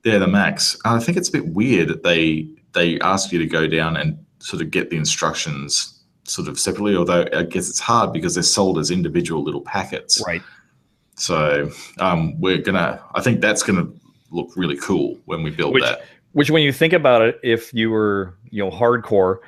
They're 0.04 0.20
the 0.20 0.28
max. 0.28 0.78
I 0.86 1.00
think 1.00 1.18
it's 1.18 1.30
a 1.30 1.32
bit 1.32 1.48
weird 1.50 1.90
that 1.90 2.04
they 2.04 2.48
they 2.74 3.00
ask 3.02 3.32
you 3.32 3.40
to 3.40 3.46
go 3.46 3.68
down 3.68 3.98
and 3.98 4.18
sort 4.40 4.62
of 4.62 4.72
get 4.72 4.90
the 4.90 4.96
instructions 4.98 6.02
sort 6.24 6.48
of 6.48 6.60
separately. 6.60 6.96
Although 6.96 7.28
I 7.34 7.44
guess 7.44 7.70
it's 7.70 7.80
hard 7.80 8.14
because 8.14 8.36
they're 8.36 8.44
sold 8.44 8.78
as 8.78 8.92
individual 8.92 9.44
little 9.44 9.62
packets. 9.62 10.24
Right. 10.26 10.42
So 11.16 11.70
um, 12.00 12.40
we're 12.40 12.60
gonna. 12.60 13.02
I 13.14 13.22
think 13.22 13.42
that's 13.42 13.64
gonna 13.64 13.88
look 14.32 14.56
really 14.56 14.78
cool 14.78 15.18
when 15.26 15.44
we 15.44 15.50
build 15.50 15.74
Which- 15.74 15.84
that. 15.84 16.02
Which, 16.34 16.52
when 16.52 16.62
you 16.62 16.72
think 16.72 16.94
about 16.94 17.24
it, 17.24 17.40
if 17.42 17.74
you 17.74 17.90
were 17.90 18.36
you 18.52 18.64
know 18.64 18.70
hardcore, 18.70 19.40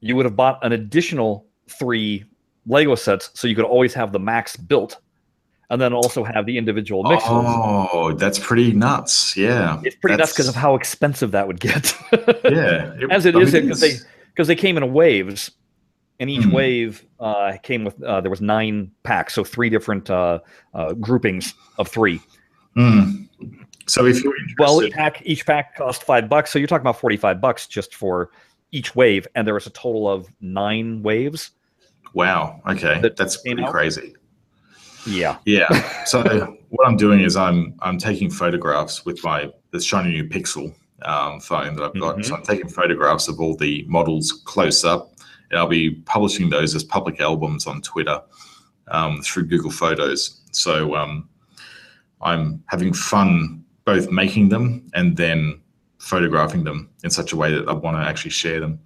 you 0.00 0.14
would 0.14 0.26
have 0.26 0.36
bought 0.36 0.58
an 0.62 0.72
additional 0.72 1.46
three 1.68 2.24
Lego 2.66 2.94
sets, 2.94 3.30
so 3.32 3.48
you 3.48 3.56
could 3.56 3.64
always 3.64 3.94
have 3.94 4.12
the 4.12 4.18
Max 4.18 4.54
built, 4.56 4.98
and 5.72 5.80
then 5.80 5.92
also 5.94 6.22
have 6.22 6.44
the 6.46 6.58
individual 6.58 7.02
Mixels. 7.02 7.88
Oh, 7.92 8.12
that's 8.12 8.38
pretty 8.38 8.72
nuts. 8.72 9.34
Yeah. 9.36 9.80
it's 9.84 9.96
pretty 9.96 10.16
nuts 10.18 10.32
because 10.32 10.46
of 10.48 10.54
how 10.54 10.74
expensive 10.76 11.30
that 11.32 11.46
would 11.48 11.58
get. 11.60 11.94
Yeah. 12.44 12.94
as 13.10 13.24
it 13.26 13.34
I 13.34 13.40
is 13.40 13.52
because 13.52 13.80
they 13.80 13.94
because 14.28 14.46
they 14.48 14.54
came 14.54 14.76
in 14.76 14.92
waves, 14.92 15.50
and 16.20 16.28
each 16.30 16.44
Hmm. 16.44 16.52
wave 16.52 17.04
uh, 17.18 17.56
came 17.62 17.84
with 17.84 18.00
uh, 18.02 18.20
there 18.20 18.30
was 18.30 18.40
nine 18.42 18.90
packs, 19.02 19.32
so 19.34 19.42
three 19.44 19.70
different 19.70 20.10
uh, 20.10 20.40
uh, 20.74 20.92
groupings 20.94 21.54
of 21.78 21.88
three. 21.88 22.20
Mm. 22.76 23.28
So 23.86 24.04
if 24.06 24.22
you're 24.22 24.34
interested, 24.36 24.56
Well, 24.58 24.82
each 24.82 24.92
pack 24.92 25.22
each 25.24 25.44
pack 25.46 25.74
cost 25.76 26.04
five 26.04 26.28
bucks, 26.28 26.50
so 26.52 26.58
you're 26.58 26.68
talking 26.68 26.82
about 26.82 26.98
forty 27.00 27.16
five 27.16 27.40
bucks 27.40 27.66
just 27.66 27.94
for 27.94 28.30
each 28.72 28.94
wave, 28.94 29.26
and 29.34 29.46
there 29.46 29.54
was 29.54 29.66
a 29.66 29.70
total 29.70 30.08
of 30.08 30.26
nine 30.40 31.02
waves. 31.02 31.50
wow. 32.14 32.60
Okay, 32.68 33.00
that 33.00 33.16
that's 33.16 33.38
pretty 33.38 33.62
out? 33.62 33.70
crazy. 33.72 34.14
Yeah, 35.06 35.38
Yeah. 35.44 35.68
So 36.04 36.56
what 36.70 36.86
I'm 36.86 36.96
doing 36.96 37.20
is 37.20 37.36
I'm 37.36 37.74
I'm 37.80 37.98
taking 37.98 38.30
photographs 38.30 39.04
with 39.04 39.22
my 39.24 39.50
the 39.70 39.80
shiny 39.80 40.10
new 40.10 40.28
Pixel 40.28 40.74
um, 41.02 41.40
phone 41.40 41.74
that 41.76 41.82
I've 41.84 42.00
got. 42.00 42.16
Mhm. 42.18 42.24
So 42.24 42.36
I'm 42.36 42.42
taking 42.42 42.68
photographs 42.68 43.28
of 43.28 43.40
all 43.40 43.56
the 43.56 43.84
models 43.88 44.32
close 44.44 44.84
up, 44.84 45.12
and 45.50 45.58
I'll 45.58 45.66
be 45.68 45.90
publishing 46.06 46.48
those 46.50 46.74
as 46.74 46.84
public 46.84 47.20
albums 47.20 47.66
on 47.66 47.82
Twitter 47.82 48.20
um, 48.88 49.20
through 49.22 49.46
Google 49.46 49.70
Photos. 49.70 50.40
So 50.52 50.94
um, 50.94 51.28
I'm 52.20 52.62
having 52.66 52.92
fun 52.92 53.64
both 53.84 54.10
making 54.10 54.48
them 54.48 54.86
and 54.94 55.16
then 55.16 55.60
photographing 55.98 56.62
them 56.64 56.88
in 57.02 57.10
such 57.10 57.32
a 57.32 57.36
way 57.36 57.52
that 57.52 57.68
I 57.68 57.72
want 57.72 57.96
to 57.96 58.02
actually 58.02 58.30
share 58.30 58.60
them. 58.60 58.78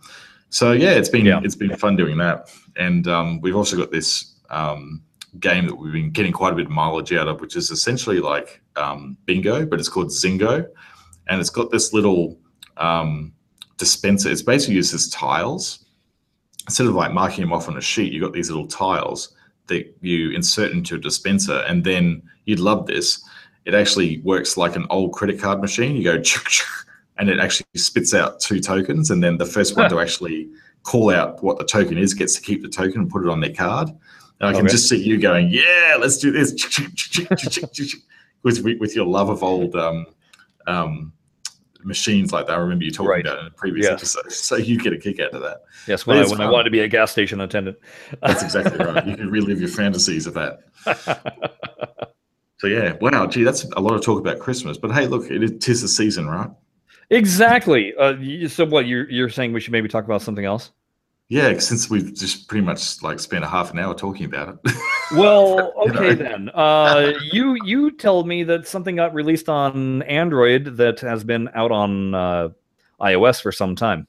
So 0.49 0.73
yeah, 0.73 0.93
it's 0.93 1.09
been 1.11 1.27
Yeah. 1.27 1.41
it's 1.45 1.57
been 1.57 1.77
fun 1.77 1.97
doing 1.97 2.17
that, 2.19 2.51
and 2.77 3.07
um, 3.09 3.41
we've 3.43 3.57
also 3.57 3.77
got 3.77 3.91
this 3.91 4.37
um, 4.49 5.03
game 5.41 5.67
that 5.67 5.75
we've 5.75 5.93
been 5.93 6.11
getting 6.11 6.33
quite 6.33 6.53
a 6.53 6.57
bit 6.57 6.67
of 6.67 6.71
mileage 6.71 7.13
out 7.13 7.29
of, 7.29 7.41
which 7.41 7.57
is 7.57 7.71
essentially 7.71 8.21
like 8.21 8.61
um, 8.77 9.17
bingo, 9.25 9.67
but 9.67 9.79
it's 9.79 9.89
called 9.89 10.09
Zingo, 10.09 10.67
and 11.29 11.41
it's 11.41 11.51
got 11.51 11.71
this 11.71 11.93
little 11.93 12.39
um, 12.77 13.33
dispenser. 13.77 14.31
It's 14.31 14.43
basically 14.43 14.77
used 14.77 14.95
as 14.95 15.09
tiles. 15.09 15.85
Instead 16.67 16.87
of 16.87 16.95
like 16.95 17.13
marking 17.13 17.43
them 17.43 17.53
off 17.53 17.69
on 17.69 17.77
a 17.77 17.81
sheet, 17.81 18.13
you've 18.13 18.23
got 18.23 18.33
these 18.33 18.51
little 18.51 18.67
tiles 18.67 19.35
that 19.69 19.95
you 20.01 20.31
insert 20.33 20.73
into 20.73 20.97
a 20.97 20.99
dispenser, 20.99 21.65
and 21.69 21.85
then 21.85 22.23
you'd 22.45 22.61
love 22.61 22.87
this. 22.87 23.23
It 23.65 23.75
actually 23.75 24.21
works 24.23 24.57
like 24.57 24.77
an 24.77 24.87
old 24.91 25.13
credit 25.13 25.41
card 25.41 25.61
machine. 25.61 25.97
You 25.97 26.05
go, 26.05 26.23
and 27.19 27.29
it 27.29 27.41
actually 27.41 27.67
spits 27.77 28.15
out 28.15 28.41
two 28.41 28.61
tokens, 28.61 29.11
and 29.11 29.23
then 29.23 29.39
the 29.39 29.47
first 29.47 29.77
one 29.77 29.91
to 29.91 30.01
actually 30.01 30.49
call 30.83 31.11
out 31.11 31.43
what 31.43 31.59
the 31.59 31.65
token 31.65 31.99
is 31.99 32.15
gets 32.15 32.35
to 32.37 32.41
keep 32.41 32.63
the 32.63 32.69
token 32.69 33.03
and 33.03 33.11
put 33.11 33.25
it 33.25 33.29
on 33.29 33.41
their 33.41 33.53
card. 33.53 33.91
And 34.41 34.49
I 34.51 34.53
can 34.53 34.63
Okay. 34.63 34.73
just 34.73 34.89
see 34.89 35.03
you 35.03 35.19
going, 35.19 35.49
yeah, 35.51 35.97
let's 35.99 36.19
do 36.19 36.31
this 36.31 36.53
with 38.43 38.63
with 38.63 38.95
your 38.95 39.07
love 39.07 39.29
of 39.31 39.43
old 39.43 39.75
um, 39.77 40.07
um, 40.67 41.13
machines 41.83 42.33
like 42.33 42.47
that. 42.47 42.55
I 42.55 42.59
remember 42.61 42.85
you 42.85 42.91
talking 42.91 43.09
Right. 43.09 43.27
about 43.27 43.39
in 43.41 43.47
a 43.47 43.51
previous 43.51 43.87
Yeah. 43.87 43.93
episode. 43.95 44.25
So 44.33 44.57
you 44.57 44.79
get 44.79 44.93
a 44.93 44.99
kick 44.99 45.21
out 45.21 45.33
of 45.35 45.41
that. 45.43 45.63
yes. 45.87 46.07
When, 46.07 46.19
I, 46.19 46.27
when 46.27 46.41
I 46.41 46.51
wanted 46.51 46.65
to 46.65 46.71
be 46.71 46.81
a 46.81 46.89
gas 46.89 47.13
station 47.13 47.41
attendant. 47.41 47.79
That's 48.23 48.43
exactly 48.43 48.79
right. 48.85 49.07
You 49.07 49.17
can 49.21 49.31
relive 49.31 49.61
your 49.61 49.71
fantasies 49.71 50.27
of 50.27 50.35
that. 50.35 50.59
So 52.59 52.67
yeah, 52.69 52.95
wow, 53.01 53.27
gee, 53.27 53.43
that's 53.45 53.65
a 53.65 53.81
lot 53.81 53.95
of 53.95 54.03
talk 54.03 54.19
about 54.19 54.39
Christmas. 54.39 54.79
But 54.79 54.91
hey, 54.93 55.07
look, 55.07 55.31
it 55.31 55.69
is 55.69 55.83
the 55.83 55.89
season, 55.89 56.27
right? 56.27 56.51
exactly. 57.11 57.95
Uh, 57.95 58.15
so 58.49 58.65
what 58.65 58.87
you're 58.87 59.09
you're 59.11 59.29
saying 59.29 59.53
we 59.53 59.61
should 59.61 59.73
maybe 59.73 59.89
talk 59.89 60.05
about 60.05 60.23
something 60.23 60.45
else? 60.45 60.73
Yeah, 61.29 61.59
since 61.59 61.91
we've 61.91 62.15
just 62.15 62.47
pretty 62.47 62.65
much 62.65 63.03
like 63.03 63.19
spent 63.19 63.45
a 63.45 63.49
half 63.49 63.73
an 63.73 63.81
hour 63.81 63.95
talking 63.95 64.27
about 64.27 64.59
it. 64.65 64.73
Well, 65.13 65.57
know. 65.57 65.73
okay 65.87 66.15
then. 66.15 66.49
Uh, 66.53 67.13
you 67.31 67.57
you 67.65 67.93
told 67.93 68.27
me 68.27 68.43
that 68.43 68.67
something 68.67 68.97
got 68.97 69.15
released 69.15 69.49
on 69.49 70.03
Android 70.03 70.79
that 70.79 70.99
has 70.99 71.23
been 71.23 71.49
out 71.55 71.71
on 71.71 72.13
uh, 72.13 72.49
iOS 73.01 73.41
for 73.41 73.53
some 73.53 73.77
time. 73.77 74.09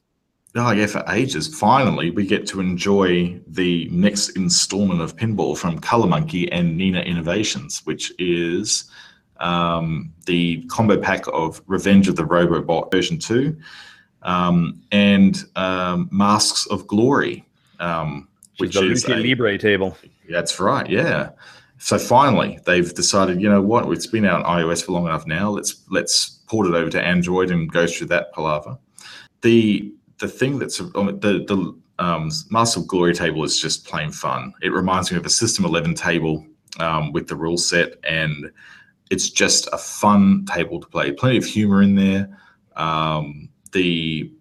Oh 0.56 0.72
yeah, 0.72 0.86
for 0.86 1.04
ages. 1.08 1.46
Finally, 1.54 2.10
we 2.10 2.26
get 2.26 2.48
to 2.48 2.58
enjoy 2.58 3.40
the 3.46 3.88
next 3.92 4.30
installment 4.30 5.00
of 5.00 5.16
Pinball 5.16 5.56
from 5.56 5.78
Color 5.78 6.08
Monkey 6.08 6.50
and 6.50 6.76
Nina 6.76 7.00
Innovations, 7.02 7.82
which 7.84 8.12
is 8.18 8.90
um, 9.38 10.12
the 10.26 10.64
combo 10.64 11.00
pack 11.00 11.26
of 11.32 11.62
Revenge 11.68 12.08
of 12.08 12.16
the 12.16 12.24
Robobot 12.24 12.90
version 12.90 13.20
two 13.20 13.56
um, 14.22 14.80
and 14.92 15.44
um, 15.56 16.08
Masks 16.10 16.66
of 16.66 16.86
Glory, 16.86 17.44
um, 17.80 18.28
Which 18.58 18.76
is 18.76 18.82
is 18.82 19.02
the 19.04 19.14
a- 19.14 19.22
Libre 19.22 19.58
table. 19.58 19.96
That's 20.28 20.60
right. 20.60 20.88
Yeah. 20.88 21.30
So 21.78 21.98
finally, 21.98 22.58
they've 22.66 22.92
decided. 22.92 23.40
You 23.40 23.48
know 23.48 23.62
what? 23.62 23.90
It's 23.92 24.06
been 24.06 24.24
out 24.24 24.44
on 24.44 24.60
iOS 24.60 24.84
for 24.84 24.92
long 24.92 25.06
enough 25.06 25.26
now. 25.26 25.50
Let's 25.50 25.82
let's 25.90 26.40
port 26.48 26.66
it 26.66 26.74
over 26.74 26.90
to 26.90 27.00
Android 27.00 27.50
and 27.50 27.70
go 27.70 27.86
through 27.86 28.08
that 28.08 28.32
palaver. 28.32 28.76
The 29.42 29.92
the 30.18 30.28
thing 30.28 30.58
that's 30.58 30.80
um, 30.80 31.18
the 31.20 31.44
the 31.46 31.74
um, 31.98 32.30
Masks 32.50 32.76
of 32.76 32.86
Glory 32.86 33.14
table 33.14 33.44
is 33.44 33.58
just 33.58 33.86
plain 33.86 34.10
fun. 34.10 34.52
It 34.62 34.70
reminds 34.72 35.10
me 35.10 35.18
of 35.18 35.26
a 35.26 35.30
System 35.30 35.64
11 35.64 35.94
table 35.94 36.46
um, 36.78 37.12
with 37.12 37.28
the 37.28 37.36
rule 37.36 37.58
set, 37.58 37.94
and 38.04 38.50
it's 39.10 39.30
just 39.30 39.68
a 39.72 39.78
fun 39.78 40.46
table 40.46 40.80
to 40.80 40.86
play. 40.88 41.12
Plenty 41.12 41.36
of 41.38 41.44
humor 41.44 41.82
in 41.82 41.94
there. 41.94 42.28
Um, 42.76 43.48
the 43.72 44.32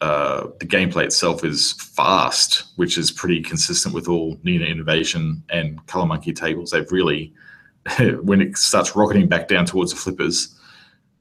uh, 0.00 0.48
the 0.60 0.66
gameplay 0.66 1.04
itself 1.04 1.42
is 1.42 1.72
fast, 1.72 2.64
which 2.76 2.98
is 2.98 3.10
pretty 3.10 3.40
consistent 3.40 3.94
with 3.94 4.08
all 4.08 4.38
Nina 4.42 4.66
Innovation 4.66 5.42
and 5.48 5.84
Color 5.86 6.06
Monkey 6.06 6.34
tables. 6.34 6.70
They've 6.70 6.90
really, 6.92 7.32
when 8.20 8.42
it 8.42 8.58
starts 8.58 8.94
rocketing 8.94 9.26
back 9.26 9.48
down 9.48 9.64
towards 9.64 9.92
the 9.92 9.98
flippers, 9.98 10.54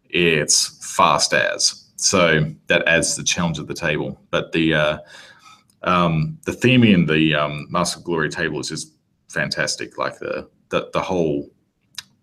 it's 0.10 0.94
fast 0.96 1.34
as. 1.34 1.86
So 1.96 2.52
that 2.68 2.86
adds 2.88 3.16
the 3.16 3.24
challenge 3.24 3.60
of 3.60 3.68
the 3.68 3.74
table. 3.74 4.20
But 4.30 4.52
the 4.52 4.74
uh, 4.74 4.98
um, 5.84 6.38
the 6.46 6.52
theming 6.52 6.94
in 6.94 7.06
the 7.06 7.34
um, 7.36 7.68
Mask 7.70 7.98
of 7.98 8.04
Glory 8.04 8.30
table 8.30 8.60
is 8.60 8.70
just 8.70 8.92
fantastic. 9.30 9.98
Like 9.98 10.20
the 10.20 10.50
the, 10.70 10.90
the 10.94 11.02
whole 11.02 11.50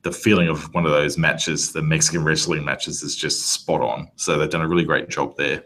the 0.03 0.13
feeling 0.13 0.49
of 0.49 0.73
one 0.75 0.85
of 0.85 0.91
those 0.91 1.17
matches, 1.17 1.73
the 1.73 1.83
Mexican 1.83 2.25
wrestling 2.25 2.65
matches, 2.65 3.03
is 3.03 3.15
just 3.15 3.51
spot 3.51 3.81
on. 3.81 4.11
So 4.17 4.37
they've 4.37 4.51
done 4.51 4.63
a 4.63 4.69
really 4.69 4.85
great 4.85 5.09
job 5.09 5.37
there. 5.37 5.65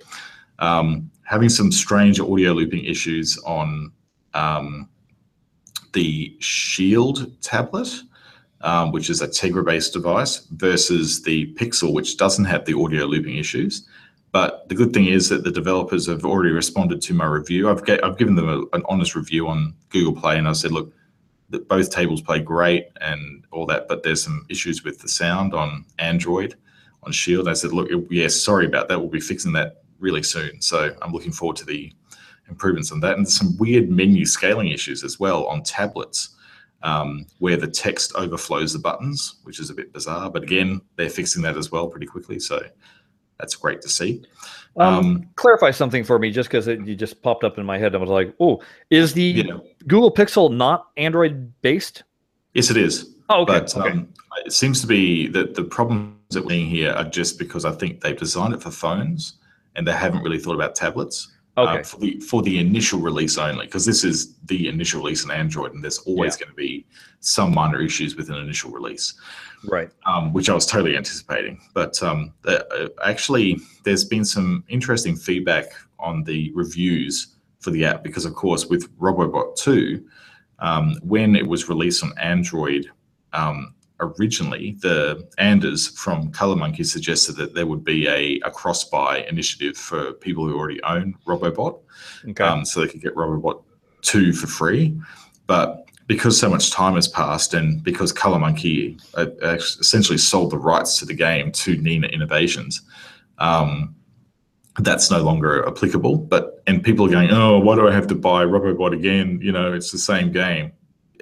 Um, 0.58 1.10
having 1.24 1.48
some 1.48 1.72
strange 1.72 2.20
audio 2.20 2.52
looping 2.52 2.84
issues 2.84 3.38
on 3.44 3.92
um, 4.34 4.88
the 5.92 6.36
Shield 6.40 7.40
tablet, 7.42 7.88
um, 8.60 8.92
which 8.92 9.08
is 9.08 9.22
a 9.22 9.28
Tegra 9.28 9.64
based 9.64 9.94
device, 9.94 10.46
versus 10.50 11.22
the 11.22 11.52
Pixel, 11.54 11.92
which 11.94 12.18
doesn't 12.18 12.44
have 12.44 12.64
the 12.66 12.78
audio 12.78 13.06
looping 13.06 13.36
issues. 13.36 13.86
But 14.32 14.68
the 14.68 14.74
good 14.74 14.92
thing 14.92 15.06
is 15.06 15.30
that 15.30 15.44
the 15.44 15.50
developers 15.50 16.06
have 16.08 16.26
already 16.26 16.50
responded 16.50 17.00
to 17.02 17.14
my 17.14 17.24
review. 17.24 17.70
I've, 17.70 17.86
get, 17.86 18.04
I've 18.04 18.18
given 18.18 18.34
them 18.34 18.48
a, 18.48 18.76
an 18.76 18.82
honest 18.86 19.14
review 19.14 19.48
on 19.48 19.74
Google 19.88 20.20
Play, 20.20 20.36
and 20.36 20.46
I 20.46 20.52
said, 20.52 20.72
look, 20.72 20.92
both 21.50 21.90
tables 21.90 22.20
play 22.20 22.40
great 22.40 22.88
and 23.00 23.44
all 23.52 23.66
that, 23.66 23.88
but 23.88 24.02
there's 24.02 24.22
some 24.22 24.46
issues 24.48 24.84
with 24.84 24.98
the 24.98 25.08
sound 25.08 25.54
on 25.54 25.84
Android 25.98 26.56
on 27.02 27.12
Shield. 27.12 27.48
I 27.48 27.52
said, 27.52 27.72
look, 27.72 27.88
yes, 28.10 28.34
sorry 28.34 28.66
about 28.66 28.88
that. 28.88 28.98
We'll 28.98 29.08
be 29.08 29.20
fixing 29.20 29.52
that 29.52 29.82
really 29.98 30.22
soon. 30.22 30.60
So 30.60 30.94
I'm 31.02 31.12
looking 31.12 31.32
forward 31.32 31.56
to 31.58 31.64
the 31.64 31.92
improvements 32.48 32.92
on 32.92 33.00
that. 33.00 33.16
And 33.16 33.28
some 33.28 33.56
weird 33.58 33.88
menu 33.88 34.26
scaling 34.26 34.68
issues 34.68 35.04
as 35.04 35.20
well 35.20 35.46
on 35.46 35.62
tablets. 35.62 36.30
Um, 36.82 37.26
where 37.38 37.56
the 37.56 37.66
text 37.66 38.12
overflows 38.14 38.74
the 38.74 38.78
buttons, 38.78 39.40
which 39.42 39.58
is 39.58 39.70
a 39.70 39.74
bit 39.74 39.92
bizarre. 39.92 40.30
But 40.30 40.44
again, 40.44 40.80
they're 40.94 41.10
fixing 41.10 41.42
that 41.42 41.56
as 41.56 41.72
well 41.72 41.88
pretty 41.88 42.06
quickly. 42.06 42.38
So 42.38 42.62
that's 43.38 43.54
great 43.54 43.80
to 43.82 43.88
see. 43.88 44.24
Um, 44.76 44.94
um, 44.94 45.28
clarify 45.36 45.70
something 45.70 46.04
for 46.04 46.18
me, 46.18 46.30
just 46.30 46.50
because 46.50 46.66
you 46.66 46.94
just 46.94 47.22
popped 47.22 47.44
up 47.44 47.58
in 47.58 47.64
my 47.64 47.78
head. 47.78 47.94
I 47.94 47.98
was 47.98 48.10
like, 48.10 48.34
"Oh, 48.40 48.62
is 48.90 49.14
the 49.14 49.22
yeah. 49.22 49.56
Google 49.86 50.12
Pixel 50.12 50.52
not 50.52 50.88
Android 50.96 51.52
based?" 51.62 52.04
Yes, 52.54 52.70
it 52.70 52.76
is. 52.76 53.14
Oh, 53.28 53.42
okay. 53.42 53.60
But, 53.60 53.76
okay. 53.76 53.90
Um, 53.90 54.08
it 54.44 54.52
seems 54.52 54.80
to 54.80 54.86
be 54.86 55.28
that 55.28 55.54
the 55.54 55.64
problems 55.64 56.14
that 56.30 56.44
we're 56.44 56.50
seeing 56.50 56.68
here 56.68 56.92
are 56.92 57.04
just 57.04 57.38
because 57.38 57.64
I 57.64 57.72
think 57.72 58.00
they've 58.00 58.16
designed 58.16 58.54
it 58.54 58.62
for 58.62 58.70
phones 58.70 59.34
and 59.74 59.86
they 59.86 59.92
haven't 59.92 60.22
really 60.22 60.38
thought 60.38 60.54
about 60.54 60.74
tablets. 60.74 61.32
Uh, 61.56 61.62
okay. 61.62 61.80
Uh, 61.80 61.82
for 61.82 61.98
the 61.98 62.20
for 62.20 62.42
the 62.42 62.58
initial 62.58 63.00
release 63.00 63.38
only, 63.38 63.66
because 63.66 63.86
this 63.86 64.04
is 64.04 64.36
the 64.44 64.68
initial 64.68 65.00
release 65.00 65.24
in 65.24 65.30
Android, 65.30 65.72
and 65.72 65.82
there's 65.82 65.98
always 65.98 66.34
yeah. 66.34 66.44
going 66.44 66.50
to 66.50 66.56
be 66.56 66.86
some 67.20 67.54
minor 67.54 67.80
issues 67.80 68.14
with 68.16 68.28
an 68.28 68.36
initial 68.36 68.70
release 68.70 69.14
right? 69.64 69.90
Um, 70.06 70.32
which 70.32 70.48
I 70.48 70.54
was 70.54 70.66
totally 70.66 70.96
anticipating. 70.96 71.60
But 71.74 72.02
um, 72.02 72.32
the, 72.42 72.66
uh, 72.74 72.88
actually, 73.04 73.58
there's 73.84 74.04
been 74.04 74.24
some 74.24 74.64
interesting 74.68 75.16
feedback 75.16 75.66
on 75.98 76.22
the 76.24 76.52
reviews 76.54 77.36
for 77.60 77.70
the 77.70 77.84
app 77.84 78.02
because, 78.02 78.24
of 78.24 78.34
course, 78.34 78.66
with 78.66 78.94
Robobot 78.98 79.56
2, 79.56 80.04
um, 80.60 80.96
when 81.02 81.36
it 81.36 81.46
was 81.46 81.68
released 81.68 82.02
on 82.02 82.12
Android 82.18 82.90
um, 83.32 83.74
originally, 84.00 84.76
the 84.80 85.28
Anders 85.38 85.88
from 85.88 86.30
Color 86.30 86.56
Monkey 86.56 86.84
suggested 86.84 87.36
that 87.36 87.54
there 87.54 87.66
would 87.66 87.84
be 87.84 88.06
a, 88.08 88.40
a 88.46 88.50
cross 88.50 88.84
buy 88.84 89.24
initiative 89.28 89.76
for 89.76 90.12
people 90.14 90.46
who 90.46 90.56
already 90.56 90.82
own 90.82 91.14
Robobot. 91.26 91.80
Okay. 92.28 92.44
Um, 92.44 92.64
so 92.64 92.80
they 92.80 92.88
could 92.88 93.02
get 93.02 93.14
Robobot 93.14 93.62
2 94.02 94.32
for 94.32 94.46
free. 94.46 94.98
But 95.46 95.86
because 96.06 96.38
so 96.38 96.48
much 96.48 96.70
time 96.70 96.94
has 96.94 97.08
passed 97.08 97.54
and 97.54 97.82
because 97.82 98.12
Color 98.12 98.38
Monkey 98.38 98.96
uh, 99.14 99.26
essentially 99.42 100.18
sold 100.18 100.52
the 100.52 100.58
rights 100.58 100.98
to 100.98 101.04
the 101.06 101.14
game 101.14 101.50
to 101.52 101.76
Nina 101.76 102.06
Innovations, 102.08 102.82
um, 103.38 103.94
that's 104.78 105.10
no 105.10 105.22
longer 105.22 105.66
applicable. 105.66 106.18
But 106.18 106.62
and 106.66 106.82
people 106.82 107.06
are 107.06 107.10
going, 107.10 107.30
oh, 107.30 107.58
why 107.58 107.76
do 107.76 107.88
I 107.88 107.92
have 107.92 108.06
to 108.08 108.14
buy 108.14 108.44
Robobot 108.44 108.92
again? 108.92 109.40
You 109.42 109.52
know, 109.52 109.72
it's 109.72 109.90
the 109.90 109.98
same 109.98 110.30
game. 110.30 110.72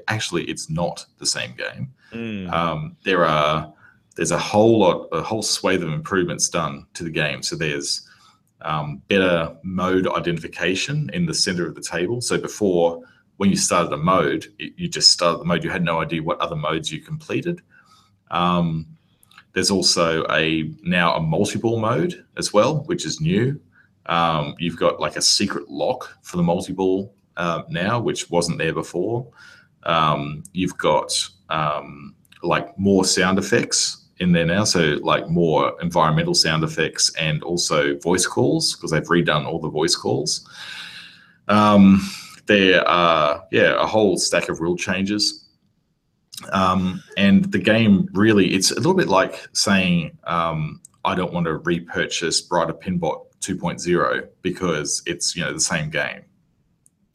Actually, 0.09 0.45
it's 0.45 0.69
not 0.69 1.07
the 1.19 1.27
same 1.27 1.55
game. 1.55 1.93
Mm. 2.15 2.53
Um, 2.53 2.97
there 3.05 3.25
are 3.25 3.73
there's 4.17 4.31
a 4.31 4.39
whole 4.39 4.79
lot, 4.79 5.09
a 5.13 5.23
whole 5.23 5.43
swathe 5.43 5.83
of 5.83 5.93
improvements 5.93 6.49
done 6.49 6.87
to 6.95 7.05
the 7.05 7.11
game. 7.11 7.43
So 7.43 7.57
there's 7.57 8.09
um, 8.63 9.03
better 9.09 9.55
mode 9.63 10.07
identification 10.07 11.11
in 11.13 11.27
the 11.27 11.35
center 11.35 11.67
of 11.67 11.75
the 11.75 11.81
table. 11.83 12.21
So 12.21 12.39
before 12.39 13.03
when 13.37 13.51
you 13.51 13.57
started 13.57 13.93
a 13.93 13.97
mode, 13.97 14.47
you 14.59 14.89
just 14.89 15.11
started 15.11 15.41
the 15.41 15.45
mode. 15.45 15.65
You 15.65 15.71
had 15.71 15.85
no 15.85 16.01
idea 16.01 16.23
what 16.23 16.39
other 16.41 16.57
modes 16.57 16.93
you 16.93 17.01
completed. 17.01 17.61
Um, 18.31 18.87
there's 19.53 19.71
also 19.71 20.25
a 20.31 20.71
now 20.83 21.15
a 21.15 21.21
multi-ball 21.21 21.81
mode 21.81 22.25
as 22.37 22.53
well, 22.53 22.85
which 22.85 23.05
is 23.07 23.21
new. 23.21 23.61
Um, 24.07 24.55
you've 24.59 24.77
got 24.77 25.01
like 25.01 25.17
a 25.17 25.23
secret 25.23 25.69
lock 25.69 26.17
for 26.23 26.37
the 26.37 26.43
multi-ball 26.43 27.15
uh, 27.37 27.63
now, 27.69 28.01
which 28.01 28.31
wasn't 28.31 28.59
there 28.59 28.75
before. 28.75 29.27
Um, 29.85 30.43
you've 30.53 30.77
got 30.79 31.29
um, 31.51 32.15
like 32.43 32.79
more 32.79 33.05
sound 33.05 33.39
effects 33.39 34.05
in 34.19 34.33
there 34.33 34.47
now, 34.47 34.65
so 34.65 34.99
like 35.03 35.29
more 35.29 35.75
environmental 35.83 36.35
sound 36.35 36.63
effects 36.63 37.13
and 37.17 37.43
also 37.43 37.99
voice 37.99 38.27
calls 38.27 38.75
because 38.75 38.91
they've 38.91 39.03
redone 39.05 39.47
all 39.47 39.59
the 39.59 39.69
voice 39.69 39.97
calls. 39.97 40.49
Um, 41.49 42.01
there 42.47 42.87
are 42.87 43.45
yeah 43.51 43.75
a 43.83 43.87
whole 43.87 44.17
stack 44.19 44.49
of 44.49 44.61
rule 44.61 44.77
changes. 44.77 45.41
Um, 46.53 47.03
and 47.17 47.51
the 47.53 47.59
game 47.59 48.09
really 48.13 48.55
it's 48.55 48.71
a 48.71 48.75
little 48.75 48.95
bit 48.95 49.09
like 49.09 49.47
saying 49.53 50.19
um, 50.25 50.81
i 51.05 51.15
don't 51.15 51.33
want 51.33 51.47
to 51.47 51.59
repurchase 51.59 52.41
Bride 52.41 52.71
of 52.71 52.81
Pinbot 52.81 53.31
2.0 53.41 54.29
because 54.43 55.01
it's 55.07 55.37
you 55.37 55.45
know 55.45 55.53
the 55.53 55.61
same 55.61 55.91
game. 55.91 56.23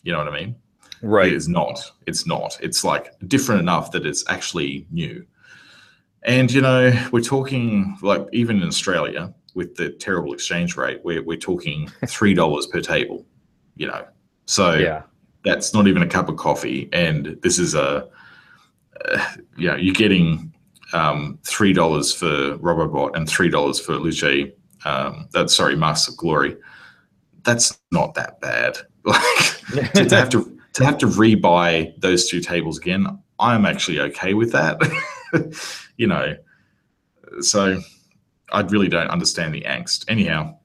You 0.03 0.13
know 0.13 0.19
what 0.19 0.29
i 0.29 0.39
mean 0.39 0.55
right 1.01 1.27
it 1.27 1.35
is 1.35 1.47
not 1.47 1.79
it's 2.07 2.25
not 2.25 2.57
it's 2.61 2.83
like 2.83 3.13
different 3.27 3.61
enough 3.61 3.91
that 3.91 4.05
it's 4.05 4.23
actually 4.29 4.85
new 4.91 5.25
and 6.23 6.51
you 6.51 6.61
know 6.61 6.91
we're 7.11 7.21
talking 7.21 7.97
like 8.01 8.25
even 8.33 8.61
in 8.61 8.67
australia 8.67 9.33
with 9.55 9.75
the 9.75 9.89
terrible 9.89 10.33
exchange 10.33 10.75
rate 10.75 10.99
we're, 11.03 11.23
we're 11.23 11.37
talking 11.37 11.87
three 12.07 12.33
dollars 12.33 12.67
per 12.67 12.81
table 12.81 13.25
you 13.75 13.87
know 13.87 14.05
so 14.45 14.73
yeah 14.73 15.03
that's 15.43 15.73
not 15.73 15.87
even 15.87 16.01
a 16.01 16.07
cup 16.07 16.29
of 16.29 16.37
coffee, 16.37 16.89
and 16.91 17.37
this 17.41 17.59
is 17.59 17.75
a, 17.75 18.07
uh, 19.05 19.25
you 19.57 19.67
know, 19.67 19.75
you're 19.75 19.93
getting 19.93 20.53
um, 20.93 21.39
three 21.45 21.73
dollars 21.73 22.13
for 22.13 22.57
Robobot 22.57 23.15
and 23.15 23.27
three 23.27 23.49
dollars 23.49 23.79
for 23.79 23.95
Luce. 23.97 24.51
Um, 24.85 25.27
that's 25.31 25.55
sorry, 25.55 25.75
Masks 25.75 26.09
of 26.09 26.17
Glory. 26.17 26.57
That's 27.43 27.79
not 27.91 28.13
that 28.15 28.39
bad. 28.41 28.77
Like 29.05 29.93
to, 29.93 30.05
to 30.05 30.15
have 30.15 30.29
to 30.29 30.58
to 30.79 30.85
have 30.85 30.97
to 30.97 31.07
rebuy 31.07 31.93
those 31.99 32.29
two 32.29 32.39
tables 32.39 32.77
again, 32.77 33.21
I'm 33.37 33.65
actually 33.65 33.99
okay 33.99 34.33
with 34.33 34.53
that. 34.53 34.79
you 35.97 36.07
know, 36.07 36.37
so 37.41 37.81
I 38.53 38.61
really 38.61 38.87
don't 38.87 39.09
understand 39.09 39.53
the 39.53 39.61
angst. 39.63 40.05
Anyhow, 40.07 40.57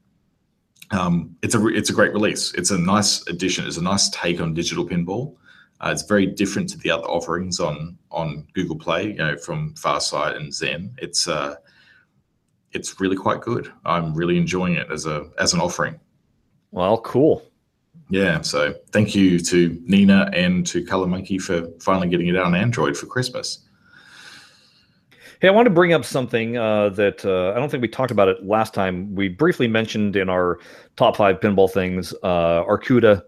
um, 0.92 1.36
it's 1.42 1.56
a 1.56 1.66
it's 1.66 1.90
a 1.90 1.92
great 1.92 2.12
release. 2.12 2.54
It's 2.54 2.70
a 2.70 2.78
nice 2.78 3.26
addition. 3.26 3.66
It's 3.66 3.76
a 3.76 3.82
nice 3.82 4.08
take 4.10 4.40
on 4.40 4.54
digital 4.54 4.86
pinball. 4.88 5.34
Uh, 5.80 5.90
it's 5.90 6.02
very 6.02 6.26
different 6.26 6.68
to 6.68 6.78
the 6.78 6.92
other 6.92 7.06
offerings 7.08 7.58
on 7.58 7.98
on 8.12 8.46
Google 8.54 8.76
Play, 8.76 9.08
you 9.08 9.14
know, 9.14 9.36
from 9.36 9.74
Farsight 9.74 10.36
and 10.36 10.54
Zen. 10.54 10.94
It's 10.98 11.26
uh, 11.26 11.56
it's 12.70 13.00
really 13.00 13.16
quite 13.16 13.40
good. 13.40 13.72
I'm 13.84 14.14
really 14.14 14.38
enjoying 14.38 14.74
it 14.74 14.92
as 14.92 15.06
a 15.06 15.28
as 15.40 15.54
an 15.54 15.60
offering. 15.60 15.98
Well, 16.70 17.00
cool. 17.00 17.50
Yeah. 18.14 18.42
So 18.42 18.76
thank 18.92 19.16
you 19.16 19.40
to 19.40 19.76
Nina 19.86 20.30
and 20.32 20.64
to 20.68 20.84
Color 20.84 21.08
Monkey 21.08 21.36
for 21.36 21.68
finally 21.80 22.08
getting 22.08 22.28
it 22.28 22.36
out 22.36 22.46
on 22.46 22.54
Android 22.54 22.96
for 22.96 23.06
Christmas. 23.06 23.58
Hey, 25.40 25.48
I 25.48 25.50
want 25.50 25.66
to 25.66 25.70
bring 25.70 25.92
up 25.92 26.04
something 26.04 26.56
uh, 26.56 26.90
that 26.90 27.24
uh, 27.24 27.50
I 27.50 27.54
don't 27.58 27.68
think 27.68 27.82
we 27.82 27.88
talked 27.88 28.12
about 28.12 28.28
it 28.28 28.44
last 28.46 28.72
time. 28.72 29.12
We 29.16 29.28
briefly 29.28 29.66
mentioned 29.66 30.14
in 30.14 30.28
our 30.28 30.60
top 30.94 31.16
five 31.16 31.40
pinball 31.40 31.68
things, 31.68 32.14
uh, 32.22 32.62
Arcooda, 32.62 33.22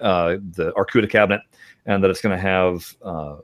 uh, 0.00 0.36
the 0.52 0.72
Arcooda 0.72 1.08
cabinet, 1.10 1.42
and 1.84 2.02
that 2.02 2.10
it's 2.10 2.22
going 2.22 2.34
to 2.34 2.42
have, 2.42 2.96
uh, 3.04 3.36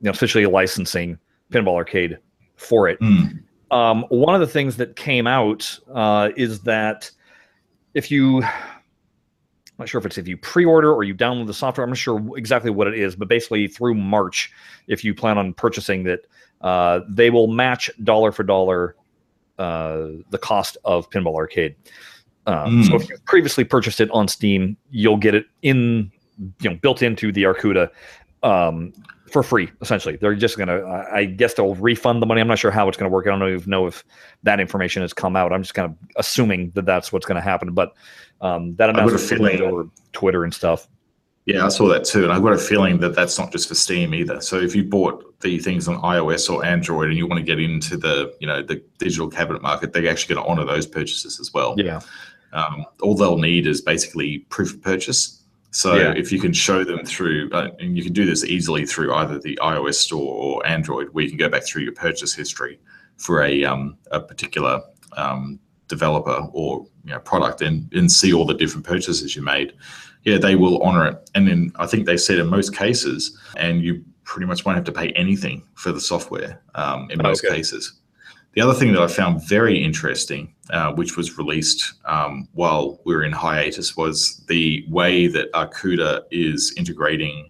you 0.00 0.04
know, 0.04 0.10
officially 0.10 0.46
licensing 0.46 1.18
Pinball 1.52 1.74
Arcade 1.74 2.16
for 2.56 2.88
it. 2.88 2.98
Mm. 3.00 3.42
Um, 3.70 4.06
one 4.08 4.34
of 4.34 4.40
the 4.40 4.46
things 4.46 4.78
that 4.78 4.96
came 4.96 5.26
out 5.26 5.78
uh, 5.92 6.30
is 6.34 6.60
that 6.60 7.10
if 7.92 8.10
you 8.10 8.42
I'm 9.78 9.84
not 9.84 9.88
sure 9.88 10.00
if 10.00 10.06
it's 10.06 10.18
if 10.18 10.26
you 10.26 10.36
pre-order 10.36 10.92
or 10.92 11.04
you 11.04 11.14
download 11.14 11.46
the 11.46 11.54
software. 11.54 11.84
I'm 11.84 11.90
not 11.90 11.98
sure 11.98 12.20
exactly 12.36 12.70
what 12.70 12.88
it 12.88 12.98
is, 12.98 13.14
but 13.14 13.28
basically 13.28 13.68
through 13.68 13.94
March, 13.94 14.50
if 14.88 15.04
you 15.04 15.14
plan 15.14 15.38
on 15.38 15.54
purchasing 15.54 16.02
that, 16.04 16.26
uh, 16.62 17.00
they 17.08 17.30
will 17.30 17.46
match 17.46 17.88
dollar 18.02 18.32
for 18.32 18.42
dollar 18.42 18.96
uh, 19.58 20.08
the 20.30 20.38
cost 20.38 20.76
of 20.84 21.08
Pinball 21.10 21.36
Arcade. 21.36 21.76
Um, 22.46 22.82
So 22.82 22.94
Mm. 22.94 23.02
if 23.02 23.08
you 23.08 23.16
previously 23.26 23.62
purchased 23.64 24.00
it 24.00 24.10
on 24.10 24.26
Steam, 24.26 24.76
you'll 24.90 25.16
get 25.16 25.34
it 25.34 25.46
in, 25.62 26.10
you 26.60 26.70
know, 26.70 26.76
built 26.82 27.02
into 27.02 27.30
the 27.30 27.42
Arcooda 27.44 27.90
um, 28.42 28.92
for 29.30 29.42
free. 29.42 29.68
Essentially, 29.80 30.16
they're 30.16 30.34
just 30.34 30.56
gonna. 30.56 30.78
I 30.80 31.18
I 31.18 31.24
guess 31.26 31.54
they'll 31.54 31.74
refund 31.74 32.22
the 32.22 32.26
money. 32.26 32.40
I'm 32.40 32.48
not 32.48 32.58
sure 32.58 32.70
how 32.70 32.88
it's 32.88 32.96
gonna 32.96 33.10
work. 33.10 33.26
I 33.26 33.30
don't 33.30 33.46
even 33.52 33.68
know 33.68 33.86
if 33.86 34.02
that 34.44 34.58
information 34.60 35.02
has 35.02 35.12
come 35.12 35.36
out. 35.36 35.52
I'm 35.52 35.62
just 35.62 35.74
kind 35.74 35.90
of 35.90 35.96
assuming 36.16 36.70
that 36.74 36.86
that's 36.86 37.12
what's 37.12 37.26
gonna 37.26 37.40
happen. 37.42 37.74
But 37.74 37.92
um, 38.40 38.74
that 38.76 38.90
announcement 38.90 39.12
was 39.12 39.30
made 39.40 39.58
feeling- 39.58 39.62
over 39.72 39.88
Twitter 40.12 40.44
and 40.44 40.52
stuff. 40.54 40.88
Yeah, 41.46 41.64
I 41.64 41.70
saw 41.70 41.88
that 41.88 42.04
too, 42.04 42.24
and 42.24 42.32
I've 42.32 42.42
got 42.42 42.52
a 42.52 42.58
feeling 42.58 42.98
that 42.98 43.14
that's 43.14 43.38
not 43.38 43.50
just 43.50 43.68
for 43.68 43.74
Steam 43.74 44.12
either. 44.12 44.38
So 44.42 44.60
if 44.60 44.76
you 44.76 44.84
bought 44.84 45.40
the 45.40 45.58
things 45.58 45.88
on 45.88 45.96
iOS 46.02 46.50
or 46.52 46.62
Android 46.62 47.08
and 47.08 47.16
you 47.16 47.26
want 47.26 47.38
to 47.38 47.42
get 47.44 47.58
into 47.58 47.96
the 47.96 48.34
you 48.38 48.46
know 48.46 48.62
the 48.62 48.82
digital 48.98 49.28
cabinet 49.30 49.62
market, 49.62 49.94
they're 49.94 50.10
actually 50.10 50.34
going 50.34 50.44
to 50.44 50.50
honor 50.50 50.66
those 50.66 50.86
purchases 50.86 51.40
as 51.40 51.54
well. 51.54 51.74
Yeah. 51.78 52.00
Um, 52.52 52.84
all 53.00 53.14
they'll 53.14 53.38
need 53.38 53.66
is 53.66 53.80
basically 53.80 54.40
proof 54.50 54.74
of 54.74 54.82
purchase. 54.82 55.42
So 55.70 55.94
Yeah. 55.94 56.12
if 56.14 56.30
you 56.32 56.38
can 56.38 56.52
show 56.52 56.84
them 56.84 57.04
through, 57.06 57.48
uh, 57.52 57.70
and 57.78 57.96
you 57.96 58.02
can 58.02 58.12
do 58.12 58.26
this 58.26 58.44
easily 58.44 58.84
through 58.84 59.14
either 59.14 59.38
the 59.38 59.58
iOS 59.62 59.94
store 59.94 60.34
or 60.34 60.66
Android, 60.66 61.08
where 61.12 61.24
you 61.24 61.30
can 61.30 61.38
go 61.38 61.48
back 61.48 61.64
through 61.64 61.82
your 61.82 61.92
purchase 61.94 62.34
history 62.34 62.78
for 63.16 63.42
a 63.42 63.64
um, 63.64 63.96
a 64.10 64.20
particular 64.20 64.82
um, 65.16 65.58
developer 65.88 66.46
or 66.52 66.86
you 67.08 67.14
know, 67.14 67.20
product 67.20 67.62
and, 67.62 67.90
and 67.94 68.12
see 68.12 68.34
all 68.34 68.44
the 68.44 68.54
different 68.54 68.86
purchases 68.86 69.34
you 69.34 69.40
made. 69.42 69.72
Yeah, 70.24 70.36
they 70.36 70.56
will 70.56 70.82
honor 70.82 71.06
it. 71.06 71.30
And 71.34 71.48
then 71.48 71.72
I 71.76 71.86
think 71.86 72.04
they 72.04 72.18
said 72.18 72.38
in 72.38 72.48
most 72.48 72.76
cases, 72.76 73.38
and 73.56 73.82
you 73.82 74.04
pretty 74.24 74.46
much 74.46 74.64
won't 74.64 74.76
have 74.76 74.84
to 74.84 74.92
pay 74.92 75.10
anything 75.12 75.66
for 75.74 75.90
the 75.90 76.00
software 76.00 76.60
um, 76.74 77.10
in 77.10 77.18
most 77.22 77.42
Okay. 77.44 77.56
cases. 77.56 77.94
The 78.52 78.60
other 78.60 78.74
thing 78.74 78.92
that 78.92 79.00
I 79.00 79.06
found 79.06 79.42
very 79.48 79.82
interesting, 79.82 80.54
uh, 80.70 80.92
which 80.92 81.16
was 81.16 81.38
released 81.38 81.94
um, 82.04 82.46
while 82.52 83.00
we 83.04 83.14
were 83.14 83.22
in 83.22 83.32
hiatus, 83.32 83.96
was 83.96 84.44
the 84.48 84.84
way 84.88 85.28
that 85.28 85.50
Arcooda 85.52 86.22
is 86.30 86.74
integrating 86.76 87.48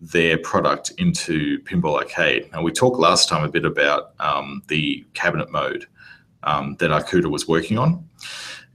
their 0.00 0.38
product 0.38 0.92
into 0.98 1.60
Pinball 1.60 1.98
Arcade. 1.98 2.50
Now, 2.52 2.62
we 2.62 2.72
talked 2.72 2.98
last 2.98 3.28
time 3.28 3.44
a 3.44 3.48
bit 3.48 3.64
about 3.64 4.14
um, 4.18 4.62
the 4.68 5.04
cabinet 5.14 5.52
mode 5.52 5.86
um, 6.42 6.76
that 6.78 6.90
Arcooda 6.90 7.30
was 7.30 7.46
working 7.46 7.78
on. 7.78 8.08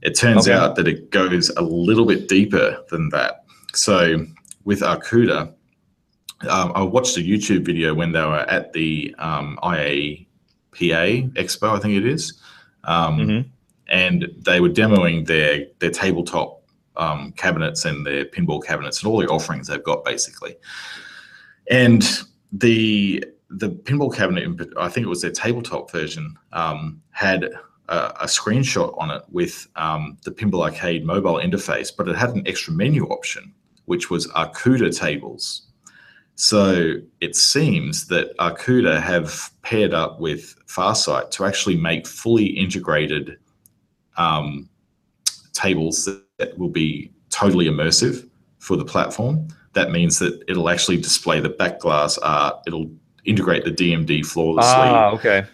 It 0.02 0.14
turns 0.14 0.46
Okay. 0.48 0.56
out 0.56 0.76
that 0.76 0.86
it 0.86 1.10
goes 1.10 1.48
a 1.50 1.62
little 1.62 2.06
bit 2.06 2.28
deeper 2.28 2.78
than 2.90 3.08
that. 3.10 3.44
So, 3.72 4.24
with 4.64 4.80
Arcooda, 4.80 5.52
um, 6.48 6.72
I 6.74 6.82
watched 6.82 7.16
a 7.16 7.20
YouTube 7.20 7.64
video 7.64 7.94
when 7.94 8.12
they 8.12 8.20
were 8.20 8.44
at 8.48 8.72
the 8.72 9.14
um, 9.18 9.58
IAAPA 9.62 11.32
Expo, 11.34 11.76
I 11.76 11.78
think 11.80 11.94
it 11.94 12.06
is, 12.06 12.34
um, 12.84 13.18
Mhm. 13.18 13.44
and 13.88 14.28
they 14.44 14.60
were 14.60 14.68
demoing 14.68 15.26
their 15.26 15.66
their 15.78 15.90
tabletop 15.90 16.62
um, 16.96 17.32
cabinets 17.36 17.84
and 17.84 18.06
their 18.06 18.24
pinball 18.24 18.64
cabinets 18.64 19.02
and 19.02 19.10
all 19.12 19.18
the 19.18 19.26
offerings 19.28 19.66
they've 19.68 19.82
got 19.84 20.04
basically. 20.04 20.56
And 21.70 22.02
the 22.52 23.24
the 23.50 23.70
pinball 23.70 24.12
cabinet, 24.14 24.48
I 24.76 24.88
think 24.88 25.06
it 25.06 25.08
was 25.10 25.22
their 25.22 25.30
tabletop 25.30 25.90
version, 25.92 26.36
um, 26.52 27.00
had 27.10 27.48
a, 27.88 28.12
a 28.20 28.26
screenshot 28.26 28.96
on 28.98 29.10
it 29.10 29.22
with 29.30 29.66
um, 29.76 30.18
the 30.24 30.30
Pinball 30.30 30.64
Arcade 30.64 31.04
mobile 31.04 31.36
interface, 31.36 31.92
but 31.96 32.08
it 32.08 32.16
had 32.16 32.30
an 32.30 32.46
extra 32.46 32.72
menu 32.72 33.04
option, 33.06 33.52
which 33.84 34.10
was 34.10 34.26
Arcooda 34.28 34.96
tables. 34.96 35.62
So 36.36 36.96
it 37.20 37.34
seems 37.34 38.08
that 38.08 38.36
Arcooda 38.36 39.00
have 39.00 39.50
paired 39.62 39.94
up 39.94 40.20
with 40.20 40.54
Farsight 40.66 41.30
to 41.32 41.44
actually 41.44 41.76
make 41.76 42.06
fully 42.06 42.44
integrated 42.44 43.38
um, 44.18 44.68
tables 45.54 46.04
that, 46.04 46.58
will 46.58 46.68
be 46.68 47.10
totally 47.30 47.64
immersive 47.64 48.28
for 48.58 48.76
the 48.76 48.84
platform. 48.84 49.48
That 49.72 49.90
means 49.90 50.18
that 50.18 50.42
it'll 50.48 50.68
actually 50.68 50.98
display 50.98 51.40
the 51.40 51.48
back 51.48 51.80
glass 51.80 52.18
art. 52.18 52.62
It'll 52.66 52.90
integrate 53.24 53.64
the 53.64 53.70
DMD 53.70 54.24
flawlessly 54.24 54.70
Ah, 54.70 55.10
okay. 55.12 55.46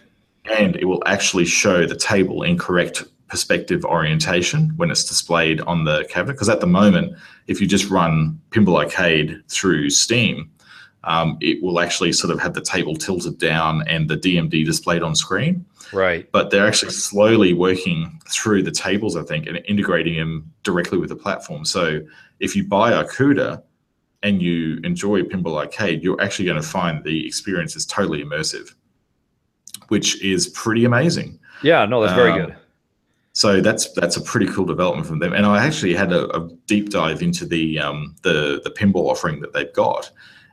And 0.45 0.75
it 0.75 0.85
will 0.85 1.01
actually 1.05 1.45
show 1.45 1.85
the 1.85 1.95
table 1.95 2.43
in 2.43 2.57
correct 2.57 3.03
perspective 3.27 3.83
orientation 3.85 4.73
when 4.75 4.91
it's 4.91 5.05
displayed 5.05 5.61
on 5.61 5.85
the 5.85 6.05
cabinet. 6.09 6.33
Because 6.33 6.49
at 6.49 6.59
the 6.59 6.67
moment, 6.67 7.17
if 7.47 7.59
you 7.59 7.67
just 7.67 7.89
run 7.89 8.39
Pinball 8.51 8.83
Arcade 8.83 9.41
through 9.47 9.89
Steam, 9.89 10.51
um, 11.05 11.37
it 11.41 11.61
will 11.61 11.79
actually 11.79 12.13
sort 12.13 12.31
of 12.33 12.39
have 12.39 12.53
the 12.53 12.61
table 12.61 12.95
tilted 12.95 13.37
down 13.37 13.83
and 13.87 14.09
the 14.09 14.17
DMD 14.17 14.65
displayed 14.65 15.03
on 15.03 15.15
screen. 15.15 15.65
Right. 15.91 16.31
But 16.31 16.49
they're 16.49 16.67
actually 16.67 16.91
slowly 16.91 17.53
working 17.53 18.19
through 18.29 18.63
the 18.63 18.71
tables, 18.71 19.15
I 19.15 19.23
think, 19.23 19.47
and 19.47 19.59
integrating 19.67 20.17
them 20.17 20.51
directly 20.63 20.97
with 20.97 21.09
the 21.09 21.15
platform. 21.15 21.65
So 21.65 22.01
if 22.39 22.55
you 22.55 22.65
buy 22.65 22.91
Arcooda 22.91 23.61
and 24.23 24.41
you 24.41 24.79
enjoy 24.83 25.23
Pinball 25.23 25.57
Arcade, 25.57 26.03
you're 26.03 26.21
actually 26.21 26.45
going 26.45 26.61
to 26.61 26.67
find 26.67 27.03
the 27.03 27.25
experience 27.25 27.75
is 27.75 27.85
totally 27.85 28.23
immersive, 28.23 28.73
which 29.93 30.19
is 30.23 30.47
pretty 30.47 30.85
amazing. 30.85 31.39
Yeah. 31.61 31.85
No, 31.85 32.01
that's 32.01 32.15
very 32.15 32.31
Um, 32.31 32.39
good. 32.39 32.55
So 33.33 33.61
that's 33.61 33.91
that's 33.93 34.17
a 34.17 34.21
pretty 34.21 34.47
cool 34.47 34.65
development 34.65 35.07
from 35.07 35.19
them. 35.19 35.33
And 35.33 35.45
I 35.45 35.63
actually 35.67 35.93
had 35.93 36.11
a, 36.11 36.21
a 36.35 36.49
deep 36.65 36.89
dive 36.89 37.21
into 37.21 37.45
the 37.45 37.79
um, 37.79 38.15
the 38.23 38.59
the 38.63 38.71
pinball 38.71 39.05
offering 39.11 39.39
that 39.41 39.53
they've 39.53 39.73
got, 39.73 40.11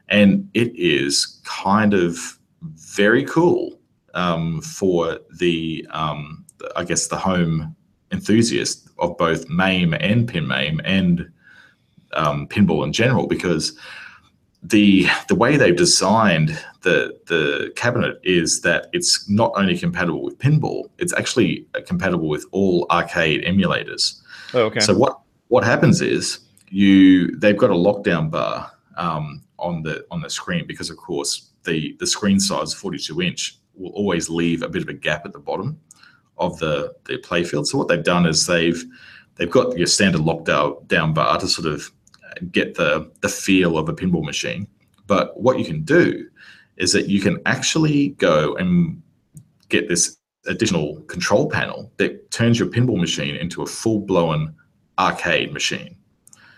and 0.08 0.48
it 0.52 0.70
is 0.76 1.40
kind 1.44 1.94
of 1.94 2.38
very 2.98 3.24
cool 3.24 3.78
um, 4.14 4.60
for 4.60 5.18
the 5.38 5.86
um, 5.90 6.44
I 6.76 6.84
guess 6.84 7.08
the 7.08 7.16
home 7.18 7.74
enthusiast 8.12 8.90
of 8.98 9.16
both 9.16 9.48
MAME 9.48 9.94
and 9.94 10.28
Pin 10.28 10.46
MAME 10.46 10.80
and 10.84 11.30
um, 12.12 12.46
pinball 12.48 12.84
in 12.84 12.92
general 12.92 13.26
because 13.26 13.78
the 14.62 15.06
the 15.28 15.34
way 15.34 15.56
they've 15.56 15.76
designed 15.76 16.58
the 16.82 17.18
the 17.26 17.72
cabinet 17.76 18.20
is 18.22 18.60
that 18.60 18.88
it's 18.92 19.28
not 19.28 19.52
only 19.54 19.76
compatible 19.78 20.22
with 20.22 20.38
pinball, 20.38 20.88
it's 20.98 21.12
actually 21.14 21.66
uh, 21.74 21.80
compatible 21.86 22.28
with 22.28 22.44
all 22.52 22.86
arcade 22.90 23.44
emulators. 23.44 24.20
Oh, 24.54 24.62
okay. 24.62 24.80
So 24.80 24.94
what 24.94 25.20
what 25.48 25.64
happens 25.64 26.00
is 26.00 26.40
you 26.68 27.36
they've 27.38 27.56
got 27.56 27.70
a 27.70 27.74
lockdown 27.74 28.30
bar 28.30 28.70
um, 28.96 29.42
on 29.58 29.82
the 29.82 30.04
on 30.10 30.20
the 30.20 30.30
screen 30.30 30.66
because 30.66 30.90
of 30.90 30.96
course 30.96 31.50
the 31.64 31.96
the 31.98 32.06
screen 32.06 32.38
size 32.38 32.74
42 32.74 33.22
inch 33.22 33.58
will 33.74 33.90
always 33.90 34.28
leave 34.28 34.62
a 34.62 34.68
bit 34.68 34.82
of 34.82 34.88
a 34.88 34.94
gap 34.94 35.24
at 35.24 35.32
the 35.32 35.38
bottom 35.38 35.78
of 36.38 36.58
the 36.58 36.94
the 37.04 37.18
playfield. 37.18 37.66
So 37.66 37.78
what 37.78 37.88
they've 37.88 38.04
done 38.04 38.26
is 38.26 38.46
they've 38.46 38.82
they've 39.36 39.50
got 39.50 39.76
your 39.78 39.86
standard 39.86 40.20
lockdown 40.20 40.86
down 40.86 41.14
bar 41.14 41.38
to 41.38 41.48
sort 41.48 41.66
of 41.66 41.90
get 42.52 42.74
the 42.74 43.10
the 43.20 43.28
feel 43.28 43.76
of 43.78 43.88
a 43.88 43.94
pinball 43.94 44.24
machine. 44.24 44.66
But 45.06 45.38
what 45.40 45.58
you 45.58 45.64
can 45.64 45.82
do 45.82 46.28
is 46.76 46.92
that 46.92 47.08
you 47.08 47.20
can 47.20 47.38
actually 47.46 48.10
go 48.10 48.54
and 48.56 49.02
get 49.68 49.88
this 49.88 50.16
additional 50.46 51.00
control 51.02 51.48
panel 51.50 51.92
that 51.98 52.30
turns 52.30 52.58
your 52.58 52.68
pinball 52.68 52.98
machine 52.98 53.36
into 53.36 53.62
a 53.62 53.66
full 53.66 54.00
blown 54.00 54.54
arcade 54.98 55.52
machine. 55.52 55.96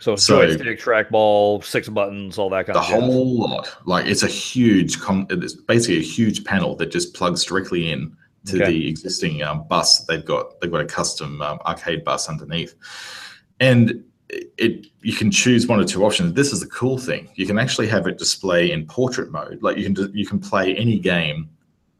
so, 0.00 0.16
so- 0.16 0.44
joystick, 0.46 0.80
trackball, 0.80 1.62
six 1.64 1.88
buttons, 1.88 2.38
all 2.38 2.50
that 2.50 2.66
kind 2.66 2.76
The 2.76 2.80
of 2.80 2.86
jazz. 2.88 3.00
whole 3.00 3.38
lot. 3.38 3.76
Like 3.86 4.06
it's 4.06 4.22
a 4.22 4.28
huge, 4.28 5.00
com- 5.00 5.26
it's 5.30 5.54
basically 5.54 5.98
a 5.98 6.02
huge 6.02 6.44
panel 6.44 6.76
that 6.76 6.90
just 6.90 7.14
plugs 7.14 7.44
directly 7.44 7.90
in 7.90 8.16
to 8.46 8.56
Okay. 8.62 8.72
the 8.72 8.88
existing 8.88 9.42
um, 9.42 9.64
bus 9.68 10.04
they've 10.06 10.24
got. 10.24 10.60
They've 10.60 10.70
got 10.70 10.80
a 10.80 10.86
custom 10.86 11.40
um, 11.42 11.58
arcade 11.64 12.02
bus 12.04 12.28
underneath, 12.28 12.74
and 13.60 14.04
it, 14.58 14.86
you 15.02 15.12
can 15.12 15.30
choose 15.30 15.66
one 15.66 15.80
or 15.80 15.84
two 15.84 16.04
options. 16.04 16.32
This 16.34 16.52
is 16.52 16.60
the 16.60 16.66
cool 16.66 16.98
thing. 16.98 17.28
You 17.34 17.46
can 17.46 17.58
actually 17.58 17.86
have 17.88 18.06
it 18.06 18.18
display 18.18 18.72
in 18.72 18.86
portrait 18.86 19.30
mode. 19.30 19.62
Like 19.62 19.76
you 19.76 19.84
can 19.92 20.10
you 20.14 20.26
can 20.26 20.38
play 20.38 20.74
any 20.76 20.98
game 20.98 21.48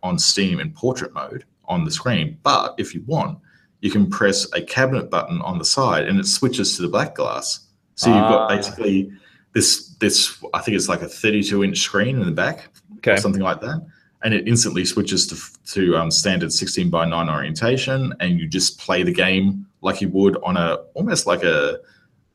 on 0.03 0.19
Steam 0.19 0.59
in 0.61 0.73
portrait 0.73 1.13
mode 1.13 1.45
on 1.67 1.85
the 1.85 1.91
screen. 1.91 2.39
But 2.43 2.75
if 2.79 2.95
you 2.95 3.03
want, 3.07 3.39
you 3.81 3.91
can 3.91 4.09
press 4.11 4.47
a 4.55 4.63
cabinet 4.63 5.11
button 5.11 5.41
on 5.43 5.59
the 5.59 5.65
side, 5.65 6.09
and 6.09 6.19
it 6.19 6.27
switches 6.27 6.77
to 6.77 6.83
the 6.83 6.89
black 6.89 7.15
glass. 7.15 7.67
So 7.97 8.09
you've 8.09 8.29
got 8.29 8.51
Ah. 8.51 8.57
basically 8.57 9.13
this 9.53 9.89
this 10.01 10.43
I 10.55 10.61
think 10.61 10.77
it's 10.77 10.89
like 10.89 11.03
a 11.03 11.09
32 11.09 11.63
inch 11.65 11.79
screen 11.81 12.17
in 12.19 12.25
the 12.27 12.33
back 12.33 12.69
Okay. 12.99 13.13
or 13.13 13.17
something 13.19 13.43
like 13.43 13.61
that, 13.61 13.85
and 14.23 14.33
it 14.33 14.49
instantly 14.49 14.85
switches 14.85 15.27
to 15.27 15.37
to 15.75 15.97
um, 15.97 16.11
standard 16.11 16.53
16 16.53 16.89
by 16.89 17.05
9 17.05 17.29
orientation, 17.29 18.15
and 18.21 18.39
you 18.41 18.47
just 18.49 18.79
play 18.79 19.03
the 19.03 19.13
game 19.13 19.67
like 19.83 20.01
you 20.01 20.09
would 20.09 20.37
on 20.43 20.57
a 20.57 20.75
almost 20.95 21.27
like 21.27 21.43
a 21.43 21.79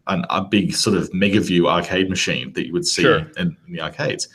an, 0.08 0.26
a 0.30 0.44
big 0.44 0.74
sort 0.74 0.98
of 0.98 1.14
mega 1.14 1.40
view 1.40 1.68
arcade 1.68 2.10
machine 2.10 2.54
that 2.54 2.66
you 2.68 2.74
would 2.74 2.86
see 2.86 3.04
Sure. 3.04 3.20
in, 3.38 3.56
in 3.68 3.74
the 3.74 3.82
arcades, 3.82 4.28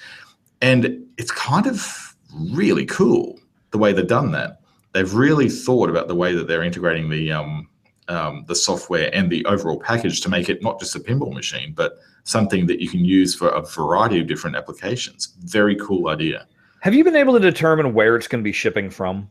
and 0.61 1.05
it's 1.19 1.31
kind 1.31 1.67
of 1.67 2.17
really 2.51 2.87
cool 2.87 3.39
the 3.71 3.79
way 3.79 3.93
they've 3.93 4.07
done 4.07 4.33
that. 4.33 4.61
They've 4.93 5.13
really 5.15 5.49
thought 5.49 5.89
about 5.91 6.09
the 6.09 6.15
way 6.15 6.35
that 6.35 6.47
they're 6.49 6.63
integrating 6.63 7.09
the 7.11 7.33
um, 7.33 7.69
um, 8.09 8.45
the 8.49 8.55
software 8.55 9.11
and 9.15 9.31
the 9.31 9.45
overall 9.47 9.79
package 9.81 10.21
to 10.23 10.29
make 10.29 10.49
it 10.49 10.63
not 10.63 10.79
just 10.81 10.95
a 10.97 11.01
pinball 11.01 11.33
machine, 11.33 11.73
but 11.75 11.99
something 12.25 12.67
that 12.67 12.81
you 12.81 12.89
can 12.89 13.05
use 13.05 13.35
for 13.35 13.49
a 13.49 13.63
variety 13.63 14.21
of 14.21 14.27
different 14.27 14.57
applications. 14.57 15.35
Very 15.45 15.77
cool 15.77 16.09
idea. 16.09 16.47
Have 16.81 16.95
you 16.95 17.05
been 17.05 17.17
able 17.17 17.33
to 17.35 17.41
determine 17.41 17.95
where 17.95 18.17
it's 18.17 18.27
going 18.29 18.43
to 18.43 18.45
be 18.45 18.53
shipping 18.53 18.91
from? 18.91 19.31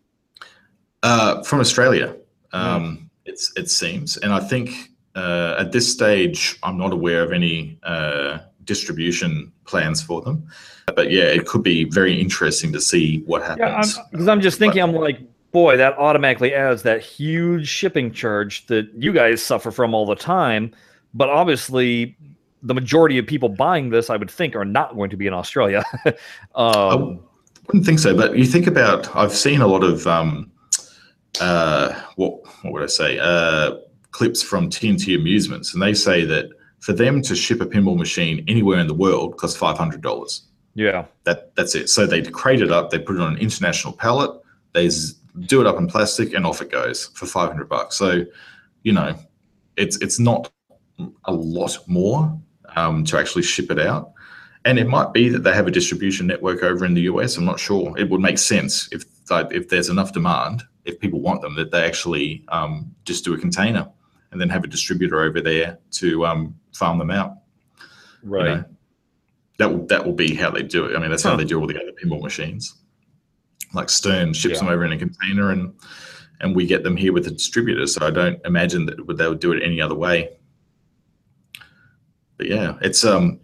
Uh, 1.03 1.43
from 1.43 1.59
Australia. 1.59 2.15
Um, 2.53 2.97
Hmm. 2.97 3.03
It's 3.25 3.53
it 3.55 3.69
seems, 3.69 4.17
and 4.17 4.33
I 4.33 4.39
think 4.39 4.89
uh, 5.15 5.55
at 5.59 5.71
this 5.71 5.91
stage, 5.91 6.57
I'm 6.63 6.77
not 6.77 6.93
aware 6.93 7.23
of 7.23 7.31
any 7.31 7.77
uh, 7.83 8.39
distribution 8.63 9.51
plans 9.65 10.01
for 10.01 10.21
them. 10.21 10.47
But 10.95 11.11
yeah, 11.11 11.23
it 11.23 11.45
could 11.45 11.63
be 11.63 11.85
very 11.85 12.19
interesting 12.19 12.71
to 12.73 12.81
see 12.81 13.21
what 13.25 13.41
happens. 13.41 13.59
Yeah, 13.97 14.03
because 14.11 14.27
I'm, 14.27 14.37
I'm, 14.37 14.41
just 14.41 14.59
thinking, 14.59 14.81
I'm 14.81 14.93
like, 14.93 15.19
boy, 15.51 15.77
that 15.77 15.97
automatically 15.97 16.53
adds 16.53 16.83
that 16.83 17.01
huge 17.01 17.67
shipping 17.67 18.11
charge 18.11 18.65
that 18.67 18.89
you 18.95 19.13
guys 19.13 19.41
suffer 19.41 19.71
from 19.71 19.93
all 19.93 20.05
the 20.05 20.15
time. 20.15 20.73
But 21.13 21.29
obviously, 21.29 22.17
the 22.63 22.73
majority 22.73 23.17
of 23.17 23.25
people 23.27 23.49
buying 23.49 23.89
this, 23.89 24.09
I 24.09 24.17
would 24.17 24.31
think, 24.31 24.55
are 24.55 24.65
not 24.65 24.95
going 24.95 25.09
to 25.09 25.17
be 25.17 25.27
in 25.27 25.33
Australia. 25.33 25.83
um, 26.55 27.19
I 27.57 27.67
wouldn't 27.67 27.85
think 27.85 27.99
so, 27.99 28.15
but 28.15 28.37
you 28.37 28.45
think 28.45 28.67
about. 28.67 29.13
I've 29.15 29.33
seen 29.33 29.61
a 29.61 29.67
lot 29.67 29.83
of 29.83 30.07
um, 30.07 30.51
uh, 31.39 31.93
what 32.15 32.43
what 32.63 32.73
would 32.73 32.83
I 32.83 32.87
say? 32.87 33.19
Uh, 33.19 33.75
clips 34.11 34.43
from 34.43 34.69
TNT 34.69 35.15
Amusements, 35.15 35.73
and 35.73 35.81
they 35.81 35.93
say 35.93 36.25
that 36.25 36.49
for 36.79 36.93
them 36.93 37.21
to 37.21 37.35
ship 37.35 37.61
a 37.61 37.65
pinball 37.65 37.97
machine 37.97 38.43
anywhere 38.47 38.79
in 38.79 38.87
the 38.87 38.93
world 38.93 39.37
costs 39.37 39.57
five 39.57 39.77
hundred 39.77 40.01
dollars. 40.01 40.43
Yeah, 40.73 41.05
that 41.23 41.55
that's 41.55 41.75
it. 41.75 41.89
So 41.89 42.05
they 42.05 42.21
crate 42.21 42.61
it 42.61 42.71
up, 42.71 42.89
they 42.89 42.99
put 42.99 43.15
it 43.15 43.21
on 43.21 43.33
an 43.33 43.39
international 43.39 43.93
pallet, 43.93 44.39
they 44.73 44.89
do 45.41 45.61
it 45.61 45.67
up 45.67 45.77
in 45.77 45.87
plastic, 45.87 46.33
and 46.33 46.45
off 46.45 46.61
it 46.61 46.71
goes 46.71 47.07
for 47.07 47.25
five 47.25 47.49
hundred 47.49 47.69
bucks. 47.69 47.97
So, 47.97 48.25
you 48.83 48.93
know, 48.93 49.15
it's 49.77 49.97
it's 50.01 50.19
not 50.19 50.51
a 51.25 51.33
lot 51.33 51.77
more 51.87 52.39
um, 52.75 53.03
to 53.05 53.17
actually 53.17 53.43
ship 53.43 53.71
it 53.71 53.79
out. 53.79 54.13
And 54.63 54.77
it 54.77 54.87
might 54.87 55.11
be 55.11 55.27
that 55.29 55.43
they 55.43 55.53
have 55.53 55.65
a 55.65 55.71
distribution 55.71 56.27
network 56.27 56.61
over 56.61 56.85
in 56.85 56.93
the 56.93 57.01
US. 57.01 57.35
I'm 57.35 57.45
not 57.45 57.59
sure. 57.59 57.97
It 57.97 58.09
would 58.09 58.21
make 58.21 58.37
sense 58.37 58.87
if 58.91 59.05
if 59.29 59.69
there's 59.69 59.87
enough 59.87 60.11
demand, 60.11 60.63
if 60.83 60.99
people 60.99 61.21
want 61.21 61.41
them, 61.41 61.55
that 61.55 61.71
they 61.71 61.83
actually 61.83 62.43
um, 62.49 62.93
just 63.05 63.23
do 63.23 63.33
a 63.33 63.37
container 63.37 63.87
and 64.31 64.39
then 64.39 64.49
have 64.49 64.63
a 64.63 64.67
distributor 64.67 65.21
over 65.21 65.41
there 65.41 65.77
to 65.91 66.25
um, 66.25 66.55
farm 66.73 66.97
them 66.97 67.11
out. 67.11 67.37
Right. 68.23 68.47
You 68.47 68.55
know, 68.55 68.65
that 69.59 69.71
will 69.71 69.85
that 69.87 70.05
will 70.05 70.13
be 70.13 70.33
how 70.33 70.49
they 70.49 70.63
do 70.63 70.85
it. 70.85 70.95
I 70.95 70.99
mean, 70.99 71.09
that's 71.09 71.23
huh. 71.23 71.31
how 71.31 71.35
they 71.35 71.45
do 71.45 71.59
all 71.59 71.67
the 71.67 71.79
other 71.79 71.91
pinball 71.91 72.21
machines. 72.21 72.75
Like 73.73 73.89
Stern 73.89 74.33
ships 74.33 74.55
yeah. 74.55 74.59
them 74.59 74.69
over 74.69 74.85
in 74.85 74.91
a 74.91 74.97
container, 74.97 75.51
and 75.51 75.73
and 76.39 76.55
we 76.55 76.65
get 76.65 76.83
them 76.83 76.97
here 76.97 77.13
with 77.13 77.27
a 77.27 77.31
distributor. 77.31 77.85
So 77.87 78.05
I 78.05 78.11
don't 78.11 78.43
imagine 78.45 78.85
that 78.87 78.95
they 79.17 79.27
would 79.27 79.39
do 79.39 79.51
it 79.51 79.63
any 79.63 79.79
other 79.79 79.95
way. 79.95 80.29
But 82.37 82.47
yeah, 82.47 82.77
it's 82.81 83.05
um 83.05 83.39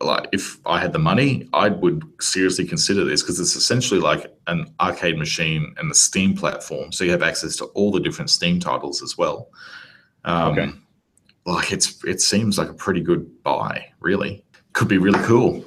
like 0.00 0.28
if 0.32 0.58
I 0.66 0.78
had 0.78 0.92
the 0.92 0.98
money, 0.98 1.48
I 1.52 1.70
would 1.70 2.04
seriously 2.20 2.66
consider 2.66 3.04
this 3.04 3.22
because 3.22 3.40
it's 3.40 3.56
essentially 3.56 4.00
like 4.00 4.32
an 4.46 4.66
arcade 4.80 5.16
machine 5.16 5.74
and 5.78 5.90
the 5.90 5.94
Steam 5.94 6.36
platform. 6.36 6.92
So 6.92 7.04
you 7.04 7.10
have 7.10 7.22
access 7.22 7.56
to 7.56 7.66
all 7.66 7.90
the 7.90 8.00
different 8.00 8.30
Steam 8.30 8.60
titles 8.60 9.02
as 9.02 9.16
well. 9.16 9.48
Um, 10.24 10.52
okay. 10.52 10.70
Like 11.46 11.72
it's 11.72 12.02
it 12.04 12.20
seems 12.20 12.58
like 12.58 12.70
a 12.70 12.74
pretty 12.74 13.00
good 13.00 13.42
buy. 13.42 13.86
Really, 14.00 14.44
could 14.72 14.88
be 14.88 14.98
really 14.98 15.22
cool. 15.24 15.64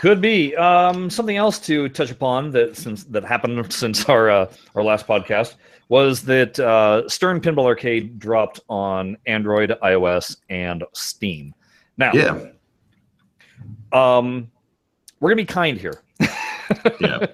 Could 0.00 0.22
be 0.22 0.56
um, 0.56 1.10
something 1.10 1.36
else 1.36 1.58
to 1.60 1.88
touch 1.90 2.10
upon 2.10 2.50
that 2.52 2.74
since 2.76 3.04
that 3.04 3.22
happened 3.24 3.70
since 3.72 4.06
our 4.06 4.30
uh, 4.30 4.52
our 4.74 4.82
last 4.82 5.06
podcast 5.06 5.56
was 5.90 6.22
that 6.22 6.58
uh, 6.58 7.06
Stern 7.08 7.40
Pinball 7.40 7.64
Arcade 7.64 8.18
dropped 8.18 8.60
on 8.68 9.16
Android, 9.26 9.76
iOS, 9.82 10.36
and 10.48 10.84
Steam. 10.94 11.52
Now, 11.98 12.12
yeah, 12.14 12.46
um, 13.92 14.50
we're 15.18 15.30
gonna 15.30 15.42
be 15.42 15.44
kind 15.44 15.78
here. 15.78 16.02
yeah. 17.00 17.26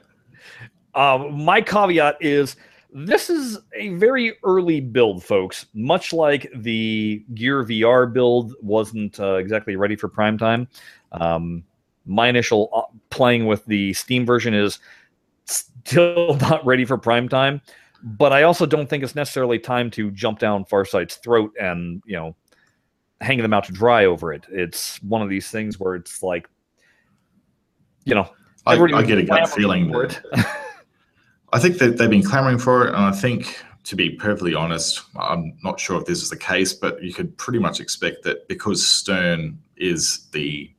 Um, 0.95 1.45
my 1.45 1.61
caveat 1.61 2.17
is 2.21 2.57
this 3.05 3.29
is 3.29 3.59
a 3.75 3.91
very 3.91 4.39
early 4.43 4.81
build, 4.81 5.23
folks. 5.23 5.67
Much 5.75 6.15
like 6.15 6.51
the 6.55 7.23
Gear 7.35 7.63
VR 7.63 8.11
build 8.11 8.55
wasn't 8.63 9.21
uh, 9.21 9.35
exactly 9.35 9.77
ready 9.77 9.97
for 9.97 10.09
prime 10.09 10.39
time. 10.39 10.67
Um, 11.13 11.63
my 12.07 12.29
initial 12.29 12.71
uh, 12.75 12.97
playing 13.11 13.45
with 13.45 13.67
the 13.67 13.93
Steam 13.93 14.25
version 14.25 14.55
is 14.55 14.79
still 15.45 16.37
not 16.41 16.65
ready 16.65 16.87
for 16.87 16.97
prime 16.97 17.29
time, 17.29 17.61
but 18.03 18.33
I 18.33 18.45
also 18.45 18.65
don't 18.65 18.89
think 18.89 19.05
it's 19.05 19.15
necessarily 19.15 19.59
time 19.59 19.91
to 19.91 20.11
jump 20.13 20.39
down 20.39 20.65
Farsight's 20.65 21.17
throat 21.17 21.53
and 21.61 22.03
you 22.07 22.17
know 22.17 22.35
hang 23.21 23.43
them 23.43 23.53
out 23.53 23.65
to 23.65 23.73
dry 23.73 24.07
over 24.07 24.33
it. 24.33 24.47
It's 24.51 25.03
one 25.03 25.21
of 25.21 25.29
these 25.29 25.51
things 25.51 25.79
where 25.79 25.97
it's 25.97 26.23
like, 26.23 26.49
you 28.05 28.15
know, 28.15 28.31
I, 28.65 28.81
I 28.81 29.03
get 29.03 29.19
a 29.19 29.23
gut 29.23 29.51
feeling. 29.51 29.95
I 31.53 31.59
think 31.59 31.79
that 31.79 31.97
they've 31.97 32.11
been 32.11 32.23
clamoring 32.23 32.59
for 32.59 32.87
it, 32.87 32.95
and 32.95 33.05
I 33.05 33.13
think, 33.13 33.63
to 33.85 33.97
be 33.97 34.11
perfectly 34.11 34.55
honest, 34.55 35.03
I'm 35.17 35.57
not 35.63 35.79
sure 35.79 35.99
if 36.01 36.07
this 36.07 36.23
is 36.23 36.31
the 36.31 36.37
case, 36.37 36.73
but 36.73 37.03
you 37.03 37.15
could 37.15 37.37
pretty 37.39 37.59
much 37.59 37.81
expect 37.81 38.25
that 38.25 38.49
because 38.49 38.87
Stern 38.87 39.59
is 39.77 40.27
the 40.33 40.71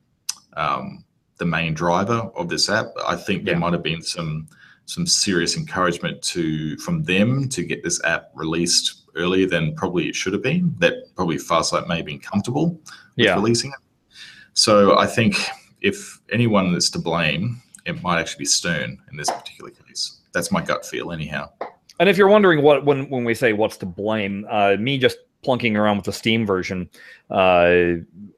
um, 0.54 1.04
the 1.38 1.46
main 1.46 1.72
driver 1.72 2.30
of 2.34 2.48
this 2.48 2.68
app, 2.68 2.86
I 3.06 3.16
think 3.16 3.40
yeah. 3.40 3.52
there 3.52 3.60
might 3.60 3.72
have 3.72 3.82
been 3.82 4.02
some 4.02 4.48
some 4.84 5.06
serious 5.06 5.56
encouragement 5.56 6.20
to 6.22 6.76
from 6.78 7.02
them 7.04 7.48
to 7.50 7.62
get 7.62 7.82
this 7.82 8.02
app 8.04 8.30
released 8.34 9.04
earlier 9.14 9.46
than 9.46 9.74
probably 9.74 10.08
it 10.08 10.14
should 10.14 10.32
have 10.32 10.42
been. 10.42 10.74
That 10.78 11.14
probably 11.14 11.36
Farsight 11.36 11.88
may 11.88 11.98
have 11.98 12.06
been 12.06 12.20
comfortable 12.20 12.70
with 13.16 13.26
yeah. 13.26 13.34
releasing 13.34 13.70
it. 13.70 13.78
So 14.52 14.98
I 14.98 15.06
think 15.06 15.36
if 15.80 16.20
anyone 16.30 16.74
is 16.74 16.90
to 16.90 16.98
blame, 16.98 17.62
it 17.86 18.02
might 18.02 18.20
actually 18.20 18.40
be 18.40 18.46
Stern 18.46 18.98
in 19.10 19.16
this 19.16 19.30
particular 19.30 19.70
case 19.70 20.17
that's 20.32 20.50
my 20.50 20.62
gut 20.62 20.84
feel, 20.84 21.12
anyhow. 21.12 21.50
And 22.00 22.08
if 22.08 22.16
you're 22.16 22.28
wondering 22.28 22.62
what 22.62 22.84
when 22.84 23.08
when 23.10 23.24
we 23.24 23.34
say 23.34 23.52
what's 23.52 23.76
to 23.78 23.86
blame, 23.86 24.46
uh, 24.50 24.76
me 24.78 24.98
just 24.98 25.18
plunking 25.42 25.76
around 25.76 25.96
with 25.96 26.06
the 26.06 26.12
Steam 26.12 26.46
version, 26.46 26.88
uh, 27.30 27.94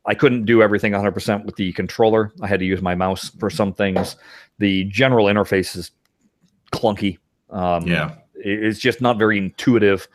I 0.07 0.15
couldn't 0.15 0.45
do 0.45 0.63
everything 0.63 0.93
100% 0.93 1.45
with 1.45 1.57
the 1.57 1.73
controller. 1.73 2.33
I 2.43 2.47
had 2.47 2.61
to 2.61 2.67
use 2.67 2.83
my 2.83 2.95
mouse 2.95 3.31
for 3.39 3.51
some 3.51 3.73
things. 3.73 4.17
The 4.59 4.85
general 4.85 5.27
interface 5.27 5.77
is 5.77 5.91
clunky. 6.73 7.19
Um, 7.51 7.87
yeah, 7.87 8.15
it's 8.35 8.79
just 8.79 9.01
not 9.01 9.19
very 9.19 9.39
intuitive. 9.39 10.09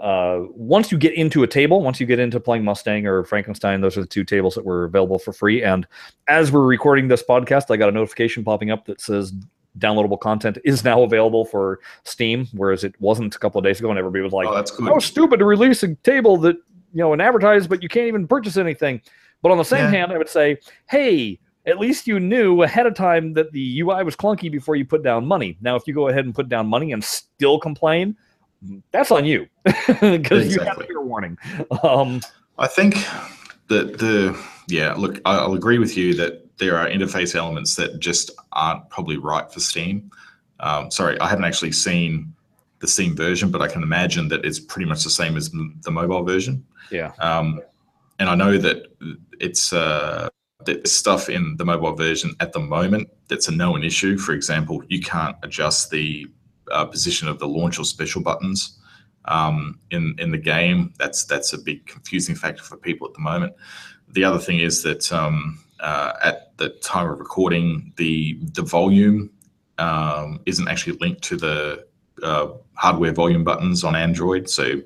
Uh, 0.00 0.46
once 0.54 0.90
you 0.90 0.98
get 0.98 1.14
into 1.14 1.42
a 1.42 1.46
table, 1.46 1.82
once 1.82 2.00
you 2.00 2.06
get 2.06 2.18
into 2.18 2.40
playing 2.40 2.64
Mustang 2.64 3.06
or 3.06 3.24
Frankenstein, 3.24 3.80
those 3.80 3.96
are 3.96 4.00
the 4.00 4.06
two 4.06 4.24
tables 4.24 4.54
that 4.54 4.64
were 4.64 4.84
available 4.84 5.18
for 5.18 5.32
free. 5.32 5.62
And 5.62 5.86
as 6.28 6.50
we're 6.50 6.66
recording 6.66 7.08
this 7.08 7.22
podcast, 7.22 7.70
I 7.70 7.76
got 7.76 7.88
a 7.88 7.92
notification 7.92 8.42
popping 8.42 8.70
up 8.70 8.86
that 8.86 9.00
says 9.00 9.32
downloadable 9.78 10.20
content 10.20 10.58
is 10.64 10.84
now 10.84 11.02
available 11.02 11.44
for 11.44 11.80
Steam, 12.04 12.46
whereas 12.52 12.84
it 12.84 12.94
wasn't 13.00 13.34
a 13.34 13.38
couple 13.38 13.58
of 13.58 13.64
days 13.64 13.78
ago, 13.78 13.90
and 13.90 13.98
everybody 13.98 14.22
was 14.22 14.32
like, 14.32 14.48
"Oh, 14.48 14.54
that's 14.54 14.70
good." 14.70 14.88
How 14.88 14.98
stupid 14.98 15.38
to 15.38 15.44
release 15.44 15.82
a 15.82 15.94
table 15.96 16.36
that 16.38 16.56
you 16.56 16.98
know 16.98 17.12
and 17.12 17.22
advertise, 17.22 17.66
but 17.66 17.82
you 17.82 17.88
can't 17.88 18.08
even 18.08 18.26
purchase 18.26 18.56
anything. 18.56 19.00
But 19.42 19.50
on 19.50 19.58
the 19.58 19.64
same 19.64 19.84
yeah. 19.84 19.90
hand, 19.90 20.12
I 20.12 20.18
would 20.18 20.28
say, 20.28 20.58
"Hey, 20.88 21.38
at 21.66 21.78
least 21.78 22.06
you 22.06 22.20
knew 22.20 22.62
ahead 22.62 22.86
of 22.86 22.94
time 22.94 23.32
that 23.34 23.52
the 23.52 23.80
UI 23.80 24.02
was 24.04 24.16
clunky 24.16 24.50
before 24.50 24.76
you 24.76 24.84
put 24.84 25.02
down 25.02 25.26
money. 25.26 25.56
Now, 25.60 25.76
if 25.76 25.86
you 25.86 25.94
go 25.94 26.08
ahead 26.08 26.24
and 26.24 26.34
put 26.34 26.48
down 26.48 26.66
money 26.66 26.92
and 26.92 27.02
still 27.02 27.58
complain, 27.58 28.16
that's 28.90 29.10
on 29.10 29.24
you 29.24 29.46
because 29.64 30.46
exactly. 30.46 30.48
you 30.48 30.60
have 30.60 30.76
fair 30.86 31.00
warning." 31.00 31.38
Um, 31.82 32.20
I 32.58 32.68
think 32.68 32.96
that 33.68 33.98
the 33.98 34.38
yeah, 34.68 34.94
look, 34.94 35.20
I'll 35.24 35.54
agree 35.54 35.78
with 35.78 35.96
you 35.96 36.14
that 36.14 36.41
there 36.58 36.76
are 36.76 36.88
interface 36.88 37.34
elements 37.34 37.76
that 37.76 37.98
just 37.98 38.30
aren't 38.52 38.88
probably 38.90 39.16
right 39.16 39.50
for 39.52 39.60
Steam. 39.60 40.10
Um, 40.60 40.90
sorry, 40.90 41.18
I 41.20 41.28
haven't 41.28 41.44
actually 41.44 41.72
seen 41.72 42.34
the 42.78 42.86
Steam 42.86 43.16
version, 43.16 43.50
but 43.50 43.62
I 43.62 43.68
can 43.68 43.82
imagine 43.82 44.28
that 44.28 44.44
it's 44.44 44.60
pretty 44.60 44.88
much 44.88 45.04
the 45.04 45.10
same 45.10 45.36
as 45.36 45.50
the 45.50 45.90
mobile 45.90 46.22
version. 46.22 46.64
Yeah. 46.90 47.12
Um, 47.18 47.60
and 48.18 48.28
I 48.28 48.34
know 48.34 48.58
that 48.58 48.92
it's 49.40 49.72
uh, 49.72 50.28
stuff 50.84 51.28
in 51.28 51.56
the 51.56 51.64
mobile 51.64 51.94
version 51.94 52.34
at 52.40 52.52
the 52.52 52.60
moment 52.60 53.08
that's 53.28 53.48
a 53.48 53.52
known 53.52 53.82
issue. 53.82 54.18
For 54.18 54.32
example, 54.32 54.82
you 54.88 55.00
can't 55.00 55.36
adjust 55.42 55.90
the 55.90 56.26
uh, 56.70 56.84
position 56.84 57.28
of 57.28 57.38
the 57.38 57.48
launch 57.48 57.78
or 57.78 57.84
special 57.84 58.22
buttons 58.22 58.78
um, 59.26 59.78
in 59.90 60.14
in 60.18 60.30
the 60.30 60.38
game. 60.38 60.92
That's 60.98 61.24
that's 61.24 61.52
a 61.52 61.58
big 61.58 61.86
confusing 61.86 62.34
factor 62.34 62.62
for 62.62 62.76
people 62.76 63.06
at 63.08 63.14
the 63.14 63.20
moment. 63.20 63.54
The 64.08 64.24
other 64.24 64.38
thing 64.38 64.58
is 64.58 64.82
that 64.82 65.10
um, 65.12 65.58
uh, 65.82 66.12
at 66.22 66.56
the 66.56 66.70
time 66.80 67.10
of 67.10 67.18
recording, 67.18 67.92
the 67.96 68.38
the 68.54 68.62
volume 68.62 69.30
um, 69.78 70.40
isn't 70.46 70.68
actually 70.68 70.96
linked 71.00 71.22
to 71.22 71.36
the 71.36 71.86
uh, 72.22 72.48
hardware 72.74 73.12
volume 73.12 73.44
buttons 73.44 73.84
on 73.84 73.94
Android. 73.96 74.48
So 74.48 74.80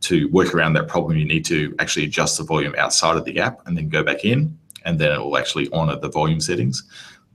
to 0.00 0.28
work 0.28 0.54
around 0.54 0.74
that 0.74 0.88
problem, 0.88 1.16
you 1.18 1.24
need 1.24 1.44
to 1.46 1.74
actually 1.78 2.04
adjust 2.04 2.38
the 2.38 2.44
volume 2.44 2.74
outside 2.78 3.16
of 3.16 3.24
the 3.24 3.40
app 3.40 3.66
and 3.66 3.76
then 3.76 3.88
go 3.88 4.02
back 4.02 4.24
in, 4.24 4.56
and 4.84 4.98
then 4.98 5.12
it 5.12 5.18
will 5.18 5.36
actually 5.36 5.68
honor 5.72 5.96
the 5.98 6.08
volume 6.08 6.40
settings. 6.40 6.84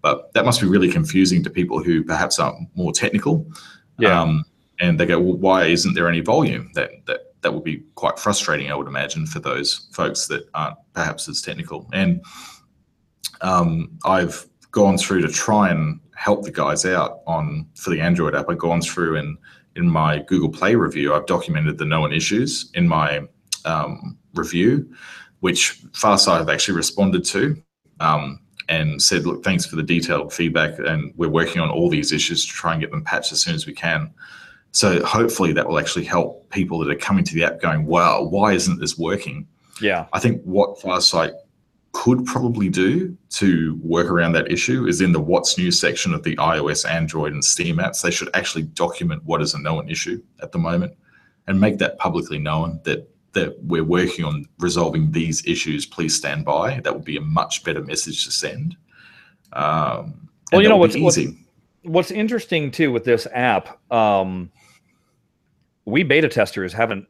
But 0.01 0.33
that 0.33 0.45
must 0.45 0.61
be 0.61 0.67
really 0.67 0.91
confusing 0.91 1.43
to 1.43 1.49
people 1.49 1.83
who 1.83 2.03
perhaps 2.03 2.39
aren't 2.39 2.75
more 2.75 2.91
technical. 2.91 3.45
Yeah. 3.99 4.19
Um, 4.19 4.45
and 4.79 4.99
they 4.99 5.05
go, 5.05 5.19
well, 5.19 5.37
why 5.37 5.65
isn't 5.65 5.93
there 5.93 6.09
any 6.09 6.21
volume? 6.21 6.71
That 6.73 7.05
that 7.05 7.35
that 7.41 7.53
would 7.53 7.63
be 7.63 7.83
quite 7.95 8.17
frustrating, 8.19 8.71
I 8.71 8.75
would 8.75 8.87
imagine, 8.87 9.25
for 9.25 9.39
those 9.39 9.89
folks 9.91 10.27
that 10.27 10.47
aren't 10.53 10.77
perhaps 10.93 11.27
as 11.27 11.41
technical. 11.41 11.89
And 11.93 12.23
um, 13.41 13.97
I've 14.05 14.45
gone 14.71 14.97
through 14.97 15.21
to 15.21 15.27
try 15.27 15.69
and 15.69 15.99
help 16.15 16.43
the 16.43 16.51
guys 16.51 16.85
out 16.85 17.21
on 17.27 17.67
for 17.75 17.89
the 17.89 17.99
Android 17.99 18.35
app. 18.35 18.45
I've 18.49 18.57
gone 18.57 18.81
through 18.81 19.17
and 19.17 19.37
in 19.75 19.89
my 19.89 20.19
Google 20.19 20.49
Play 20.49 20.75
review, 20.75 21.13
I've 21.13 21.25
documented 21.25 21.77
the 21.77 21.85
known 21.85 22.11
issues 22.11 22.69
in 22.73 22.87
my 22.87 23.21
um, 23.65 24.17
review, 24.33 24.93
which 25.39 25.81
Farsight 25.91 26.39
have 26.39 26.49
actually 26.49 26.75
responded 26.75 27.23
to 27.25 27.61
um, 27.99 28.39
and 28.69 29.01
said, 29.01 29.25
look, 29.25 29.43
thanks 29.43 29.65
for 29.65 29.75
the 29.75 29.83
detailed 29.83 30.33
feedback. 30.33 30.77
And 30.79 31.13
we're 31.15 31.29
working 31.29 31.61
on 31.61 31.69
all 31.69 31.89
these 31.89 32.11
issues 32.11 32.45
to 32.45 32.51
try 32.51 32.73
and 32.73 32.81
get 32.81 32.91
them 32.91 33.03
patched 33.03 33.31
as 33.31 33.41
soon 33.41 33.55
as 33.55 33.65
we 33.65 33.73
can. 33.73 34.13
So 34.71 35.03
hopefully 35.05 35.51
that 35.53 35.67
will 35.67 35.79
actually 35.79 36.05
help 36.05 36.49
people 36.49 36.79
that 36.79 36.89
are 36.89 36.95
coming 36.95 37.23
to 37.25 37.35
the 37.35 37.43
app 37.43 37.61
going, 37.61 37.85
wow, 37.85 38.23
why 38.23 38.53
isn't 38.53 38.79
this 38.79 38.97
working? 38.97 39.47
Yeah. 39.81 40.05
I 40.13 40.19
think 40.19 40.41
what 40.43 40.79
Farsight 40.79 41.33
could 41.93 42.25
probably 42.25 42.69
do 42.69 43.17
to 43.29 43.79
work 43.83 44.09
around 44.09 44.31
that 44.33 44.51
issue 44.51 44.87
is 44.87 45.01
in 45.01 45.11
the 45.11 45.19
what's 45.19 45.57
new 45.57 45.71
section 45.71 46.13
of 46.13 46.23
the 46.23 46.35
iOS, 46.37 46.89
Android, 46.89 47.33
and 47.33 47.43
Steam 47.43 47.77
apps. 47.77 48.01
They 48.01 48.11
should 48.11 48.29
actually 48.33 48.63
document 48.63 49.23
what 49.25 49.41
is 49.41 49.53
a 49.53 49.59
known 49.59 49.89
issue 49.89 50.21
at 50.41 50.51
the 50.51 50.57
moment 50.57 50.93
and 51.47 51.59
make 51.59 51.77
that 51.79 51.97
publicly 51.97 52.37
known 52.37 52.79
that 52.83 53.07
that 53.33 53.55
we're 53.63 53.83
working 53.83 54.25
on 54.25 54.45
resolving 54.59 55.11
these 55.11 55.45
issues. 55.45 55.85
Please 55.85 56.15
stand 56.15 56.43
by. 56.43 56.81
That 56.81 56.93
would 56.93 57.05
be 57.05 57.15
a 57.15 57.21
much 57.21 57.63
better 57.63 57.81
message 57.81 58.25
to 58.25 58.31
send. 58.31 58.75
Um, 59.53 60.29
well, 60.51 60.61
you 60.61 60.69
know 60.69 60.77
what's 60.77 60.97
what's, 60.97 61.17
easy. 61.17 61.37
what's 61.83 62.11
interesting 62.11 62.71
too 62.71 62.91
with 62.91 63.05
this 63.05 63.27
app. 63.33 63.79
Um, 63.91 64.51
we 65.85 66.03
beta 66.03 66.27
testers 66.27 66.73
haven't 66.73 67.07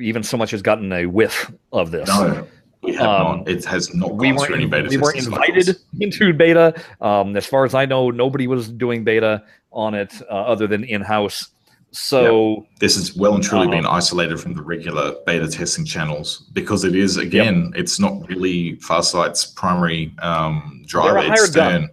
even 0.00 0.22
so 0.22 0.36
much 0.36 0.52
as 0.52 0.62
gotten 0.62 0.92
a 0.92 1.06
whiff 1.06 1.52
of 1.72 1.90
this. 1.90 2.08
No, 2.08 2.46
we 2.82 2.92
have 2.94 3.08
Um, 3.08 3.38
not. 3.38 3.48
It 3.48 3.64
has 3.64 3.94
not 3.94 4.16
we 4.16 4.32
weren't, 4.32 4.40
through 4.46 4.54
any 4.56 4.66
beta 4.66 4.88
we 4.88 4.96
weren't 4.98 5.18
invited 5.18 5.76
into 6.00 6.32
beta. 6.32 6.74
Um, 7.00 7.36
as 7.36 7.46
far 7.46 7.64
as 7.64 7.74
I 7.74 7.86
know, 7.86 8.10
nobody 8.10 8.46
was 8.46 8.68
doing 8.68 9.04
beta 9.04 9.42
on 9.72 9.94
it 9.94 10.12
uh, 10.30 10.34
other 10.34 10.66
than 10.66 10.84
in 10.84 11.00
house. 11.00 11.48
So 11.94 12.66
This 12.80 12.96
has 12.96 13.14
well 13.14 13.34
and 13.34 13.44
truly 13.44 13.68
been 13.68 13.84
isolated 13.86 14.40
from 14.40 14.54
the 14.54 14.62
regular 14.62 15.14
beta 15.26 15.46
testing 15.46 15.84
channels 15.84 16.48
because 16.54 16.84
it 16.84 16.94
is 16.96 17.18
again, 17.18 17.72
it's 17.76 18.00
not 18.00 18.26
really 18.28 18.76
Farsight's 18.76 19.44
primary 19.44 20.14
um, 20.20 20.82
driver. 20.86 21.18
it's 21.18 21.28
hired 21.28 21.54
gun. 21.54 21.90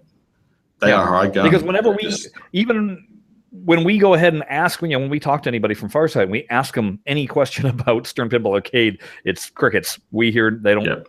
They 0.80 0.88
Yeah. 0.90 1.02
are 1.02 1.06
hired 1.08 1.34
gun. 1.34 1.44
because 1.50 1.64
whenever 1.64 1.92
we 1.92 2.04
Just- 2.04 2.30
even 2.54 3.06
when 3.70 3.84
we 3.84 4.00
go 4.00 4.16
ahead 4.16 4.34
and 4.34 4.44
ask 4.50 4.82
you 4.82 4.88
know 4.88 4.98
when 5.00 5.12
we 5.12 5.20
talk 5.20 5.44
to 5.44 5.48
anybody 5.50 5.76
from 5.76 5.92
Farsight, 5.92 6.28
we 6.28 6.48
ask 6.50 6.74
them 6.74 7.00
any 7.06 7.28
question 7.28 7.68
about 7.76 8.08
Stern 8.08 8.28
Pinball 8.28 8.54
Arcade. 8.56 9.00
It's 9.26 9.52
crickets. 9.52 10.00
We 10.10 10.32
hear 10.32 10.50
they 10.60 10.74
don't 10.74 10.86
Yep. 10.86 11.08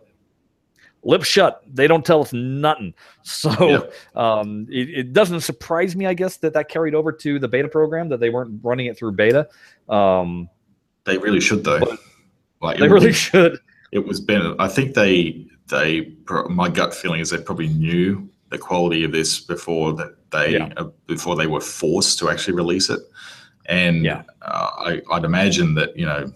lip 1.02 1.24
shut. 1.24 1.62
They 1.72 1.86
don't 1.86 2.04
tell 2.04 2.20
us 2.20 2.34
nothing. 2.34 2.92
So 3.22 3.50
Yep. 3.66 3.92
um, 4.14 4.66
it, 4.70 4.90
it 4.90 5.12
doesn't 5.14 5.40
surprise 5.40 5.96
me, 5.96 6.04
I 6.04 6.12
guess, 6.12 6.36
that 6.38 6.52
that 6.52 6.68
carried 6.68 6.94
over 6.94 7.12
to 7.12 7.38
the 7.38 7.48
beta 7.48 7.68
program 7.68 8.10
that 8.10 8.20
they 8.20 8.28
weren't 8.28 8.60
running 8.62 8.86
it 8.86 8.98
through 8.98 9.12
beta. 9.12 9.48
Um, 9.88 10.50
they 11.04 11.16
really 11.16 11.40
should 11.40 11.64
though. 11.64 11.80
Like 12.60 12.78
they 12.78 12.88
really 12.88 13.06
be- 13.06 13.12
should. 13.14 13.58
it 13.92 14.04
was 14.06 14.20
been 14.20 14.54
i 14.58 14.68
think 14.68 14.94
they 14.94 15.46
they 15.68 16.12
my 16.50 16.68
gut 16.68 16.92
feeling 16.94 17.20
is 17.20 17.30
they 17.30 17.38
probably 17.38 17.68
knew 17.68 18.28
the 18.50 18.58
quality 18.58 19.04
of 19.04 19.12
this 19.12 19.40
before 19.40 19.92
that 19.94 20.16
they 20.30 20.52
Yeah. 20.54 20.72
uh, 20.76 20.88
before 21.06 21.36
they 21.36 21.46
were 21.46 21.60
forced 21.60 22.18
to 22.20 22.28
actually 22.30 22.54
release 22.54 22.90
it 22.90 23.00
and 23.66 24.04
Yeah. 24.04 24.22
uh, 24.42 24.70
I, 24.78 25.02
i'd 25.12 25.24
imagine 25.24 25.74
that 25.74 25.96
you 25.96 26.06
know 26.06 26.32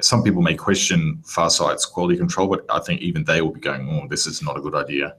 some 0.00 0.22
people 0.22 0.42
may 0.42 0.54
question 0.54 1.20
farsight's 1.24 1.84
quality 1.84 2.16
control 2.16 2.46
but 2.46 2.64
i 2.70 2.78
think 2.78 3.00
even 3.00 3.24
they 3.24 3.42
will 3.42 3.50
be 3.50 3.60
going 3.60 3.88
oh 3.90 4.06
this 4.08 4.26
is 4.26 4.42
not 4.42 4.56
a 4.56 4.60
good 4.60 4.74
idea 4.74 5.16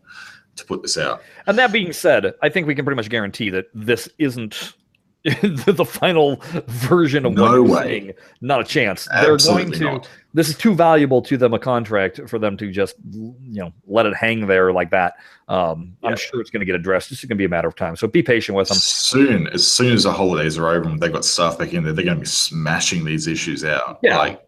to 0.55 0.65
put 0.65 0.81
this 0.81 0.97
out 0.97 1.21
And 1.47 1.57
that 1.57 1.71
being 1.71 1.93
said, 1.93 2.33
I 2.41 2.49
think 2.49 2.67
we 2.67 2.75
can 2.75 2.83
pretty 2.83 2.97
much 2.97 3.09
guarantee 3.09 3.49
that 3.51 3.67
this 3.73 4.09
isn't 4.17 4.73
the 5.23 5.85
final 5.85 6.41
version 6.67 7.25
of 7.25 7.31
what 7.33 7.37
No 7.45 7.53
you're 7.55 7.63
way. 7.63 7.83
saying. 7.83 8.13
Not 8.41 8.59
a 8.61 8.63
chance. 8.65 9.07
They're 9.21 9.37
going 9.37 9.71
to. 9.73 9.79
not. 9.83 10.09
This 10.33 10.47
is 10.47 10.55
too 10.57 10.75
valuable 10.75 11.21
to 11.23 11.37
them 11.37 11.53
a 11.55 11.59
contract 11.59 12.19
for 12.27 12.37
them 12.37 12.55
to 12.57 12.71
just 12.71 12.95
you 13.13 13.35
know 13.61 13.73
let 13.87 14.05
it 14.05 14.15
hang 14.15 14.45
there 14.47 14.71
like 14.71 14.91
that. 14.91 15.15
Um, 15.47 15.95
Yeah. 16.03 16.09
I'm 16.11 16.17
sure 16.17 16.39
it's 16.39 16.51
going 16.51 16.59
to 16.59 16.65
get 16.65 16.75
addressed. 16.75 17.11
It's 17.11 17.21
going 17.21 17.29
to 17.29 17.35
be 17.35 17.45
a 17.45 17.49
matter 17.49 17.67
of 17.67 17.75
time. 17.75 17.95
So 17.95 18.07
be 18.07 18.21
patient 18.21 18.55
with 18.55 18.67
them. 18.69 18.77
soon 18.77 19.47
as 19.47 19.65
soon 19.65 19.91
as 19.93 20.03
the 20.03 20.13
holidays 20.13 20.57
are 20.57 20.67
over 20.69 20.87
and 20.87 20.99
they've 20.99 21.11
got 21.11 21.25
staff 21.25 21.57
back 21.57 21.73
in 21.73 21.83
there 21.83 21.93
they're 21.93 22.05
going 22.05 22.17
to 22.17 22.21
be 22.21 22.27
smashing 22.27 23.05
these 23.05 23.25
issues 23.27 23.63
out 23.65 23.99
Yeah. 24.03 24.17
like 24.17 24.47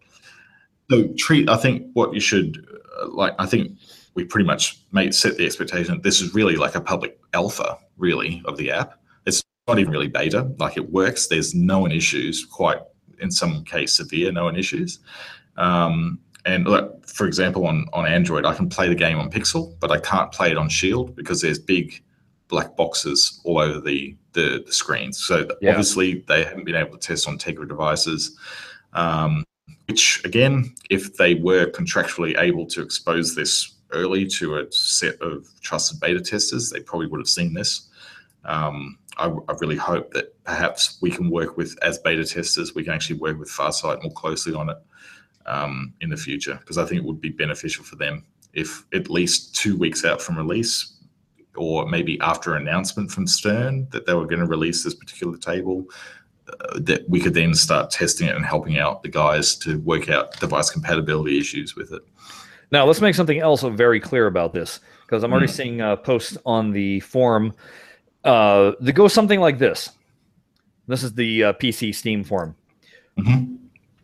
so 0.90 1.08
treat 1.16 1.48
i 1.48 1.56
think 1.56 1.86
what 1.94 2.12
you 2.14 2.20
should 2.20 2.64
uh, 3.00 3.08
like 3.08 3.34
i 3.38 3.46
think 3.46 3.72
we 4.14 4.24
pretty 4.24 4.46
much 4.46 4.78
made 4.92 5.14
set 5.14 5.36
the 5.36 5.46
expectation 5.46 5.94
that 5.94 6.02
this 6.02 6.20
is 6.20 6.34
really 6.34 6.56
like 6.56 6.74
a 6.74 6.80
public 6.80 7.18
alpha 7.32 7.78
really 7.96 8.42
of 8.44 8.56
the 8.56 8.70
app 8.70 9.00
it's 9.26 9.42
not 9.68 9.78
even 9.78 9.90
really 9.92 10.08
beta 10.08 10.50
like 10.58 10.76
it 10.76 10.90
works 10.90 11.28
there's 11.28 11.54
known 11.54 11.90
issues 11.92 12.44
quite 12.44 12.78
in 13.20 13.30
some 13.30 13.64
case 13.64 13.94
severe 13.94 14.30
known 14.32 14.54
issues 14.56 14.98
um, 15.56 16.18
and 16.44 16.66
look, 16.66 17.06
for 17.06 17.26
example 17.26 17.66
on 17.66 17.86
on 17.92 18.06
android 18.06 18.44
i 18.44 18.54
can 18.54 18.68
play 18.68 18.88
the 18.88 18.94
game 18.94 19.18
on 19.18 19.30
pixel 19.30 19.74
but 19.80 19.90
i 19.90 19.98
can't 19.98 20.32
play 20.32 20.50
it 20.50 20.56
on 20.56 20.68
shield 20.68 21.14
because 21.14 21.40
there's 21.40 21.58
big 21.58 22.02
black 22.52 22.76
boxes 22.76 23.40
all 23.44 23.58
over 23.58 23.80
the 23.80 24.14
the, 24.34 24.62
the 24.66 24.72
screens. 24.72 25.18
So 25.24 25.48
Yeah. 25.60 25.70
obviously 25.70 26.24
they 26.28 26.44
haven't 26.44 26.64
been 26.64 26.76
able 26.76 26.96
to 26.96 26.98
test 26.98 27.26
on 27.26 27.38
Tegra 27.38 27.66
devices. 27.68 28.38
Um, 28.92 29.44
which 29.88 30.22
again, 30.24 30.74
if 30.90 31.16
they 31.16 31.34
were 31.34 31.66
contractually 31.66 32.38
able 32.38 32.66
to 32.66 32.82
expose 32.82 33.34
this 33.34 33.74
early 33.90 34.26
to 34.26 34.56
a 34.58 34.70
set 34.70 35.20
of 35.20 35.48
trusted 35.60 35.98
beta 36.00 36.20
testers, 36.20 36.70
they 36.70 36.80
probably 36.80 37.06
would 37.06 37.20
have 37.20 37.28
seen 37.28 37.52
this. 37.52 37.88
Um, 38.44 38.98
I, 39.18 39.26
I 39.26 39.54
really 39.60 39.76
hope 39.76 40.12
that 40.12 40.34
perhaps 40.44 40.98
we 41.02 41.10
can 41.10 41.30
work 41.30 41.56
with, 41.56 41.76
as 41.82 41.98
beta 41.98 42.24
testers, 42.24 42.74
we 42.74 42.84
can 42.84 42.92
actually 42.92 43.18
work 43.18 43.38
with 43.38 43.50
Farsight 43.50 44.02
more 44.02 44.12
closely 44.12 44.54
on 44.54 44.70
it 44.70 44.78
um, 45.46 45.92
in 46.00 46.10
the 46.10 46.16
future 46.16 46.56
because 46.60 46.78
I 46.78 46.84
think 46.84 47.00
it 47.00 47.04
would 47.04 47.20
be 47.20 47.30
beneficial 47.30 47.84
for 47.84 47.96
them 47.96 48.24
if 48.52 48.84
at 48.92 49.08
least 49.10 49.54
two 49.54 49.76
weeks 49.76 50.04
out 50.04 50.20
from 50.20 50.36
release 50.36 50.94
or 51.56 51.86
maybe 51.86 52.18
after 52.20 52.54
announcement 52.56 53.10
from 53.10 53.26
Stern 53.26 53.86
that 53.90 54.06
they 54.06 54.14
were 54.14 54.26
going 54.26 54.40
to 54.40 54.46
release 54.46 54.82
this 54.82 54.94
particular 54.94 55.36
table, 55.36 55.84
uh, 56.48 56.78
that 56.80 57.08
we 57.08 57.20
could 57.20 57.34
then 57.34 57.54
start 57.54 57.90
testing 57.90 58.26
it 58.28 58.34
and 58.36 58.44
helping 58.44 58.78
out 58.78 59.02
the 59.02 59.08
guys 59.08 59.54
to 59.56 59.78
work 59.80 60.08
out 60.08 60.38
device 60.40 60.70
compatibility 60.70 61.38
issues 61.38 61.76
with 61.76 61.92
it. 61.92 62.02
Now, 62.70 62.86
let's 62.86 63.02
make 63.02 63.14
something 63.14 63.38
else 63.38 63.62
very 63.62 64.00
clear 64.00 64.26
about 64.26 64.54
this 64.54 64.80
because 65.06 65.22
I'm 65.22 65.30
already 65.32 65.46
Mm. 65.48 65.56
seeing 65.56 65.80
uh, 65.82 65.96
posts 65.96 66.38
on 66.46 66.72
the 66.72 67.00
forum 67.00 67.52
uh, 68.24 68.72
that 68.80 68.92
go 68.94 69.08
something 69.08 69.40
like 69.40 69.58
this. 69.58 69.90
This 70.88 71.02
is 71.02 71.12
the 71.14 71.44
uh, 71.44 71.52
PC 71.54 71.94
Steam 71.94 72.24
forum. 72.24 72.54
Mhm. 73.18 73.58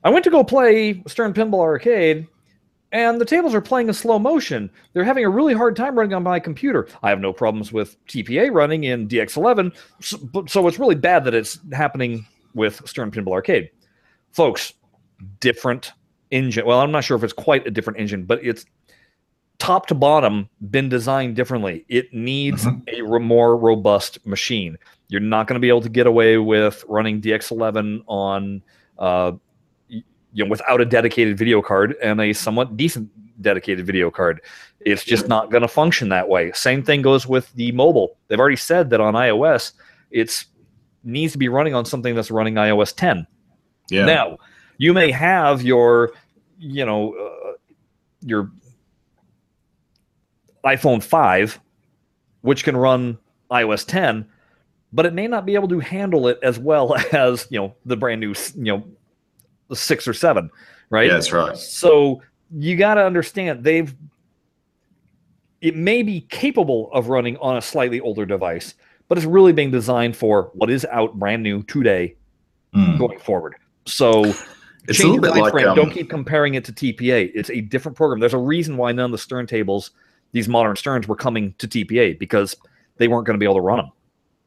I 0.04 0.10
went 0.10 0.24
to 0.24 0.30
go 0.30 0.44
play 0.44 1.02
Stern 1.06 1.32
Pinball 1.34 1.60
Arcade, 1.60 2.26
and 2.92 3.20
the 3.20 3.24
tables 3.24 3.54
are 3.54 3.60
playing 3.60 3.88
in 3.88 3.94
slow 3.94 4.18
motion. 4.18 4.70
They're 4.92 5.04
having 5.04 5.24
a 5.24 5.28
really 5.28 5.54
hard 5.54 5.76
time 5.76 5.96
running 5.98 6.14
on 6.14 6.22
my 6.22 6.38
computer. 6.40 6.88
I 7.02 7.10
have 7.10 7.20
no 7.20 7.32
problems 7.32 7.72
with 7.72 7.96
TPA 8.06 8.50
running 8.52 8.84
in 8.84 9.08
DX11, 9.08 9.72
so, 10.00 10.18
but- 10.32 10.48
so 10.48 10.66
it's 10.68 10.78
really 10.78 10.94
bad 10.94 11.24
that 11.24 11.34
it's 11.34 11.58
happening 11.72 12.24
with 12.54 12.80
Stern 12.88 13.10
Pinball 13.10 13.32
Arcade. 13.32 13.70
Folks, 14.32 14.72
different 15.40 15.92
engine. 16.30 16.64
Well, 16.66 16.80
I'm 16.80 16.92
not 16.92 17.04
sure 17.04 17.16
if 17.16 17.24
it's 17.24 17.32
quite 17.32 17.66
a 17.66 17.70
different 17.70 17.98
engine, 17.98 18.24
but 18.24 18.40
it's 18.44 18.64
top 19.58 19.86
to 19.86 19.94
bottom 19.94 20.48
been 20.70 20.88
designed 20.88 21.34
differently. 21.34 21.84
It 21.88 22.14
needs 22.14 22.64
Mhm. 22.64 22.82
a 22.96 23.02
re- 23.02 23.18
more 23.18 23.56
robust 23.56 24.24
machine. 24.24 24.76
You're 25.08 25.20
not 25.20 25.46
going 25.48 25.54
to 25.54 25.60
be 25.60 25.68
able 25.68 25.80
to 25.80 25.88
get 25.88 26.06
away 26.06 26.38
with 26.38 26.84
running 26.88 27.20
DX11 27.20 28.02
on, 28.06 28.62
uh, 28.98 29.32
you 30.32 30.44
know, 30.44 30.50
without 30.50 30.80
a 30.80 30.84
dedicated 30.84 31.38
video 31.38 31.62
card 31.62 31.96
and 32.02 32.20
a 32.20 32.32
somewhat 32.32 32.76
decent 32.76 33.10
dedicated 33.40 33.86
video 33.86 34.10
card. 34.10 34.40
It's 34.80 35.04
just 35.04 35.28
not 35.28 35.50
going 35.50 35.62
to 35.62 35.68
function 35.68 36.08
that 36.10 36.28
way. 36.28 36.52
Same 36.52 36.82
thing 36.82 37.02
goes 37.02 37.26
with 37.26 37.52
the 37.54 37.72
mobile. 37.72 38.16
They've 38.28 38.38
already 38.38 38.56
said 38.56 38.90
that 38.90 39.00
on 39.00 39.14
iOS, 39.14 39.72
it's 40.10 40.46
needs 41.04 41.32
to 41.32 41.38
be 41.38 41.48
running 41.48 41.74
on 41.74 41.84
something 41.84 42.14
that's 42.14 42.30
running 42.30 42.54
iOS 42.54 42.94
10. 42.94 43.26
Yeah. 43.90 44.04
Now, 44.04 44.38
you 44.76 44.92
may 44.92 45.10
have 45.10 45.62
your, 45.62 46.12
you 46.58 46.84
know, 46.84 47.14
uh, 47.14 47.52
your 48.20 48.50
iPhone 50.64 51.02
5, 51.02 51.60
which 52.42 52.64
can 52.64 52.76
run 52.76 53.18
iOS 53.50 53.86
10, 53.86 54.28
but 54.92 55.06
it 55.06 55.14
may 55.14 55.26
not 55.26 55.46
be 55.46 55.54
able 55.54 55.68
to 55.68 55.80
handle 55.80 56.28
it 56.28 56.38
as 56.42 56.58
well 56.58 56.94
as, 57.12 57.46
you 57.50 57.58
know, 57.58 57.74
the 57.86 57.96
brand 57.96 58.20
new, 58.20 58.34
you 58.56 58.76
know, 58.76 58.84
6 59.72 60.08
or 60.08 60.14
7, 60.14 60.50
right? 60.90 61.06
yeah, 61.06 61.12
that's 61.14 61.32
right. 61.32 61.56
So 61.56 62.22
you 62.56 62.76
got 62.76 62.94
to 62.94 63.04
understand 63.04 63.64
they've 63.64 63.94
it 65.60 65.74
may 65.76 66.02
be 66.02 66.20
capable 66.22 66.88
of 66.92 67.08
running 67.08 67.36
on 67.38 67.56
a 67.56 67.62
slightly 67.62 68.00
older 68.00 68.24
device, 68.24 68.74
but 69.08 69.18
it's 69.18 69.26
really 69.26 69.52
being 69.52 69.70
designed 69.70 70.16
for 70.16 70.50
what 70.54 70.70
is 70.70 70.86
out 70.90 71.18
brand 71.18 71.42
new 71.42 71.62
today 71.64 72.14
Mm. 72.74 72.98
going 72.98 73.18
forward. 73.18 73.56
So 73.86 74.24
It's 74.86 75.00
a 75.00 75.06
little 75.06 75.20
bit 75.20 75.30
like 75.30 75.54
um, 75.64 75.74
Don't 75.74 75.90
keep 75.90 76.10
comparing 76.10 76.54
it 76.54 76.64
to 76.66 76.72
TPA. 76.72 77.30
It's 77.34 77.50
a 77.50 77.62
different 77.62 77.96
program. 77.96 78.20
There's 78.20 78.34
a 78.34 78.38
reason 78.38 78.76
why 78.76 78.92
none 78.92 79.06
of 79.06 79.12
the 79.12 79.18
Stern 79.18 79.46
tables, 79.46 79.90
these 80.32 80.48
modern 80.48 80.76
Sterns, 80.76 81.08
were 81.08 81.16
coming 81.16 81.54
to 81.58 81.66
TPA 81.66 82.18
because 82.18 82.56
they 82.98 83.08
weren't 83.08 83.26
going 83.26 83.34
to 83.34 83.38
be 83.38 83.46
able 83.46 83.54
to 83.56 83.60
run 83.62 83.78
them. 83.78 83.90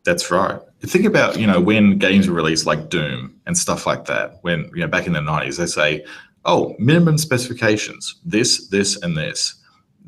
That's 0.04 0.32
right. 0.32 0.60
Think 0.82 1.06
about 1.06 1.40
you 1.40 1.46
know 1.46 1.62
when 1.62 1.98
games 2.00 2.28
were 2.28 2.36
released 2.36 2.66
like 2.66 2.90
Doom 2.90 3.36
and 3.46 3.58
stuff 3.58 3.86
like 3.86 4.06
that. 4.06 4.40
When 4.42 4.70
you 4.74 4.82
know 4.82 4.88
back 4.88 5.06
in 5.08 5.14
the 5.14 5.22
nineties, 5.22 5.58
they 5.58 5.68
say, 5.68 6.06
"Oh, 6.46 6.76
minimum 6.80 7.18
specifications: 7.18 8.20
this, 8.26 8.68
this, 8.70 9.02
and 9.02 9.16
this." 9.16 9.56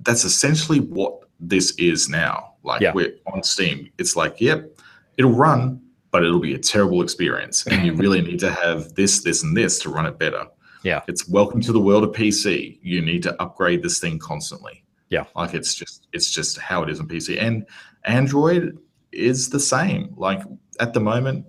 That's 0.01 0.25
essentially 0.25 0.79
what 0.79 1.19
this 1.39 1.71
is 1.77 2.09
now. 2.09 2.53
Like 2.63 2.81
Yeah. 2.81 2.93
we're 2.93 3.13
on 3.31 3.43
Steam. 3.43 3.89
It's 3.97 4.15
like, 4.15 4.41
yep, 4.41 4.69
it'll 5.17 5.31
run, 5.31 5.79
but 6.11 6.23
it'll 6.23 6.39
be 6.39 6.55
a 6.55 6.59
terrible 6.59 7.01
experience, 7.03 7.67
and 7.67 7.85
you 7.85 7.93
really 7.93 8.21
need 8.21 8.39
to 8.39 8.51
have 8.51 8.95
this, 8.95 9.21
this, 9.23 9.43
and 9.43 9.55
this 9.55 9.79
to 9.79 9.89
run 9.89 10.05
it 10.05 10.17
better. 10.17 10.45
Yeah. 10.83 11.01
It's 11.07 11.29
welcome 11.29 11.61
to 11.61 11.71
the 11.71 11.79
world 11.79 12.03
of 12.03 12.11
PC. 12.11 12.79
You 12.81 13.01
need 13.01 13.21
to 13.23 13.41
upgrade 13.41 13.83
this 13.83 13.99
thing 13.99 14.17
constantly. 14.19 14.83
Yeah. 15.09 15.25
Like 15.35 15.53
it's 15.53 15.75
just 15.75 16.07
it's 16.13 16.31
just 16.31 16.57
how 16.57 16.81
it 16.83 16.89
is 16.89 16.99
on 16.99 17.07
PC. 17.07 17.39
And 17.39 17.65
Android 18.05 18.77
is 19.13 19.49
the 19.49 19.59
same. 19.59 20.13
Like 20.17 20.41
at 20.79 20.93
the 20.93 20.99
moment, 20.99 21.45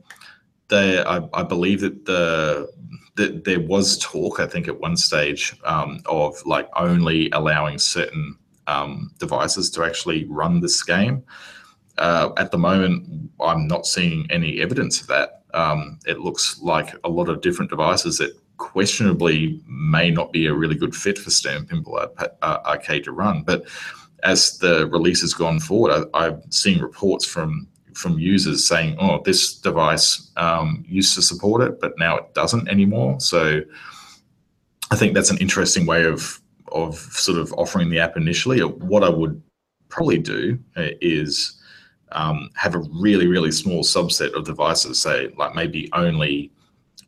they 0.68 1.02
I, 1.02 1.20
I 1.32 1.42
believe 1.42 1.80
that 1.80 2.04
the 2.04 2.70
that 3.16 3.44
there 3.44 3.60
was 3.60 3.98
talk, 3.98 4.40
I 4.40 4.46
think 4.46 4.66
at 4.66 4.80
one 4.80 4.96
stage, 4.96 5.54
um, 5.64 6.00
of 6.06 6.34
like 6.44 6.68
only 6.76 7.30
allowing 7.30 7.78
certain 7.78 8.36
um, 8.66 9.12
devices 9.18 9.70
to 9.70 9.84
actually 9.84 10.24
run 10.24 10.60
this 10.60 10.82
game. 10.82 11.22
Uh, 11.98 12.30
at 12.36 12.50
the 12.50 12.58
moment, 12.58 13.30
I'm 13.40 13.68
not 13.68 13.86
seeing 13.86 14.26
any 14.30 14.60
evidence 14.60 15.00
of 15.00 15.06
that. 15.08 15.42
Um, 15.54 16.00
it 16.06 16.18
looks 16.18 16.60
like 16.60 16.96
a 17.04 17.08
lot 17.08 17.28
of 17.28 17.40
different 17.40 17.70
devices 17.70 18.18
that 18.18 18.36
questionably 18.56 19.60
may 19.68 20.10
not 20.10 20.32
be 20.32 20.46
a 20.46 20.54
really 20.54 20.74
good 20.74 20.94
fit 20.94 21.18
for 21.18 21.30
Pinball 21.30 22.08
Ar- 22.18 22.30
uh, 22.42 22.58
Arcade 22.66 23.04
to 23.04 23.12
run. 23.12 23.42
But 23.42 23.64
as 24.24 24.58
the 24.58 24.88
release 24.88 25.20
has 25.20 25.34
gone 25.34 25.60
forward, 25.60 26.08
I, 26.14 26.26
I'm 26.26 26.50
seeing 26.50 26.80
reports 26.80 27.24
from 27.24 27.68
from 27.94 28.18
users 28.18 28.66
saying, 28.66 28.96
"Oh, 28.98 29.20
this 29.24 29.54
device 29.54 30.30
um, 30.36 30.84
used 30.88 31.14
to 31.14 31.22
support 31.22 31.62
it, 31.62 31.80
but 31.80 31.92
now 31.98 32.16
it 32.16 32.34
doesn't 32.34 32.68
anymore." 32.68 33.20
So 33.20 33.60
I 34.90 34.96
think 34.96 35.14
that's 35.14 35.30
an 35.30 35.38
interesting 35.38 35.86
way 35.86 36.04
of 36.04 36.40
of 36.72 36.96
sort 36.96 37.38
of 37.38 37.52
offering 37.52 37.90
the 37.90 38.00
app 38.00 38.16
initially. 38.16 38.60
What 38.60 39.04
I 39.04 39.10
would 39.10 39.40
probably 39.90 40.18
do 40.18 40.58
uh, 40.76 40.88
is 41.00 41.60
um, 42.12 42.50
have 42.54 42.74
a 42.74 42.82
really 43.00 43.26
really 43.26 43.52
small 43.52 43.84
subset 43.84 44.32
of 44.34 44.44
devices, 44.44 44.98
say 44.98 45.28
like 45.36 45.54
maybe 45.54 45.88
only 45.92 46.50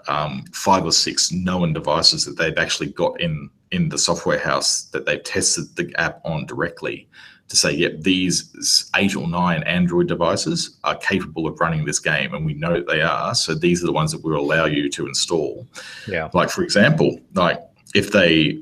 um, 0.09 0.44
five 0.52 0.84
or 0.84 0.92
six 0.92 1.32
known 1.32 1.72
devices 1.72 2.24
that 2.24 2.36
they've 2.36 2.57
actually 2.59 2.90
got 2.92 3.20
in 3.20 3.50
in 3.72 3.88
the 3.88 3.98
software 3.98 4.38
house 4.38 4.82
that 4.92 5.07
they've 5.07 5.24
tested 5.24 5.64
the 5.76 5.92
app 6.00 6.20
on 6.24 6.46
directly 6.46 7.09
to 7.48 7.57
say, 7.57 7.72
yep, 7.72 8.00
these 8.00 8.90
eight 8.96 9.14
or 9.14 9.28
nine 9.28 9.62
Android 9.64 10.09
devices 10.09 10.78
are 10.84 10.96
capable 10.96 11.46
of 11.46 11.61
running 11.61 11.84
this 11.84 11.98
game, 12.00 12.34
and 12.34 12.44
we 12.44 12.54
know 12.54 12.74
that 12.74 12.88
they 12.88 13.02
are. 13.02 13.34
So 13.34 13.54
these 13.54 13.82
are 13.82 13.86
the 13.86 13.92
ones 13.92 14.11
that 14.12 14.22
we'll 14.24 14.38
allow 14.40 14.64
you 14.64 14.88
to 14.90 15.07
install. 15.07 15.66
Yeah. 16.09 16.28
Like 16.34 16.50
for 16.50 16.62
example, 16.62 17.20
like 17.34 17.61
if 17.94 18.11
they 18.12 18.59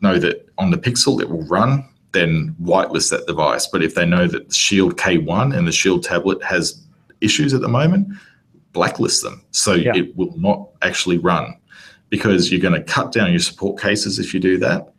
know 0.00 0.18
that 0.18 0.48
on 0.58 0.70
the 0.70 0.78
Pixel 0.78 1.20
it 1.20 1.28
will 1.30 1.44
run, 1.44 1.88
then 2.12 2.54
whitelist 2.60 3.10
that 3.10 3.26
device. 3.26 3.66
But 3.68 3.82
if 3.82 3.94
they 3.94 4.06
know 4.06 4.26
that 4.26 4.48
the 4.48 4.54
Shield 4.54 4.96
K1 4.96 5.56
and 5.56 5.66
the 5.66 5.72
Shield 5.72 6.02
tablet 6.02 6.42
has 6.42 6.82
issues 7.20 7.54
at 7.54 7.60
the 7.60 7.68
moment, 7.68 8.08
blacklist 8.72 9.22
them 9.22 9.42
so 9.52 9.72
Yeah. 9.72 9.92
it 9.94 10.14
will 10.16 10.36
not 10.36 10.68
actually 10.86 11.18
run 11.18 11.56
because 12.08 12.50
you're 12.50 12.60
going 12.60 12.74
to 12.74 12.82
cut 12.82 13.12
down 13.12 13.30
your 13.30 13.40
support 13.40 13.80
cases 13.80 14.18
if 14.18 14.32
you 14.32 14.40
do 14.40 14.58
that. 14.58 14.92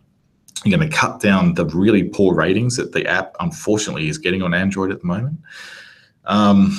You're 0.66 0.78
going 0.78 0.90
to 0.90 0.96
cut 0.96 1.22
down 1.22 1.54
the 1.54 1.66
really 1.66 2.04
poor 2.04 2.36
ratings 2.36 2.76
that 2.78 2.92
the 2.92 3.06
app 3.08 3.36
unfortunately 3.40 4.10
is 4.10 4.18
getting 4.18 4.42
on 4.42 4.54
Android 4.54 4.92
at 4.92 5.02
the 5.02 5.08
moment. 5.08 5.40
Um, 6.26 6.78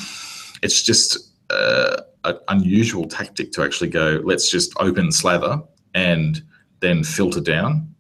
it's 0.63 0.83
just 0.83 1.33
uh, 1.51 2.03
an 2.25 2.39
unusual 2.49 3.07
tactic 3.07 3.53
to 3.53 3.63
actually 3.63 3.89
go, 3.89 4.21
let's 4.25 4.51
just 4.51 4.73
open 4.79 5.13
slather 5.13 5.63
and 5.95 6.43
then 6.81 7.05
filter 7.05 7.41
down. 7.41 7.95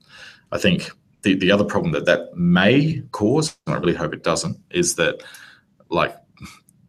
I 0.52 0.59
think 0.59 0.90
the, 1.22 1.34
the 1.34 1.50
other 1.50 1.64
problem 1.64 1.92
that 1.92 2.06
that 2.06 2.36
may 2.36 3.02
cause, 3.12 3.56
and 3.66 3.76
I 3.76 3.78
really 3.78 3.94
hope 3.94 4.12
it 4.12 4.22
doesn't, 4.22 4.59
is 4.70 4.96
that 4.96 5.22
like 5.90 6.16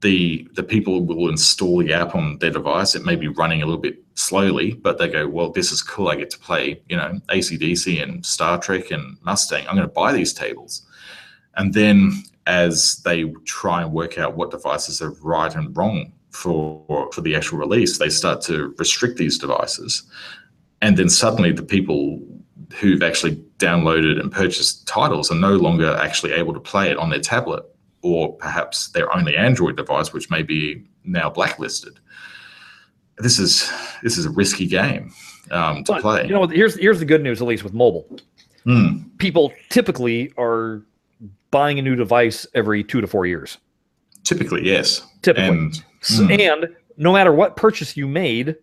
the 0.01 0.47
the 0.53 0.63
people 0.63 1.05
will 1.05 1.30
install 1.30 1.80
the 1.80 1.93
app 1.93 2.15
on 2.15 2.38
their 2.39 2.51
device. 2.51 2.95
It 2.95 3.05
may 3.05 3.15
be 3.15 3.28
running 3.28 3.61
a 3.61 3.65
little 3.65 3.82
bit 3.82 4.09
slowly, 4.20 4.74
but 4.74 4.97
they 4.97 5.07
go, 5.07 5.28
well, 5.28 5.49
this 5.49 5.72
is 5.72 5.82
cool. 5.82 6.09
I 6.09 6.15
get 6.15 6.30
to 6.32 6.39
play, 6.39 6.82
you 6.89 6.97
know, 6.97 7.20
ACDC 7.30 8.03
and 8.03 8.26
Star 8.26 8.59
Trek 8.59 8.91
and 8.91 9.17
Mustang. 9.22 9.65
I'm 9.67 9.76
going 9.76 9.88
to 9.88 9.93
buy 9.93 10.11
these 10.11 10.34
tables. 10.34 10.86
And 11.55 11.74
then 11.74 12.24
as 12.45 13.01
they 13.05 13.26
try 13.45 13.82
and 13.82 13.93
work 13.93 14.17
out 14.17 14.36
what 14.36 14.51
devices 14.51 15.01
are 15.01 15.11
right 15.22 15.55
and 15.55 15.76
wrong 15.76 16.11
for 16.32 17.09
for 17.11 17.22
the 17.22 17.36
actual 17.36 17.57
release, 17.57 17.97
they 17.97 18.09
start 18.09 18.41
to 18.41 18.74
restrict 18.78 19.17
these 19.17 19.38
devices. 19.38 20.03
And 20.82 20.97
then 20.97 21.09
suddenly 21.09 21.51
the 21.51 21.63
people 21.63 22.20
who've 22.80 23.01
actually 23.01 23.36
downloaded 23.57 24.20
and 24.20 24.32
purchased 24.32 24.88
titles 24.88 25.32
are 25.32 25.36
no 25.36 25.55
longer 25.55 25.95
actually 25.95 26.34
able 26.34 26.53
to 26.53 26.59
play 26.59 26.91
it 26.91 26.97
on 26.97 27.09
their 27.09 27.20
tablet 27.20 27.63
or 28.01 28.34
perhaps 28.38 28.89
their 28.89 29.13
only 29.15 29.36
Android 29.36 29.76
device, 29.76 30.13
which 30.13 30.30
may 30.30 30.43
be 30.43 30.86
now 31.03 31.30
blacklisted. 31.30 31.99
This 33.20 33.39
is 33.39 33.72
this 34.03 34.17
is 34.17 34.26
a 34.26 34.30
risky 34.30 34.65
game 34.65 35.11
um, 35.51 35.84
to 35.84 35.93
But, 35.93 36.01
play. 36.01 36.24
You 36.26 36.34
know, 36.34 36.47
here's 36.47 36.76
here's 36.78 36.99
the 36.99 37.05
good 37.05 37.22
news, 37.24 37.41
at 37.41 37.47
least 37.47 37.63
with 37.63 37.74
mobile. 37.74 38.07
Hmm. 38.63 39.03
People 39.17 39.53
typically 39.70 40.32
are 40.38 40.82
buying 41.51 41.80
a 41.80 41.82
new 41.82 41.95
device 41.95 42.45
every 42.53 42.84
two 42.84 43.01
to 43.01 43.07
four 43.07 43.26
years. 43.26 43.57
Typically, 44.24 44.65
yes. 44.65 45.01
Typically. 45.22 45.47
And 45.49 45.84
S- 46.01 46.20
Hmm. 46.20 46.32
And 46.32 46.70
no 46.97 47.11
matter 47.13 47.34
what 47.34 47.55
purchase 47.55 47.97
you 47.97 48.07
made, 48.07 48.55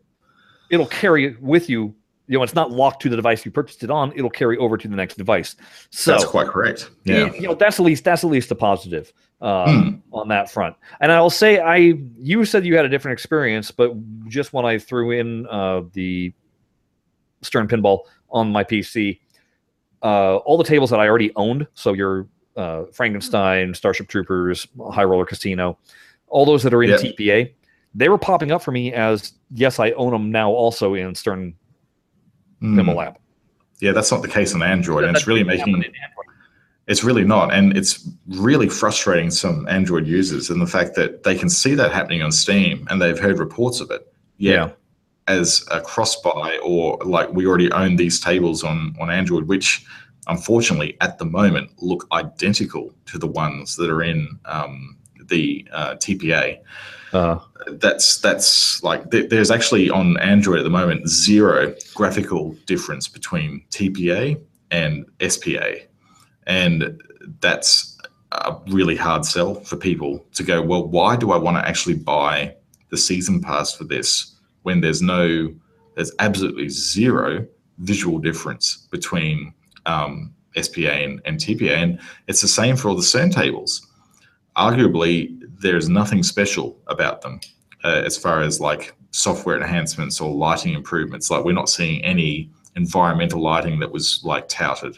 it'll 0.70 0.86
carry 0.86 1.36
with 1.40 1.68
you. 1.68 1.94
You 2.28 2.38
know, 2.38 2.42
it's 2.42 2.54
not 2.54 2.70
locked 2.72 3.02
to 3.02 3.08
the 3.08 3.16
device 3.16 3.44
you 3.44 3.50
purchased 3.50 3.82
it 3.84 3.90
on. 3.90 4.12
It'll 4.16 4.30
carry 4.30 4.56
over 4.58 4.76
to 4.76 4.88
the 4.88 4.96
next 4.96 5.16
device. 5.16 5.54
So 5.90 6.12
that's 6.12 6.24
quite 6.24 6.48
correct. 6.48 6.90
Yeah. 7.04 7.32
you 7.34 7.42
know, 7.42 7.54
that's 7.54 7.78
at 7.78 7.84
least 7.86 8.04
that's 8.04 8.24
at 8.24 8.30
least 8.30 8.50
a 8.50 8.54
positive 8.54 9.12
uh, 9.40 9.70
Hmm. 9.70 9.88
on 10.12 10.28
that 10.28 10.50
front. 10.50 10.76
And 11.00 11.12
I'll 11.12 11.30
say, 11.30 11.58
I 11.60 11.76
you 12.18 12.44
said 12.44 12.64
you 12.64 12.76
had 12.76 12.84
a 12.84 12.88
different 12.88 13.12
experience, 13.14 13.70
but 13.70 13.92
just 14.28 14.52
when 14.52 14.64
I 14.64 14.78
threw 14.78 15.10
in 15.10 15.46
uh, 15.48 15.82
the 15.92 16.32
Stern 17.42 17.68
Pinball 17.68 18.00
on 18.30 18.50
my 18.50 18.64
PC, 18.64 19.20
uh, 20.02 20.36
all 20.36 20.56
the 20.58 20.64
tables 20.64 20.90
that 20.90 21.00
I 21.00 21.08
already 21.08 21.32
owned, 21.36 21.66
so 21.74 21.92
your 21.92 22.26
uh, 22.56 22.84
Frankenstein, 22.92 23.74
Starship 23.74 24.08
Troopers, 24.08 24.66
High 24.90 25.04
Roller 25.04 25.26
Casino, 25.26 25.78
all 26.28 26.46
those 26.46 26.62
that 26.62 26.72
are 26.72 26.82
in 26.82 26.90
Yep. 26.90 27.00
TPA, 27.00 27.52
they 27.94 28.08
were 28.08 28.18
popping 28.18 28.50
up 28.50 28.62
for 28.62 28.72
me 28.72 28.92
as 28.92 29.32
yes, 29.52 29.78
I 29.78 29.90
own 29.92 30.12
them 30.12 30.30
now 30.30 30.50
also 30.50 30.94
in 30.94 31.14
Stern 31.14 31.54
Hmm. 32.60 32.80
Pinball 32.80 33.04
app. 33.06 33.20
Yeah, 33.80 33.92
that's 33.92 34.10
not 34.10 34.22
the 34.22 34.28
case 34.28 34.54
on 34.54 34.62
Android, 34.62 35.04
and 35.04 35.14
it's 35.14 35.26
really 35.26 35.44
making. 35.44 35.84
It's 36.86 37.02
really 37.04 37.24
not, 37.24 37.52
and 37.52 37.76
it's 37.76 38.08
really 38.28 38.68
frustrating 38.68 39.30
some 39.30 39.66
Android 39.68 40.06
users, 40.06 40.50
and 40.50 40.60
the 40.60 40.66
fact 40.66 40.94
that 40.96 41.22
they 41.24 41.34
can 41.34 41.48
see 41.48 41.74
that 41.74 41.92
happening 41.92 42.22
on 42.22 42.30
Steam 42.32 42.86
and 42.90 43.00
they've 43.02 43.18
heard 43.18 43.38
reports 43.38 43.80
of 43.80 43.90
it. 43.90 44.12
Yet, 44.38 44.52
Yeah. 44.54 44.70
as 45.28 45.64
a 45.70 45.80
cross 45.80 46.20
buy 46.20 46.58
or 46.62 46.98
like 47.04 47.32
we 47.32 47.46
already 47.46 47.70
own 47.72 47.96
these 47.96 48.20
tables 48.20 48.62
on 48.62 48.94
on 49.00 49.10
Android, 49.10 49.48
which 49.48 49.84
unfortunately 50.28 50.96
at 51.00 51.18
the 51.18 51.24
moment 51.24 51.70
look 51.82 52.06
identical 52.12 52.92
to 53.06 53.18
the 53.18 53.26
ones 53.26 53.76
that 53.76 53.88
are 53.90 54.02
in 54.02 54.38
um, 54.44 54.96
the 55.28 55.66
uh, 55.72 55.94
TPA. 55.96 56.58
Uh, 57.12 57.38
That's 57.84 58.18
that's 58.18 58.82
like 58.82 59.10
th- 59.10 59.30
there's 59.30 59.50
actually 59.50 59.88
on 59.90 60.16
Android 60.18 60.58
at 60.58 60.64
the 60.64 60.70
moment 60.70 61.08
zero 61.08 61.74
graphical 61.94 62.52
difference 62.66 63.08
between 63.08 63.64
TPA 63.70 64.38
and 64.70 65.06
SPA, 65.26 65.68
and 66.46 67.02
that's 67.40 67.98
a 68.32 68.56
really 68.68 68.96
hard 68.96 69.24
sell 69.24 69.54
for 69.54 69.76
people 69.76 70.24
to 70.34 70.42
go. 70.42 70.62
Well, 70.62 70.86
why 70.86 71.16
do 71.16 71.32
I 71.32 71.36
want 71.36 71.56
to 71.56 71.68
actually 71.68 71.94
buy 71.94 72.54
the 72.90 72.96
season 72.96 73.40
pass 73.40 73.74
for 73.74 73.84
this 73.84 74.36
when 74.62 74.80
there's 74.80 75.02
no, 75.02 75.54
there's 75.94 76.12
absolutely 76.18 76.68
zero 76.68 77.46
visual 77.78 78.18
difference 78.18 78.88
between 78.90 79.52
um, 79.86 80.34
SPA 80.60 80.88
and, 80.88 81.20
and 81.24 81.38
TPA, 81.38 81.76
and 81.76 82.00
it's 82.28 82.40
the 82.40 82.48
same 82.48 82.76
for 82.76 82.88
all 82.88 82.96
the 82.96 83.02
Stern 83.02 83.30
tables. 83.30 83.86
Arguably, 84.56 85.38
there's 85.60 85.88
nothing 85.88 86.22
special 86.22 86.78
about 86.86 87.20
them 87.22 87.40
uh, 87.84 88.02
as 88.04 88.16
far 88.16 88.40
as 88.40 88.60
like 88.60 88.94
software 89.10 89.56
enhancements 89.56 90.20
or 90.20 90.34
lighting 90.34 90.74
improvements. 90.74 91.30
Like 91.30 91.44
we're 91.44 91.52
not 91.52 91.68
seeing 91.68 92.02
any 92.04 92.50
environmental 92.74 93.42
lighting 93.42 93.78
that 93.80 93.92
was 93.92 94.20
like 94.24 94.48
touted. 94.48 94.96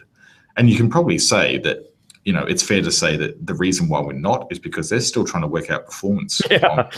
And 0.59 0.69
you 0.69 0.77
can 0.77 0.91
probably 0.91 1.19
say 1.19 1.57
that, 1.59 1.95
you 2.25 2.33
know, 2.33 2.43
it's 2.43 2.63
fair 2.63 2.83
to 2.83 2.91
say 2.91 3.17
that 3.17 3.47
the 3.47 3.55
reason 3.55 3.89
why 3.89 4.01
we're 4.01 4.13
not 4.13 4.49
is 4.51 4.59
because 4.59 4.91
they're 4.91 5.01
still 5.01 5.25
trying 5.25 5.43
to 5.43 5.49
work 5.49 5.71
out 5.71 5.87
performance. 5.87 6.43
yeah. 6.51 6.91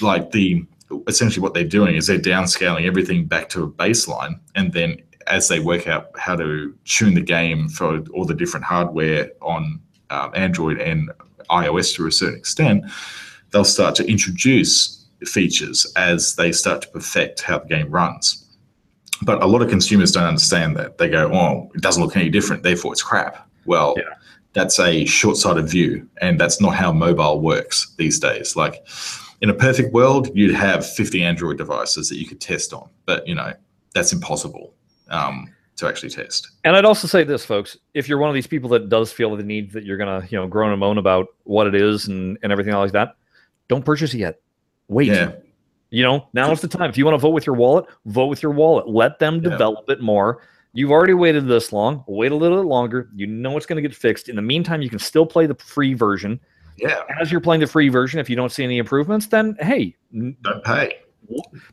Like 0.00 0.30
the 0.30 0.64
essentially 1.08 1.42
what 1.42 1.54
they're 1.54 1.64
doing 1.64 1.96
is 1.96 2.06
they're 2.06 2.18
downscaling 2.18 2.86
everything 2.86 3.24
back 3.24 3.48
to 3.48 3.64
a 3.64 3.68
baseline, 3.68 4.38
and 4.54 4.72
then 4.72 5.02
as 5.26 5.48
they 5.48 5.58
work 5.58 5.88
out 5.88 6.10
how 6.16 6.36
to 6.36 6.74
tune 6.84 7.14
the 7.14 7.20
game 7.20 7.68
for 7.68 8.04
all 8.14 8.24
the 8.24 8.34
different 8.34 8.64
hardware 8.64 9.30
on 9.40 9.80
um, 10.10 10.30
Android 10.34 10.78
and 10.78 11.10
iOS 11.50 11.94
to 11.96 12.06
a 12.06 12.12
certain 12.12 12.38
extent, 12.38 12.84
they'll 13.50 13.64
start 13.64 13.94
to 13.96 14.08
introduce 14.08 15.04
features 15.24 15.90
as 15.96 16.36
they 16.36 16.52
start 16.52 16.82
to 16.82 16.88
perfect 16.88 17.40
how 17.40 17.58
the 17.58 17.66
game 17.66 17.90
runs. 17.90 18.45
But 19.22 19.42
a 19.42 19.46
lot 19.46 19.62
of 19.62 19.68
consumers 19.68 20.12
don't 20.12 20.24
understand 20.24 20.76
that. 20.76 20.98
They 20.98 21.08
go, 21.08 21.30
"Oh, 21.32 21.70
it 21.74 21.80
doesn't 21.82 22.02
look 22.02 22.16
any 22.16 22.28
different, 22.28 22.62
therefore 22.62 22.92
it's 22.92 23.02
crap." 23.02 23.48
Well, 23.64 23.94
Yeah. 23.96 24.04
that's 24.52 24.78
a 24.78 25.04
short-sighted 25.06 25.68
view, 25.68 26.06
and 26.20 26.38
that's 26.40 26.60
not 26.60 26.74
how 26.74 26.92
mobile 26.92 27.40
works 27.40 27.92
these 27.96 28.18
days. 28.18 28.56
Like 28.56 28.86
in 29.40 29.50
a 29.50 29.54
perfect 29.54 29.92
world, 29.92 30.28
you'd 30.34 30.54
have 30.54 30.86
50 30.86 31.22
Android 31.22 31.58
devices 31.58 32.08
that 32.08 32.16
you 32.16 32.26
could 32.26 32.40
test 32.40 32.72
on, 32.72 32.88
but 33.06 33.26
you 33.26 33.34
know 33.34 33.52
that's 33.94 34.12
impossible 34.12 34.74
um, 35.08 35.48
to 35.76 35.86
actually 35.86 36.10
test. 36.10 36.48
And 36.64 36.76
I'd 36.76 36.84
also 36.84 37.06
say 37.08 37.24
this, 37.24 37.44
folks: 37.44 37.76
if 37.94 38.08
you're 38.08 38.18
one 38.18 38.28
of 38.30 38.34
these 38.34 38.46
people 38.46 38.68
that 38.70 38.88
does 38.88 39.12
feel 39.12 39.34
the 39.36 39.42
need 39.42 39.72
that 39.72 39.84
you're 39.84 39.96
gonna, 39.98 40.26
you 40.30 40.38
know, 40.38 40.46
groan 40.46 40.70
and 40.72 40.80
moan 40.80 40.98
about 40.98 41.26
what 41.44 41.66
it 41.66 41.74
is 41.74 42.06
and 42.08 42.38
and 42.42 42.52
everything 42.52 42.74
like 42.74 42.92
that, 42.92 43.16
don't 43.68 43.84
purchase 43.84 44.12
it 44.14 44.18
yet. 44.18 44.40
Wait. 44.88 45.08
Yeah, 45.08 45.32
You 45.96 46.02
know, 46.02 46.28
now 46.34 46.50
is 46.52 46.60
the 46.60 46.68
time. 46.68 46.90
If 46.90 46.98
you 46.98 47.06
want 47.06 47.14
to 47.14 47.18
vote 47.18 47.30
with 47.30 47.46
your 47.46 47.56
wallet, 47.56 47.86
vote 48.04 48.26
with 48.26 48.42
your 48.42 48.52
wallet. 48.52 48.86
Let 48.86 49.18
them 49.18 49.36
Yeah. 49.36 49.48
develop 49.48 49.88
it 49.88 50.02
more. 50.02 50.42
You've 50.74 50.90
already 50.90 51.14
waited 51.14 51.48
this 51.48 51.72
long. 51.72 52.04
Wait 52.06 52.32
a 52.32 52.34
little 52.34 52.58
bit 52.58 52.66
longer. 52.66 53.08
You 53.14 53.26
know 53.26 53.56
it's 53.56 53.64
going 53.64 53.82
to 53.82 53.88
get 53.88 53.96
fixed. 53.96 54.28
In 54.28 54.36
the 54.36 54.42
meantime, 54.42 54.82
you 54.82 54.90
can 54.90 54.98
still 54.98 55.24
play 55.24 55.46
the 55.46 55.54
free 55.54 55.94
version. 55.94 56.38
yeah. 56.76 57.00
As 57.18 57.32
you're 57.32 57.40
playing 57.40 57.62
the 57.62 57.66
free 57.66 57.88
version, 57.88 58.20
if 58.20 58.28
you 58.28 58.36
don't 58.36 58.52
see 58.52 58.62
any 58.62 58.76
improvements, 58.76 59.24
then 59.28 59.56
hey, 59.60 59.96
Don't 60.12 60.62
pay. 60.62 60.98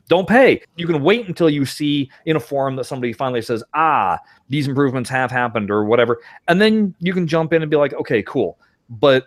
don't 0.08 0.26
pay. 0.26 0.62
You 0.76 0.86
can 0.86 1.02
wait 1.02 1.28
until 1.28 1.50
you 1.50 1.66
see 1.66 2.10
in 2.24 2.36
a 2.36 2.40
forum 2.40 2.76
that 2.76 2.84
somebody 2.84 3.12
finally 3.12 3.42
says, 3.42 3.62
ah, 3.74 4.18
these 4.48 4.66
improvements 4.68 5.10
have 5.10 5.30
happened 5.30 5.70
or 5.70 5.84
whatever. 5.84 6.22
And 6.48 6.58
then 6.62 6.94
you 6.98 7.12
can 7.12 7.26
jump 7.26 7.52
in 7.52 7.60
and 7.60 7.70
be 7.70 7.76
like, 7.76 7.92
okay, 7.92 8.22
cool. 8.22 8.58
But 8.88 9.26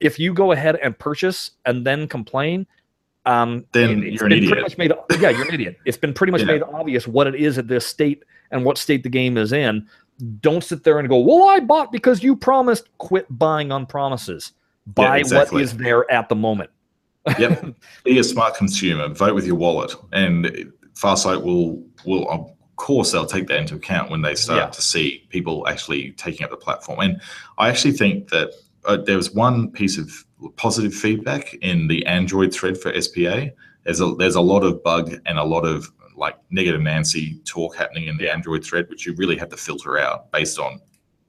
if 0.00 0.18
you 0.18 0.34
go 0.34 0.52
ahead 0.52 0.76
and 0.82 0.98
purchase 0.98 1.52
and 1.64 1.86
then 1.86 2.06
complain, 2.06 2.66
um, 3.28 3.64
Then 3.72 4.02
you're 4.02 4.26
an 4.26 4.32
idiot. 4.32 4.50
Pretty 4.52 4.62
much 4.62 4.78
made, 4.78 4.92
yeah, 5.20 5.30
you're 5.30 5.46
an 5.46 5.54
idiot. 5.54 5.78
It's 5.84 5.96
been 5.96 6.14
pretty 6.14 6.30
much 6.32 6.40
Yeah. 6.40 6.46
made 6.46 6.62
obvious 6.62 7.06
what 7.06 7.26
it 7.26 7.34
is 7.34 7.58
at 7.58 7.68
this 7.68 7.86
state 7.86 8.24
and 8.50 8.64
what 8.64 8.78
state 8.78 9.02
the 9.02 9.08
game 9.08 9.36
is 9.36 9.52
in. 9.52 9.86
Don't 10.40 10.64
sit 10.64 10.82
there 10.84 10.98
and 10.98 11.08
go, 11.08 11.18
well, 11.18 11.48
I 11.48 11.60
bought 11.60 11.92
because 11.92 12.22
you 12.22 12.34
promised. 12.34 12.88
Quit 12.98 13.26
buying 13.30 13.70
on 13.70 13.86
promises. 13.86 14.52
Buy 14.86 15.18
exactly. 15.18 15.56
what 15.56 15.62
is 15.62 15.76
there 15.76 16.10
at 16.10 16.28
the 16.28 16.34
moment. 16.34 16.70
Yep. 17.38 17.74
Be 18.04 18.18
a 18.18 18.24
smart 18.24 18.56
consumer. 18.56 19.08
Vote 19.08 19.34
with 19.34 19.46
your 19.46 19.56
wallet, 19.56 19.94
and 20.12 20.72
Farsight 20.94 21.42
will 21.42 21.84
will 22.04 22.28
of 22.30 22.50
course 22.76 23.12
they'll 23.12 23.26
take 23.26 23.48
that 23.48 23.60
into 23.60 23.74
account 23.74 24.10
when 24.10 24.22
they 24.22 24.34
start 24.34 24.58
Yeah. 24.58 24.70
to 24.70 24.80
see 24.82 25.26
people 25.28 25.66
actually 25.68 26.12
taking 26.12 26.44
up 26.44 26.50
the 26.50 26.56
platform. 26.56 27.00
And 27.00 27.20
I 27.58 27.68
actually 27.68 27.92
think 27.92 28.30
that 28.30 28.52
uh, 28.86 28.96
there 28.96 29.16
was 29.16 29.32
one 29.34 29.70
piece 29.70 29.98
of 29.98 30.10
positive 30.56 30.94
feedback 30.94 31.54
in 31.54 31.88
the 31.88 32.04
Android 32.06 32.52
thread 32.52 32.78
for 32.78 32.98
SPA. 33.00 33.46
There's 33.84 34.00
a 34.00 34.14
there's 34.14 34.34
a 34.34 34.40
lot 34.40 34.64
of 34.64 34.82
bug 34.82 35.14
and 35.26 35.38
a 35.38 35.44
lot 35.44 35.64
of 35.64 35.90
like 36.16 36.36
negative 36.50 36.80
Nancy 36.80 37.40
talk 37.44 37.76
happening 37.76 38.08
in 38.08 38.16
the 38.16 38.28
Android 38.28 38.64
thread, 38.64 38.88
which 38.88 39.06
you 39.06 39.14
really 39.14 39.36
have 39.36 39.48
to 39.50 39.56
filter 39.56 39.98
out 39.98 40.30
based 40.32 40.58
on 40.58 40.80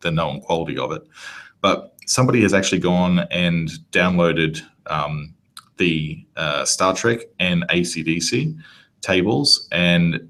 the 0.02 0.12
known 0.12 0.42
quality 0.42 0.78
of 0.78 0.92
it. 0.92 1.04
But 1.62 1.96
somebody 2.06 2.42
has 2.42 2.54
actually 2.54 2.80
gone 2.80 3.20
and 3.32 3.70
downloaded 3.92 4.62
um, 4.88 5.34
the 5.78 6.26
uh, 6.36 6.66
Star 6.66 6.96
Trek 6.96 7.20
and 7.40 7.64
ACDC 7.70 8.58
tables, 9.02 9.68
and 9.72 10.30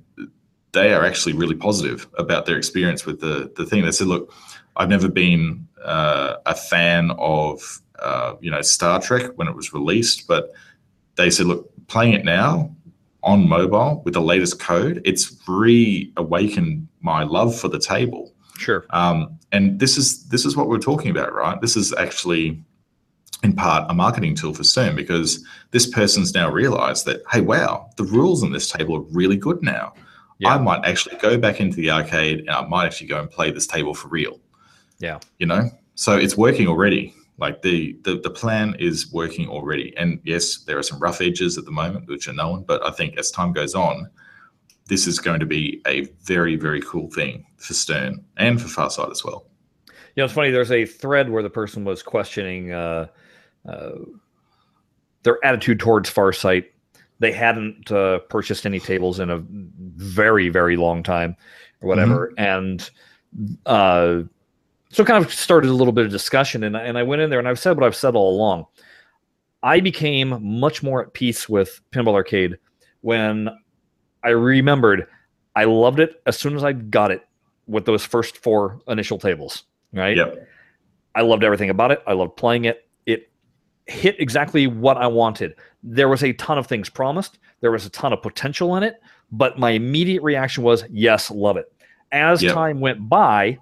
they 0.72 0.94
are 0.94 1.06
actually 1.06 1.34
really 1.34 1.56
positive 1.56 2.08
about 2.18 2.46
their 2.46 2.58
experience 2.58 3.06
with 3.06 3.20
the 3.20 3.52
the 3.56 3.66
thing. 3.66 3.84
They 3.84 3.92
said, 3.92 4.08
"Look, 4.08 4.34
I've 4.76 4.90
never 4.90 5.10
been 5.10 5.68
uh, 5.84 6.36
a 6.46 6.56
fan 6.56 7.12
of 7.18 7.82
uh, 8.02 8.36
you 8.42 8.52
know 8.52 8.62
Star 8.62 9.02
Trek 9.02 9.32
when 9.36 9.48
it 9.48 9.56
was 9.56 9.74
released, 9.74 10.28
but 10.28 10.52
they 11.16 11.30
said, 11.30 11.48
look, 11.48 11.70
playing 11.88 12.14
it 12.14 12.26
now 12.26 12.74
on 13.24 13.48
mobile 13.48 14.02
with 14.06 14.14
the 14.14 14.22
latest 14.22 14.60
code, 14.60 15.02
it's 15.04 15.36
reawakened 15.48 16.88
my 17.02 17.24
love 17.24 17.58
for 17.58 17.68
the 17.68 17.80
table." 17.80 18.34
Sure. 18.58 18.86
Um, 18.90 19.40
and 19.52 19.80
this 19.80 19.98
is 19.98 20.26
this 20.26 20.46
is 20.46 20.56
what 20.56 20.68
we're 20.68 20.80
talking 20.80 21.12
about, 21.12 21.34
right? 21.34 21.60
This 21.62 21.76
is 21.76 21.94
actually 21.94 22.62
in 23.44 23.54
part 23.54 23.90
a 23.90 23.94
marketing 23.94 24.36
tool 24.36 24.54
for 24.54 24.64
Stern 24.64 24.96
because 24.96 25.46
this 25.72 25.88
person's 25.88 26.34
now 26.34 26.50
realized 26.50 27.06
that, 27.06 27.22
hey, 27.32 27.42
wow, 27.42 27.90
the 27.98 28.04
rules 28.04 28.44
on 28.44 28.52
this 28.52 28.70
table 28.70 28.98
are 28.98 29.06
really 29.12 29.38
good 29.38 29.62
now. 29.62 29.94
Yeah. 30.40 30.56
I 30.56 30.58
might 30.58 30.86
actually 30.86 31.18
go 31.18 31.38
back 31.38 31.60
into 31.60 31.78
the 31.78 31.92
arcade 31.92 32.40
and 32.40 32.50
I 32.50 32.66
might 32.66 32.86
actually 32.86 33.08
go 33.08 33.20
and 33.20 33.30
play 33.30 33.52
this 33.52 33.68
table 33.68 33.94
for 33.94 34.08
real. 34.08 34.40
Yeah. 35.00 35.20
You 35.38 35.48
know? 35.48 35.70
So 35.96 36.18
it's 36.18 36.38
working 36.38 36.68
already. 36.68 37.14
Like 37.40 37.62
the, 37.62 37.98
the 38.04 38.20
the 38.20 38.30
plan 38.30 38.76
is 38.80 39.12
working 39.12 39.48
already. 39.48 39.96
And 39.98 40.20
yes, 40.24 40.58
there 40.66 40.78
are 40.78 40.84
some 40.84 41.00
rough 41.00 41.22
edges 41.22 41.58
at 41.58 41.66
the 41.66 41.72
moment, 41.72 42.08
which 42.08 42.28
are 42.28 42.34
known, 42.34 42.64
but 42.64 42.86
I 42.86 42.92
think 42.92 43.18
as 43.18 43.32
time 43.32 43.54
goes 43.54 43.76
on, 43.76 44.10
this 44.88 45.08
is 45.08 45.20
going 45.20 45.40
to 45.40 45.46
be 45.46 45.82
a 45.88 46.02
very, 46.24 46.56
very 46.56 46.82
cool 46.82 47.10
thing 47.12 47.46
for 47.58 47.74
Stern 47.74 48.26
and 48.38 48.62
for 48.62 48.68
Farsight 48.68 49.12
as 49.12 49.24
well. 49.24 49.46
You 49.88 50.22
know, 50.22 50.26
it's 50.26 50.34
funny. 50.34 50.52
There's 50.52 50.72
a 50.72 50.86
thread 50.86 51.30
where 51.30 51.44
the 51.44 51.50
person 51.50 51.86
was 51.86 52.04
questioning 52.04 52.74
uh, 52.74 53.08
uh, 53.68 53.92
their 55.24 55.38
attitude 55.46 55.80
towards 55.80 56.12
Farsight. 56.12 56.66
They 57.20 57.32
hadn't 57.32 57.92
uh, 57.92 58.20
purchased 58.20 58.66
any 58.66 58.80
tables 58.80 59.20
in 59.20 59.30
a 59.30 59.44
very, 59.44 60.50
very 60.50 60.78
long 60.78 61.04
time, 61.04 61.36
or 61.82 61.90
whatever, 61.90 62.34
and 62.38 62.90
uh, 63.66 64.22
so 64.90 65.06
kind 65.06 65.24
of 65.24 65.32
started 65.34 65.70
a 65.70 65.74
little 65.74 65.94
bit 65.94 66.06
of 66.06 66.12
discussion. 66.12 66.64
And 66.64 66.76
and 66.76 66.98
I 66.98 67.04
went 67.04 67.22
in 67.22 67.30
there 67.30 67.40
and 67.40 67.48
I've 67.48 67.60
said 67.60 67.78
what 67.78 67.86
I've 67.86 67.96
said 67.96 68.16
all 68.16 68.36
along. 68.36 68.66
I 69.62 69.80
became 69.82 70.60
much 70.60 70.82
more 70.82 71.02
at 71.02 71.14
peace 71.14 71.50
with 71.50 71.82
Pinball 71.92 72.14
Arcade 72.14 72.58
when 73.02 73.50
I 74.24 74.30
remembered 74.30 75.08
I 75.56 75.66
loved 75.66 76.00
it 76.00 76.22
as 76.26 76.38
soon 76.38 76.56
as 76.56 76.64
I 76.64 76.74
got 76.74 77.12
it 77.12 77.28
with 77.68 77.86
those 77.86 78.06
first 78.06 78.38
four 78.38 78.80
initial 78.88 79.18
tables 79.18 79.64
right? 79.94 80.18
Yep. 80.18 80.48
I 81.16 81.22
loved 81.22 81.44
everything 81.44 81.70
about 81.70 81.92
it. 81.92 82.02
I 82.08 82.14
loved 82.14 82.36
playing 82.38 82.66
it. 82.66 82.88
It 83.06 83.30
hit 83.88 84.20
exactly 84.20 84.68
what 84.68 84.98
I 84.98 85.08
wanted. 85.08 85.56
There 85.84 86.10
was 86.10 86.24
a 86.24 86.34
ton 86.34 86.58
of 86.58 86.68
things 86.68 86.90
promised. 86.90 87.40
There 87.62 87.72
was 87.72 87.86
a 87.86 87.90
ton 87.90 88.14
of 88.14 88.22
potential 88.22 88.76
in 88.76 88.84
it, 88.84 89.02
but 89.32 89.58
my 89.58 89.72
immediate 89.72 90.22
reaction 90.22 90.64
was 90.64 90.84
yes, 90.90 91.32
love 91.32 91.58
it. 91.58 91.72
As 92.12 92.42
Yep. 92.42 92.54
time 92.54 92.80
went 92.80 93.10
by, 93.10 93.58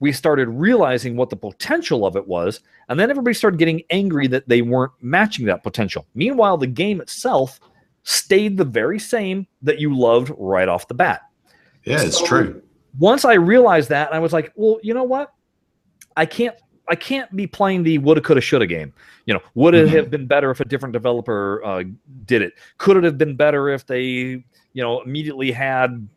we 0.00 0.12
started 0.12 0.48
realizing 0.48 1.16
what 1.16 1.30
the 1.30 1.36
potential 1.36 2.04
of 2.06 2.16
it 2.16 2.26
was, 2.26 2.60
and 2.88 2.98
then 2.98 3.10
everybody 3.10 3.34
started 3.34 3.58
getting 3.58 3.82
angry 3.90 4.26
that 4.28 4.48
they 4.48 4.62
weren't 4.62 4.92
matching 5.02 5.46
that 5.46 5.62
potential. 5.62 6.06
Meanwhile, 6.14 6.56
the 6.58 6.66
game 6.66 7.00
itself 7.00 7.60
stayed 8.02 8.56
the 8.56 8.64
very 8.64 8.98
same 8.98 9.46
that 9.62 9.78
you 9.78 9.94
loved 9.96 10.32
right 10.38 10.68
off 10.68 10.88
the 10.88 10.94
bat 10.94 11.20
Yeah, 11.84 12.02
it's 12.02 12.20
true. 12.22 12.62
once 12.98 13.24
I 13.26 13.34
realized 13.34 13.90
that, 13.90 14.12
I 14.12 14.18
was 14.18 14.32
like, 14.32 14.50
well, 14.56 14.78
you 14.82 14.94
know 14.94 15.04
what? 15.04 15.32
I 16.16 16.26
can't 16.26 16.56
I 16.88 16.96
can't 16.96 17.30
be 17.36 17.46
playing 17.46 17.84
the 17.84 17.98
woulda, 17.98 18.20
coulda, 18.20 18.40
shoulda 18.40 18.66
game. 18.66 18.92
You 19.26 19.34
know, 19.34 19.40
would 19.54 19.74
it 19.76 19.86
Mhm. 19.86 19.90
have 19.92 20.10
been 20.10 20.26
better 20.26 20.50
if 20.50 20.58
a 20.58 20.64
different 20.64 20.92
developer 20.92 21.62
uh, 21.64 21.84
did 22.24 22.42
it? 22.42 22.54
Could 22.78 22.96
it 22.96 23.04
have 23.04 23.16
been 23.16 23.36
better 23.36 23.68
if 23.68 23.86
they, 23.86 24.02
you 24.08 24.42
know, 24.82 25.00
immediately 25.02 25.52
had, 25.52 26.08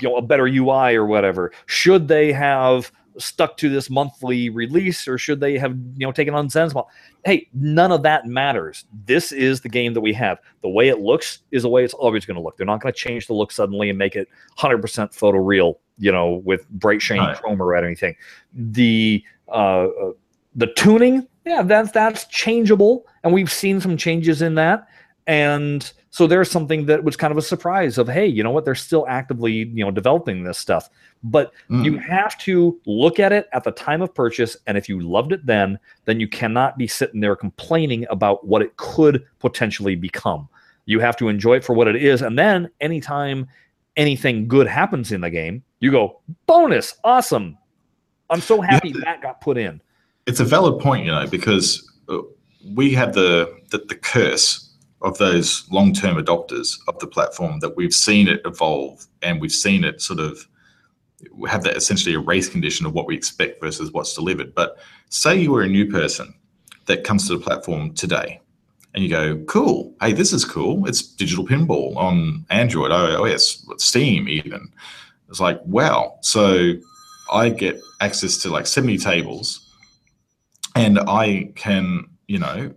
you 0.00 0.08
know, 0.08 0.16
a 0.16 0.22
better 0.22 0.46
UI 0.46 0.94
or 0.96 1.06
whatever? 1.06 1.50
Should 1.64 2.08
they 2.08 2.30
have 2.32 2.92
stuck 3.18 3.56
to 3.58 3.68
this 3.68 3.90
monthly 3.90 4.48
release 4.50 5.06
or 5.08 5.18
should 5.18 5.40
they 5.40 5.58
have, 5.58 5.72
you 5.96 6.06
know, 6.06 6.12
taken 6.12 6.34
on 6.34 6.48
Zen's 6.48 6.74
model? 6.74 6.90
Hey, 7.24 7.48
none 7.52 7.92
of 7.92 8.02
that 8.02 8.26
matters. 8.26 8.84
This 9.06 9.32
is 9.32 9.60
the 9.60 9.68
game 9.68 9.92
that 9.94 10.00
we 10.00 10.12
have. 10.14 10.38
The 10.62 10.68
way 10.68 10.88
it 10.88 11.00
looks 11.00 11.40
is 11.50 11.62
the 11.62 11.68
way 11.68 11.84
it's 11.84 11.94
always 11.94 12.24
going 12.24 12.36
to 12.36 12.40
look. 12.42 12.56
They're 12.56 12.66
not 12.66 12.80
going 12.80 12.92
to 12.92 12.98
change 12.98 13.26
the 13.26 13.34
look 13.34 13.50
suddenly 13.52 13.88
and 13.90 13.98
make 13.98 14.16
it 14.16 14.28
100% 14.58 14.80
photoreal, 14.80 15.74
you 15.98 16.12
know, 16.12 16.42
with 16.44 16.68
bright 16.70 17.02
shiny 17.02 17.20
Right. 17.20 17.36
chrome 17.36 17.60
or 17.60 17.74
anything. 17.74 18.14
The 18.54 19.24
uh, 19.48 19.86
uh, 19.86 20.12
the 20.54 20.66
tuning, 20.74 21.26
yeah, 21.44 21.62
that's 21.62 21.90
that's 21.92 22.26
changeable, 22.26 23.06
and 23.24 23.32
we've 23.32 23.50
seen 23.52 23.80
some 23.80 23.96
changes 23.96 24.42
in 24.42 24.54
that. 24.56 24.86
And 25.26 25.90
so 26.10 26.26
there's 26.26 26.50
something 26.50 26.86
that 26.86 27.04
was 27.04 27.16
kind 27.16 27.30
of 27.30 27.36
a 27.38 27.42
surprise 27.42 27.98
of, 27.98 28.08
hey, 28.08 28.26
you 28.26 28.42
know 28.42 28.50
what? 28.50 28.64
They're 28.64 28.74
still 28.74 29.06
actively, 29.08 29.52
you 29.52 29.84
know, 29.84 29.90
developing 29.90 30.42
this 30.44 30.58
stuff. 30.58 30.88
But 31.22 31.52
Mm. 31.68 31.84
you 31.84 31.98
have 31.98 32.38
to 32.40 32.80
look 32.86 33.18
at 33.20 33.32
it 33.32 33.46
at 33.52 33.64
the 33.64 33.72
time 33.72 34.00
of 34.02 34.14
purchase, 34.14 34.56
and 34.66 34.78
if 34.78 34.88
you 34.88 35.00
loved 35.00 35.32
it 35.32 35.44
then, 35.44 35.78
then 36.06 36.18
you 36.20 36.28
cannot 36.28 36.78
be 36.78 36.86
sitting 36.86 37.20
there 37.20 37.36
complaining 37.36 38.06
about 38.10 38.46
what 38.46 38.62
it 38.62 38.76
could 38.76 39.24
potentially 39.38 39.96
become. 39.96 40.48
You 40.86 41.00
have 41.00 41.16
to 41.18 41.28
enjoy 41.28 41.56
it 41.56 41.64
for 41.64 41.74
what 41.74 41.88
it 41.88 41.96
is, 41.96 42.22
and 42.22 42.38
then 42.38 42.70
anytime 42.80 43.46
anything 43.96 44.46
good 44.48 44.66
happens 44.68 45.12
in 45.12 45.20
the 45.20 45.30
game, 45.30 45.62
you 45.80 45.90
go, 45.90 46.20
bonus, 46.46 46.96
awesome. 47.04 47.58
I'm 48.30 48.40
so 48.40 48.60
happy 48.60 48.92
to- 48.92 49.00
that 49.00 49.20
got 49.22 49.40
put 49.40 49.58
in. 49.58 49.80
it's 50.26 50.40
a 50.40 50.44
valid 50.44 50.78
point, 50.80 51.04
you 51.06 51.10
know, 51.10 51.26
because 51.26 51.90
uh, 52.08 52.18
we 52.74 52.92
have 52.92 53.12
the, 53.14 53.50
the 53.70 53.78
the 53.88 53.94
curse 53.94 54.67
of 55.02 55.16
those 55.18 55.68
long 55.70 55.92
term 55.92 56.16
adopters 56.16 56.78
of 56.88 56.98
the 56.98 57.06
platform 57.06 57.60
that 57.60 57.76
we've 57.76 57.94
seen 57.94 58.28
it 58.28 58.40
evolve 58.44 59.06
and 59.22 59.40
we've 59.40 59.52
seen 59.52 59.84
it 59.84 60.00
sort 60.00 60.18
of 60.20 60.48
have 61.48 61.62
that 61.64 61.76
essentially 61.76 62.14
a 62.14 62.20
race 62.20 62.48
condition 62.48 62.86
of 62.86 62.94
what 62.94 63.06
we 63.06 63.16
expect 63.16 63.60
versus 63.60 63.92
what's 63.92 64.14
delivered. 64.14 64.54
But 64.54 64.78
say 65.08 65.36
you 65.36 65.52
were 65.52 65.62
a 65.62 65.68
new 65.68 65.90
person 65.90 66.34
that 66.86 67.04
comes 67.04 67.28
to 67.28 67.36
the 67.36 67.44
platform 67.44 67.92
today, 67.94 68.40
and 68.94 69.04
you 69.04 69.10
go, 69.10 69.36
cool, 69.44 69.94
hey, 70.00 70.12
this 70.12 70.32
is 70.32 70.44
cool. 70.44 70.86
It's 70.88 71.02
digital 71.02 71.46
pinball 71.46 71.96
on 71.96 72.44
Android, 72.50 72.90
iOS, 72.90 73.62
Steam, 73.80 74.28
even. 74.28 74.72
It's 75.28 75.40
like, 75.40 75.60
wow. 75.64 76.18
So 76.22 76.72
I 77.30 77.50
get 77.50 77.80
access 78.00 78.38
to 78.38 78.50
like 78.50 78.66
70 78.66 78.98
tables 78.98 79.68
and 80.74 80.98
I 81.00 81.52
can, 81.54 82.08
you 82.26 82.38
know, 82.38 82.74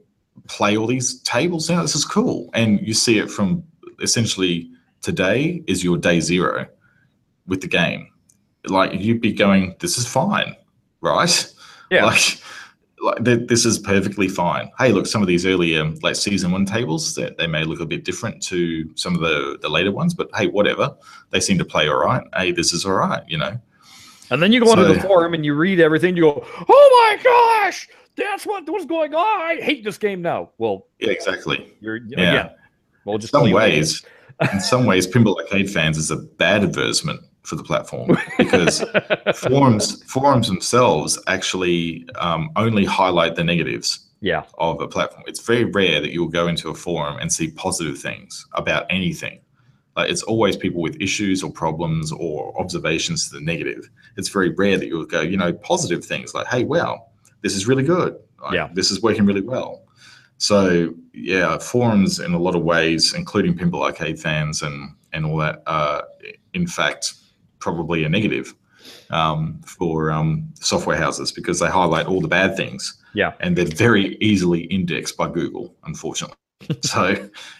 play 0.47 0.77
all 0.77 0.87
these 0.87 1.21
tables 1.21 1.69
now. 1.69 1.81
This 1.81 1.95
is 1.95 2.05
cool. 2.05 2.49
And 2.53 2.79
you 2.85 2.93
see 2.93 3.17
it 3.19 3.29
from 3.29 3.63
essentially 4.01 4.69
today 5.01 5.63
is 5.67 5.83
your 5.83 5.97
day 5.97 6.19
zero 6.19 6.67
with 7.47 7.61
the 7.61 7.67
game. 7.67 8.07
Like 8.67 8.93
you'd 8.99 9.21
be 9.21 9.33
going, 9.33 9.75
this 9.79 9.97
is 9.97 10.07
fine, 10.07 10.55
right? 11.01 11.53
Yeah. 11.89 12.05
Like, 13.01 13.15
like 13.17 13.25
th- 13.25 13.47
this 13.47 13.65
is 13.65 13.79
perfectly 13.79 14.27
fine. 14.27 14.69
Hey, 14.77 14.91
look, 14.91 15.07
some 15.07 15.23
of 15.23 15.27
these 15.27 15.43
earlier 15.43 15.85
like 16.03 16.15
season 16.15 16.51
one 16.51 16.67
tables 16.67 17.15
that 17.15 17.35
they 17.39 17.47
may 17.47 17.63
look 17.63 17.79
a 17.79 17.85
bit 17.85 18.05
different 18.05 18.43
to 18.43 18.87
some 18.95 19.15
of 19.15 19.21
the 19.21 19.57
the 19.63 19.69
later 19.69 19.91
ones, 19.91 20.13
but 20.13 20.29
hey, 20.35 20.45
whatever. 20.45 20.95
They 21.31 21.39
seem 21.39 21.57
to 21.57 21.65
play 21.65 21.87
all 21.89 21.97
right. 21.97 22.23
Hey, 22.35 22.51
this 22.51 22.73
is 22.73 22.85
all 22.85 22.93
right, 22.93 23.23
you 23.27 23.39
know. 23.39 23.59
And 24.29 24.39
then 24.41 24.51
you 24.51 24.59
go 24.59 24.67
So- 24.67 24.73
onto 24.73 24.93
the 24.93 24.99
forum 25.01 25.33
and 25.33 25.43
you 25.43 25.55
read 25.55 25.79
everything. 25.79 26.15
You 26.15 26.21
go, 26.21 26.45
"Oh 26.69 27.17
my 27.17 27.23
gosh, 27.23 27.87
that's 28.23 28.45
what 28.45 28.69
what's 28.69 28.85
going 28.85 29.13
on! 29.13 29.41
I 29.41 29.61
hate 29.61 29.83
this 29.83 29.97
game 29.97 30.21
now." 30.21 30.51
Well, 30.57 30.87
Yeah, 30.99 31.11
exactly. 31.11 31.73
you're 31.81 31.99
Yeah. 32.07 32.49
Well, 33.05 33.17
just 33.17 33.31
some 33.31 33.47
you 33.47 33.55
what 33.55 33.69
it 33.69 33.73
ways, 33.73 34.05
in 34.53 34.59
some 34.59 34.85
ways, 34.85 35.07
Pinball 35.07 35.37
Arcade 35.37 35.69
fans 35.69 35.97
is 35.97 36.11
a 36.11 36.17
bad 36.17 36.63
advertisement 36.63 37.21
for 37.43 37.55
the 37.55 37.63
platform 37.63 38.17
because 38.37 38.83
forums 39.35 40.03
forums 40.03 40.47
themselves 40.47 41.19
actually 41.27 42.07
um, 42.15 42.51
only 42.55 42.85
highlight 42.85 43.35
the 43.35 43.43
negatives 43.43 44.07
yeah, 44.21 44.43
of 44.59 44.79
a 44.81 44.87
platform. 44.87 45.23
It's 45.27 45.41
very 45.41 45.65
rare 45.65 45.99
that 45.99 46.11
you'll 46.11 46.27
go 46.27 46.47
into 46.47 46.69
a 46.69 46.75
forum 46.75 47.17
and 47.19 47.31
see 47.31 47.51
positive 47.51 47.97
things 47.97 48.45
about 48.53 48.85
anything. 48.89 49.41
Like 49.97 50.09
it's 50.09 50.23
always 50.23 50.55
people 50.55 50.81
with 50.81 51.01
issues 51.01 51.43
or 51.43 51.51
problems 51.51 52.11
or 52.11 52.57
observations 52.59 53.29
to 53.29 53.35
the 53.35 53.43
negative. 53.43 53.89
It's 54.15 54.29
very 54.29 54.51
rare 54.51 54.77
that 54.77 54.87
you'll 54.87 55.05
go, 55.05 55.21
you 55.21 55.37
know, 55.37 55.51
positive 55.51 56.05
things 56.05 56.33
like, 56.33 56.47
hey, 56.47 56.63
wow, 56.63 57.07
this 57.41 57.55
is 57.55 57.67
really 57.67 57.83
good. 57.83 58.17
Like, 58.41 58.53
Yeah. 58.53 58.69
This 58.73 58.91
is 58.91 59.01
working 59.01 59.25
really 59.25 59.41
well. 59.41 59.83
So 60.37 60.93
yeah, 61.13 61.57
forums 61.57 62.19
in 62.19 62.33
a 62.33 62.39
lot 62.39 62.55
of 62.55 62.63
ways, 62.63 63.13
including 63.13 63.55
Pinball 63.55 63.83
Arcade 63.83 64.19
fans 64.19 64.61
and 64.61 64.95
and 65.13 65.25
all 65.25 65.37
that, 65.37 65.61
are 65.67 66.03
in 66.53 66.65
fact 66.67 67.13
probably 67.59 68.03
a 68.03 68.09
negative 68.09 68.55
um, 69.11 69.61
for 69.65 70.11
um, 70.11 70.51
software 70.55 70.97
houses 70.97 71.31
because 71.31 71.59
they 71.59 71.67
highlight 71.67 72.07
all 72.07 72.21
the 72.21 72.27
bad 72.27 72.57
things 72.57 73.01
yeah, 73.13 73.33
and 73.39 73.55
they're 73.55 73.65
very 73.65 74.17
easily 74.21 74.61
indexed 74.65 75.17
by 75.17 75.29
Google, 75.29 75.75
unfortunately. 75.83 76.35
so 76.81 77.15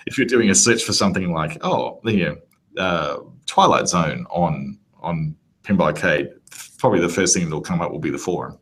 if 0.05 0.17
you're 0.17 0.27
doing 0.27 0.49
a 0.49 0.55
search 0.55 0.83
for 0.83 0.93
something 0.93 1.31
like, 1.31 1.57
oh, 1.61 1.99
the 2.03 2.39
uh, 2.77 3.17
Twilight 3.47 3.87
Zone 3.87 4.25
on 4.29 4.79
on 5.01 5.35
Pinball 5.63 5.87
Arcade, 5.87 6.29
probably 6.77 6.99
the 6.99 7.09
first 7.09 7.33
thing 7.33 7.45
that'll 7.45 7.61
come 7.61 7.81
up 7.81 7.91
will 7.91 7.99
be 7.99 8.11
the 8.11 8.17
forum, 8.17 8.57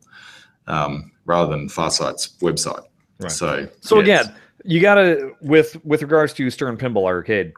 um, 0.67 1.09
rather 1.30 1.51
than 1.55 1.69
Farsight's 1.69 2.30
website. 2.41 2.84
Right. 3.19 3.32
So 3.32 3.67
So 3.82 3.99
yes. 3.99 4.25
again, 4.25 4.36
you 4.65 4.82
gotta 4.82 5.32
with 5.41 5.77
with 5.86 6.01
regards 6.01 6.34
to 6.34 6.49
Stern 6.49 6.75
Pinball 6.75 7.05
Arcade, 7.05 7.53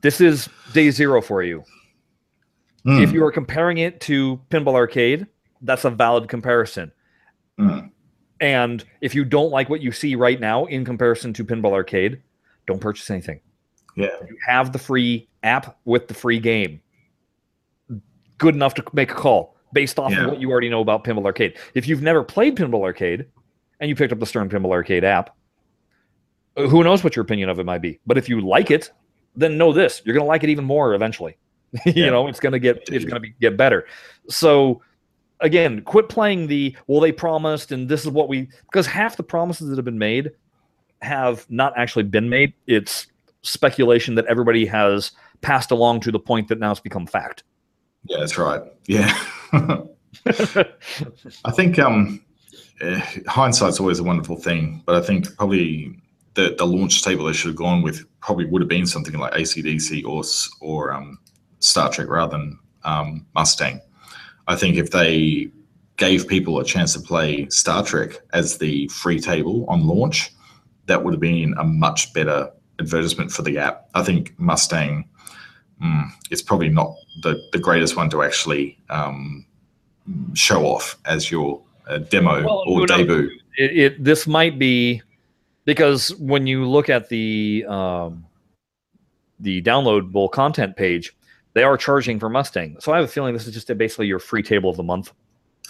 this 0.00 0.20
is 0.20 0.48
day 0.72 0.90
zero 0.90 1.20
for 1.20 1.42
you. 1.42 1.62
Mm, 2.86 3.02
If 3.02 3.12
you 3.12 3.22
are 3.24 3.30
comparing 3.32 3.78
it 3.78 4.00
to 4.02 4.40
Pinball 4.50 4.74
Arcade, 4.74 5.26
that's 5.60 5.84
a 5.84 5.90
valid 5.90 6.28
comparison. 6.28 6.90
mm, 7.58 7.90
And 8.40 8.84
if 9.00 9.14
you 9.14 9.24
don't 9.24 9.50
like 9.50 9.68
what 9.68 9.80
you 9.82 9.92
see 9.92 10.14
right 10.14 10.40
now 10.40 10.64
in 10.66 10.84
comparison 10.84 11.32
to 11.34 11.44
Pinball 11.44 11.72
Arcade, 11.72 12.22
don't 12.66 12.80
purchase 12.80 13.10
anything. 13.10 13.40
yeah, 13.96 14.08
You 14.28 14.36
have 14.46 14.72
the 14.72 14.78
free 14.78 15.28
app 15.42 15.78
with 15.84 16.06
the 16.08 16.14
free 16.14 16.38
game. 16.38 16.80
Good 18.38 18.54
enough 18.54 18.74
to 18.74 18.84
make 18.92 19.10
a 19.10 19.14
call 19.14 19.55
based 19.72 19.98
off 19.98 20.12
Yeah. 20.12 20.24
of 20.24 20.30
what 20.32 20.40
you 20.40 20.50
already 20.50 20.68
know 20.68 20.80
about 20.80 21.04
Pinball 21.04 21.24
Arcade. 21.24 21.56
If 21.74 21.86
you've 21.88 22.02
never 22.02 22.22
played 22.22 22.56
Pinball 22.56 22.82
Arcade 22.82 23.26
and 23.80 23.88
you 23.88 23.96
picked 23.96 24.12
up 24.12 24.18
the 24.20 24.26
Stern 24.26 24.48
Pinball 24.48 24.70
Arcade 24.72 25.04
app, 25.04 25.36
uh, 26.56 26.66
who 26.68 26.82
knows 26.84 27.04
what 27.04 27.16
your 27.16 27.22
opinion 27.22 27.48
of 27.48 27.58
it 27.58 27.64
might 27.66 27.82
be. 27.82 28.00
But 28.06 28.16
if 28.18 28.28
you 28.28 28.40
like 28.40 28.70
it, 28.70 28.90
then 29.34 29.58
know 29.58 29.72
this: 29.72 30.00
you're 30.04 30.14
going 30.14 30.24
to 30.24 30.28
like 30.28 30.44
it 30.44 30.50
even 30.50 30.64
more 30.64 30.94
eventually. 30.94 31.36
you 31.84 32.04
Yeah. 32.04 32.10
know, 32.10 32.26
it's 32.28 32.40
going 32.40 32.52
to 32.52 32.58
get 32.58 32.76
it's 32.90 33.04
going 33.04 33.14
to 33.16 33.20
be 33.20 33.34
get 33.40 33.56
better. 33.56 33.86
So 34.28 34.80
again, 35.40 35.82
quit 35.82 36.08
playing 36.08 36.46
the 36.46 36.74
well 36.86 37.00
they 37.00 37.12
promised 37.12 37.72
and 37.72 37.88
this 37.88 38.02
is 38.02 38.08
what 38.10 38.28
we 38.28 38.48
because 38.70 38.86
half 38.86 39.16
the 39.16 39.22
promises 39.22 39.68
that 39.68 39.76
have 39.76 39.84
been 39.84 39.98
made 39.98 40.30
have 41.02 41.44
not 41.50 41.74
actually 41.76 42.04
been 42.04 42.30
made. 42.30 42.54
It's 42.66 43.08
speculation 43.42 44.14
that 44.14 44.24
everybody 44.26 44.64
has 44.66 45.12
passed 45.42 45.70
along 45.70 46.00
to 46.00 46.10
the 46.10 46.18
point 46.18 46.48
that 46.48 46.58
now 46.58 46.70
it's 46.70 46.80
become 46.80 47.06
fact. 47.06 47.42
yeah, 48.08 48.18
that's 48.20 48.38
right. 48.38 48.62
Yeah. 48.86 49.12
I 51.44 51.50
think 51.52 51.78
um, 51.78 52.20
eh, 52.80 53.00
hindsight's 53.26 53.80
always 53.80 53.98
a 53.98 54.04
wonderful 54.04 54.36
thing, 54.36 54.82
but 54.86 54.96
I 54.96 55.00
think 55.00 55.36
probably 55.36 55.96
the, 56.34 56.54
the 56.56 56.66
launch 56.66 57.02
table 57.02 57.24
they 57.24 57.32
should 57.32 57.48
have 57.48 57.56
gone 57.56 57.82
with 57.82 58.04
probably 58.20 58.46
would 58.46 58.62
have 58.62 58.68
been 58.68 58.86
something 58.86 59.18
like 59.18 59.32
ACDC 59.32 60.04
or 60.04 60.22
or 60.60 60.92
um, 60.92 61.18
Star 61.60 61.90
Trek 61.90 62.08
rather 62.08 62.36
than 62.36 62.58
um, 62.84 63.26
Mustang. 63.34 63.80
I 64.46 64.56
think 64.56 64.76
if 64.76 64.90
they 64.90 65.50
gave 65.96 66.28
people 66.28 66.60
a 66.60 66.64
chance 66.64 66.92
to 66.92 67.00
play 67.00 67.48
Star 67.48 67.82
Trek 67.82 68.20
as 68.32 68.58
the 68.58 68.88
free 68.88 69.18
table 69.18 69.64
on 69.68 69.86
launch, 69.86 70.32
that 70.86 71.02
would 71.02 71.14
have 71.14 71.20
been 71.20 71.54
a 71.58 71.64
much 71.64 72.12
better 72.12 72.50
advertisement 72.78 73.32
for 73.32 73.42
the 73.42 73.58
app. 73.58 73.88
I 73.94 74.02
think 74.02 74.38
Mustang 74.38 75.08
mm, 75.82 76.08
is 76.30 76.42
probably 76.42 76.68
not 76.68 76.94
the, 77.22 77.40
the 77.52 77.58
greatest 77.58 77.96
one 77.96 78.10
to 78.10 78.22
actually 78.22 78.78
um, 78.90 79.46
show 80.34 80.64
off 80.66 80.96
as 81.04 81.30
your 81.30 81.62
uh, 81.88 81.98
demo 81.98 82.44
Well, 82.44 82.64
or 82.66 82.86
debut. 82.86 83.30
It, 83.58 83.78
it 83.78 84.04
this 84.04 84.26
might 84.26 84.58
be 84.58 85.02
because 85.64 86.14
when 86.16 86.46
you 86.46 86.66
look 86.68 86.88
at 86.88 87.08
the 87.08 87.64
um, 87.68 88.24
the 89.40 89.62
downloadable 89.62 90.30
content 90.30 90.76
page, 90.76 91.16
they 91.54 91.62
are 91.62 91.76
charging 91.76 92.18
for 92.18 92.28
Mustang. 92.28 92.76
So 92.80 92.92
I 92.92 92.96
have 92.96 93.04
a 93.04 93.08
feeling 93.08 93.32
this 93.34 93.46
is 93.46 93.54
just 93.54 93.66
basically 93.78 94.06
your 94.06 94.18
free 94.18 94.42
table 94.42 94.70
of 94.70 94.76
the 94.76 94.82
month, 94.82 95.12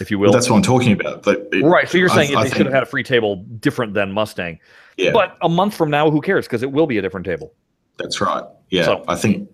if 0.01 0.11
you 0.11 0.19
will. 0.19 0.27
Well, 0.29 0.33
that's 0.33 0.49
what 0.49 0.57
I'm 0.57 0.61
talking 0.63 0.91
about. 0.93 1.25
It- 1.27 1.63
right. 1.63 1.87
So 1.87 1.97
you're 1.97 2.09
I- 2.11 2.15
saying 2.25 2.35
I 2.35 2.43
they 2.43 2.49
should 2.49 2.65
have 2.65 2.73
had 2.73 2.83
a 2.83 2.87
free 2.87 3.03
table 3.03 3.37
different 3.59 3.93
than 3.93 4.11
Mustang. 4.11 4.59
Yeah, 4.97 5.11
But 5.11 5.37
a 5.41 5.49
month 5.49 5.75
from 5.75 5.91
now, 5.91 6.09
who 6.09 6.21
cares? 6.21 6.45
Because 6.47 6.63
it 6.63 6.71
will 6.71 6.87
be 6.87 6.97
a 6.97 7.01
different 7.01 7.25
table. 7.25 7.53
that's 7.97 8.19
right. 8.21 8.43
Yeah, 8.69 8.85
So- 8.85 9.03
I 9.07 9.15
think 9.15 9.49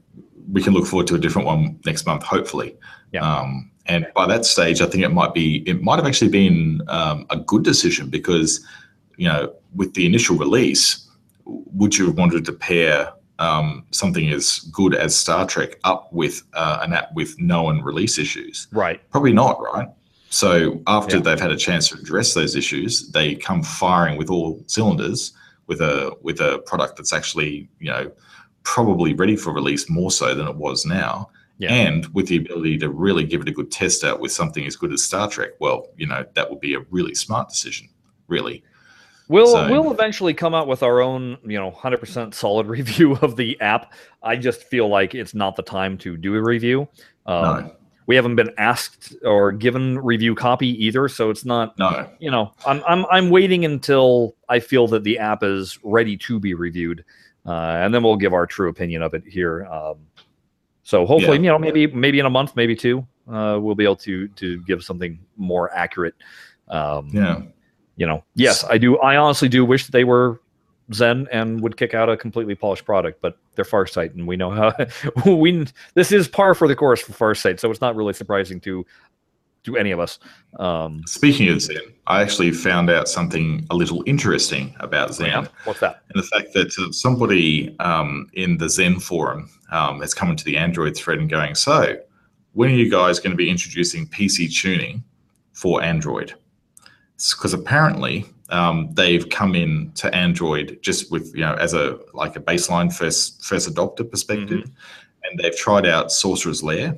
we 0.52 0.62
can 0.62 0.74
look 0.74 0.86
forward 0.86 1.08
to 1.08 1.16
a 1.16 1.20
different 1.20 1.48
one 1.48 1.80
next 1.86 2.06
month, 2.06 2.24
hopefully. 2.24 2.76
Yeah. 3.12 3.22
Um, 3.22 3.72
and 3.86 4.08
by 4.16 4.26
that 4.28 4.46
stage, 4.46 4.82
I 4.82 4.86
think 4.86 5.04
it 5.04 5.10
might 5.10 5.34
be 5.34 5.64
it 5.68 5.82
might 5.82 5.98
have 5.98 6.06
actually 6.06 6.32
been 6.32 6.82
um, 6.88 7.26
a 7.30 7.38
good 7.38 7.64
decision 7.64 8.10
because 8.10 8.66
you 9.18 9.28
know 9.28 9.54
with 9.76 9.94
the 9.94 10.06
initial 10.06 10.38
release, 10.38 11.08
would 11.46 11.98
you 11.98 12.06
have 12.08 12.18
wanted 12.18 12.46
to 12.46 12.54
pair 12.54 13.12
um, 13.40 13.86
something 13.92 14.30
as 14.30 14.60
good 14.72 14.96
as 14.96 15.16
Star 15.16 15.46
Trek 15.46 15.80
up 15.84 16.12
with 16.14 16.44
uh, 16.54 16.80
an 16.82 16.94
app 16.94 17.14
with 17.14 17.38
known 17.40 17.82
release 17.82 18.18
issues? 18.18 18.68
Right. 18.72 19.02
Probably 19.12 19.34
not, 19.34 19.62
right? 19.62 19.88
So 20.30 20.82
after 20.88 21.18
Yeah. 21.18 21.24
they've 21.24 21.40
had 21.40 21.52
a 21.52 21.58
chance 21.58 21.90
to 21.90 21.96
address 22.00 22.34
those 22.34 22.56
issues, 22.56 23.12
they 23.12 23.36
come 23.36 23.62
firing 23.62 24.18
with 24.18 24.30
all 24.30 24.64
cylinders 24.68 25.34
with 25.68 25.82
a 25.82 26.16
with 26.22 26.40
a 26.40 26.60
product 26.66 26.98
that's 26.98 27.14
actually 27.14 27.70
you 27.80 27.90
know 27.92 28.12
probably 28.64 29.14
ready 29.14 29.36
for 29.36 29.54
release 29.54 29.90
more 29.90 30.12
so 30.12 30.34
than 30.34 30.48
it 30.48 30.56
was 30.56 30.86
now, 30.86 31.30
Yeah. 31.58 31.74
and 31.74 32.06
with 32.14 32.28
the 32.28 32.38
ability 32.38 32.78
to 32.80 32.90
really 32.90 33.24
give 33.24 33.42
it 33.42 33.50
a 33.50 33.52
good 33.52 33.72
test 33.72 34.04
out 34.04 34.20
with 34.20 34.32
something 34.32 34.66
as 34.66 34.76
good 34.76 34.92
as 34.94 35.04
Star 35.04 35.30
Trek. 35.30 35.52
Well, 35.60 35.88
you 35.98 36.08
know 36.08 36.26
that 36.34 36.50
would 36.50 36.60
be 36.60 36.74
a 36.76 36.80
really 36.90 37.14
smart 37.16 37.50
decision, 37.50 37.90
really. 38.28 38.64
We'll 39.30 39.48
So- 39.48 39.70
we'll 39.70 39.92
eventually 39.92 40.34
come 40.34 40.54
out 40.54 40.68
with 40.68 40.84
our 40.84 41.02
own, 41.02 41.38
you 41.46 41.58
know, 41.60 41.72
100% 41.72 42.34
solid 42.34 42.68
review 42.78 43.16
of 43.22 43.36
the 43.38 43.60
app. 43.62 43.94
I 44.22 44.36
just 44.36 44.64
feel 44.64 44.88
like 44.90 45.16
it's 45.16 45.34
not 45.34 45.56
the 45.56 45.64
time 45.64 45.98
to 46.00 46.18
do 46.18 46.36
a 46.36 46.42
review. 46.42 46.88
Um, 47.26 47.44
No, 47.44 47.72
We 48.06 48.18
haven't 48.18 48.36
been 48.36 48.52
asked 48.58 49.16
or 49.24 49.54
given 49.54 49.98
review 49.98 50.36
copy 50.36 50.68
either, 50.86 51.08
so 51.08 51.30
it's 51.30 51.46
not. 51.46 51.80
no, 51.80 52.06
You 52.20 52.32
know, 52.32 52.52
I'm 52.68 52.84
I'm 52.86 53.06
I'm 53.10 53.30
waiting 53.30 53.64
until 53.64 54.36
I 54.50 54.60
feel 54.60 54.88
that 54.90 55.06
the 55.06 55.20
app 55.20 55.42
is 55.42 55.80
ready 55.84 56.18
to 56.18 56.38
be 56.38 56.54
reviewed, 56.54 57.06
and 57.46 57.94
then 57.94 58.04
we'll 58.04 58.16
give 58.16 58.34
our 58.34 58.46
true 58.46 58.70
opinion 58.70 59.02
of 59.02 59.14
it 59.14 59.24
here. 59.26 59.66
Um, 59.66 59.98
so 60.84 61.06
hopefully, 61.06 61.38
Yeah. 61.38 61.44
you 61.44 61.50
know, 61.50 61.60
maybe 61.60 61.88
maybe 61.88 62.20
in 62.20 62.26
a 62.26 62.30
month, 62.30 62.56
maybe 62.56 62.76
two, 62.76 63.06
uh, 63.32 63.58
we'll 63.62 63.76
be 63.76 63.84
able 63.84 63.96
to 63.98 64.28
to 64.30 64.62
give 64.64 64.84
something 64.84 65.20
more 65.38 65.74
accurate. 65.74 66.16
Um, 66.68 67.10
yeah, 67.12 67.42
you 67.96 68.06
know, 68.06 68.24
yes, 68.36 68.64
I 68.64 68.78
do. 68.78 68.98
I 69.00 69.18
honestly 69.18 69.50
do 69.50 69.64
wish 69.66 69.86
that 69.86 69.92
they 69.92 70.04
were 70.04 70.42
Zen 70.94 71.28
and 71.32 71.62
would 71.62 71.78
kick 71.78 71.94
out 71.94 72.10
a 72.10 72.18
completely 72.18 72.56
polished 72.56 72.86
product, 72.86 73.22
but 73.22 73.38
they're 73.56 73.66
Farsight, 73.66 74.14
and 74.14 74.28
we 74.28 74.36
know 74.36 74.50
how 74.50 74.74
we. 75.26 75.66
This 75.94 76.12
is 76.12 76.28
par 76.28 76.54
for 76.56 76.68
the 76.68 76.76
course 76.76 77.02
for 77.02 77.14
Farsight, 77.14 77.60
so 77.60 77.72
it's 77.72 77.82
not 77.82 77.96
really 77.96 78.14
surprising 78.14 78.60
to 78.62 78.86
to 79.64 79.78
any 79.78 79.92
of 79.92 80.00
us. 80.00 80.20
Um, 80.60 81.04
Speaking 81.08 81.50
of 81.50 81.62
Zen, 81.62 81.78
I 82.08 82.22
actually 82.22 82.52
found 82.52 82.90
out 82.90 83.08
something 83.08 83.66
a 83.70 83.76
little 83.76 84.04
interesting 84.06 84.76
about 84.80 85.14
Zen. 85.14 85.28
yeah, 85.28 85.48
what's 85.64 85.80
that? 85.80 86.04
And 86.10 86.22
the 86.22 86.28
fact 86.28 86.54
that 86.54 86.78
uh, 86.78 86.92
somebody 86.92 87.78
um, 87.80 88.30
in 88.34 88.58
the 88.58 88.70
Zen 88.70 89.00
forum 89.00 89.50
um, 89.72 90.02
has 90.02 90.14
come 90.14 90.30
into 90.30 90.44
the 90.44 90.58
Android 90.58 90.96
thread 90.96 91.20
and 91.20 91.30
going, 91.30 91.56
so 91.56 91.98
when 92.54 92.70
are 92.70 92.76
you 92.76 92.90
guys 92.90 93.20
going 93.20 93.32
to 93.32 93.38
be 93.38 93.50
introducing 93.50 94.08
PC 94.08 94.54
tuning 94.54 95.04
for 95.54 95.82
Android? 95.82 96.34
Because 97.18 97.54
apparently 97.54 98.26
um, 98.50 98.90
they've 98.94 99.28
come 99.30 99.56
in 99.56 99.92
to 99.96 100.14
Android 100.14 100.78
just 100.82 101.12
with 101.12 101.34
you 101.34 101.42
know 101.42 101.54
as 101.56 101.74
a 101.74 102.00
like 102.14 102.36
a 102.36 102.40
baseline 102.40 102.94
first 102.94 103.44
first 103.44 103.74
adopter 103.74 104.10
perspective, 104.10 104.70
and 105.24 105.40
they've 105.40 105.56
tried 105.56 105.86
out 105.86 106.12
Sorcerer's 106.12 106.62
Lair 106.62 106.98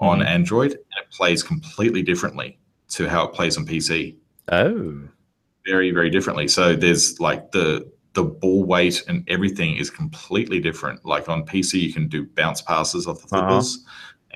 on 0.00 0.18
Mhm. 0.20 0.26
Android, 0.26 0.72
and 0.72 0.80
it 1.02 1.10
plays 1.10 1.42
completely 1.42 2.02
differently 2.02 2.58
to 2.90 3.08
how 3.08 3.24
it 3.26 3.32
plays 3.34 3.56
on 3.56 3.64
PC 3.66 4.16
Oh, 4.52 5.00
very 5.66 5.90
very 5.90 6.10
differently. 6.10 6.46
So 6.48 6.74
there's 6.76 7.18
like 7.20 7.50
the 7.52 7.90
the 8.12 8.22
ball 8.22 8.62
weight 8.64 9.02
and 9.08 9.24
everything 9.28 9.76
is 9.76 9.90
completely 9.90 10.60
different. 10.60 11.04
Like 11.04 11.28
on 11.28 11.44
pc 11.44 11.80
you 11.80 11.92
can 11.92 12.06
do 12.08 12.24
bounce 12.36 12.60
passes 12.62 13.06
off 13.08 13.20
the 13.26 13.36
Uh-huh. 13.36 13.48
flippers 13.48 13.84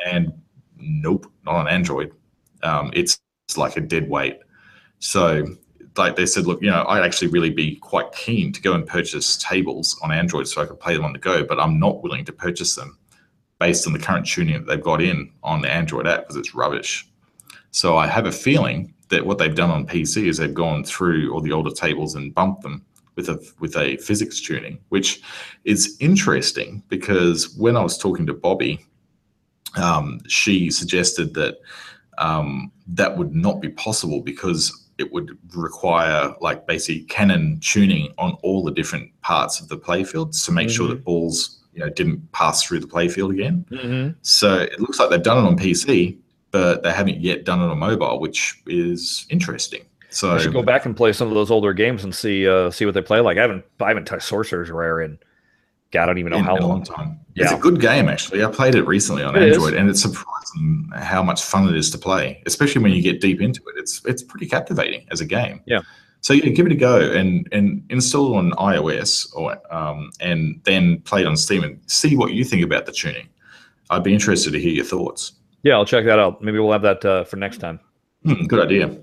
and 0.07 0.33
nope 0.77 1.31
not 1.45 1.55
on 1.57 1.69
android. 1.69 2.13
Um, 2.63 2.91
it's, 2.93 3.21
it's 3.47 3.57
like 3.57 3.77
a 3.77 3.81
dead 3.81 4.09
weight. 4.09 4.39
So 4.99 5.47
like 5.97 6.17
they 6.17 6.27
said 6.27 6.47
look 6.47 6.63
you 6.63 6.71
know 6.71 6.85
i'd 6.89 7.03
actually 7.05 7.27
really 7.29 7.51
be 7.51 7.75
quite 7.77 8.11
keen 8.13 8.53
to 8.53 8.61
go 8.61 8.73
and 8.75 8.87
purchase 8.87 9.37
tables 9.39 9.99
on 10.03 10.13
android 10.13 10.47
so 10.47 10.63
i 10.63 10.65
could 10.65 10.79
play 10.79 10.95
them 10.95 11.05
on 11.05 11.13
the 11.13 11.19
go 11.19 11.43
but 11.45 11.59
i'm 11.59 11.81
not 11.81 12.05
willing 12.05 12.25
to 12.25 12.33
purchase 12.33 12.77
them 12.77 12.97
based 13.59 13.87
on 13.87 13.93
the 13.93 13.99
current 13.99 14.27
tuning 14.27 14.55
that 14.55 14.67
they've 14.67 14.83
got 14.83 15.03
in 15.03 15.31
on 15.43 15.63
the 15.63 15.71
android 15.71 16.07
app 16.07 16.21
because 16.21 16.37
it's 16.37 16.55
rubbish. 16.55 17.09
So 17.71 17.97
I 17.97 18.07
have 18.07 18.27
a 18.27 18.33
feeling 18.33 18.95
that 19.09 19.27
what 19.27 19.39
they've 19.39 19.55
done 19.55 19.71
on 19.71 19.87
PC 19.87 20.27
is 20.27 20.37
they've 20.37 20.53
gone 20.53 20.85
through 20.85 21.33
all 21.33 21.41
the 21.41 21.53
older 21.53 21.71
tables 21.71 22.15
and 22.15 22.35
bumped 22.35 22.63
them 22.63 22.85
with 23.17 23.29
a 23.29 23.53
with 23.59 23.77
a 23.77 23.97
physics 23.97 24.41
tuning, 24.41 24.79
which 24.91 25.21
is 25.65 25.97
interesting 26.01 26.83
because 26.89 27.55
when 27.57 27.77
I 27.77 27.83
was 27.83 27.99
talking 27.99 28.27
to 28.27 28.35
Bobby, 28.35 28.85
um, 29.77 30.21
she 30.29 30.71
suggested 30.71 31.35
that 31.35 31.59
um, 32.19 32.71
that 32.87 33.17
would 33.17 33.35
not 33.35 33.61
be 33.61 33.71
possible 33.71 34.21
because 34.23 34.89
it 34.99 35.13
would 35.13 35.37
require 35.55 36.35
like 36.41 36.67
basically 36.67 37.03
Canon 37.05 37.59
tuning 37.61 38.13
on 38.19 38.33
all 38.43 38.65
the 38.65 38.73
different 38.73 39.11
parts 39.21 39.61
of 39.61 39.69
the 39.69 39.79
playfield 39.79 40.45
to 40.45 40.53
make 40.53 40.71
sure 40.71 40.89
that 40.89 41.05
balls 41.05 41.61
you 41.79 41.85
know 41.85 41.91
didn't 41.91 42.33
pass 42.33 42.63
through 42.63 42.81
the 42.81 42.87
playfield 42.87 43.31
again. 43.33 43.65
mm-hmm. 43.71 44.19
So 44.23 44.59
it 44.59 44.81
looks 44.81 44.99
like 44.99 45.11
they've 45.11 45.23
done 45.23 45.45
it 45.45 45.49
on 45.49 45.57
PC, 45.57 46.19
but 46.51 46.83
they 46.83 46.93
haven't 46.93 47.21
yet 47.21 47.45
done 47.45 47.61
it 47.61 47.71
on 47.71 47.79
mobile, 47.79 48.19
which 48.19 48.61
is 48.67 49.27
interesting. 49.31 49.83
So 50.11 50.35
I 50.35 50.39
should 50.39 50.55
go 50.55 50.63
back 50.63 50.87
and 50.87 50.97
play 50.97 51.13
some 51.13 51.29
of 51.29 51.35
those 51.35 51.51
older 51.51 51.73
games 51.73 52.03
and 52.03 52.15
see 52.15 52.49
uh, 52.49 52.71
see 52.71 52.85
what 52.85 52.95
they 52.95 53.03
play 53.03 53.21
like. 53.21 53.39
I 53.39 53.43
haven't 53.43 53.65
I 53.81 53.89
haven't 53.89 54.07
touched 54.07 54.27
Sorcerer's 54.27 54.71
Lair 54.71 55.01
in 55.01 55.19
God, 55.91 56.03
I 56.03 56.07
don't 56.07 56.19
even 56.19 56.33
know 56.33 56.39
in 56.39 56.45
how 56.45 56.57
a 56.57 56.61
long 56.61 56.69
long. 56.69 56.85
time. 56.85 57.21
It's 57.37 57.53
a 57.53 57.57
good 57.57 57.81
game 57.81 58.09
actually. 58.09 58.45
I 58.45 58.51
played 58.51 58.75
it 58.75 58.83
recently 58.83 59.23
on 59.23 59.37
It 59.37 59.43
is. 59.43 59.57
Android, 59.57 59.75
and 59.75 59.89
it's 59.89 60.03
surprising 60.03 60.91
how 60.95 61.23
much 61.23 61.43
fun 61.43 61.69
it 61.69 61.77
is 61.77 61.91
to 61.93 61.99
play, 61.99 62.43
especially 62.47 62.83
when 62.83 62.93
you 62.93 63.01
get 63.01 63.21
deep 63.21 63.41
into 63.41 63.61
it. 63.69 63.79
It's 63.79 64.03
it's 64.05 64.23
pretty 64.23 64.47
captivating 64.47 65.07
as 65.11 65.21
a 65.21 65.27
game. 65.27 65.61
Yeah. 65.67 65.81
So 66.21 66.35
yeah, 66.35 66.51
give 66.51 66.67
it 66.67 66.73
a 66.73 66.77
go 66.77 67.01
and 67.01 67.49
and 67.53 67.85
install 67.91 68.35
it 68.35 68.39
on 68.39 68.51
iOS 68.53 69.33
or 69.35 69.57
um, 69.75 70.11
and 70.21 70.61
then 70.65 71.01
play 71.03 71.21
it 71.23 71.27
on 71.27 71.37
Steam 71.37 71.63
and 71.65 71.81
see 71.87 72.17
what 72.17 72.33
you 72.33 72.45
think 72.45 72.65
about 72.65 72.87
the 72.87 72.93
tuning. 72.93 73.29
I'd 73.91 74.03
be 74.03 74.13
interested 74.13 74.53
to 74.53 74.61
hear 74.61 74.73
your 74.73 74.85
thoughts. 74.85 75.33
Yeah, 75.63 75.75
I'll 75.75 75.87
check 75.87 76.05
that 76.05 76.19
out. 76.19 76.43
Maybe 76.43 76.59
we'll 76.59 76.73
have 76.73 76.83
that 76.83 77.05
uh, 77.05 77.25
for 77.25 77.37
next 77.37 77.59
time. 77.59 77.81
Hmm, 78.25 78.45
good 78.47 78.65
idea. 78.65 78.97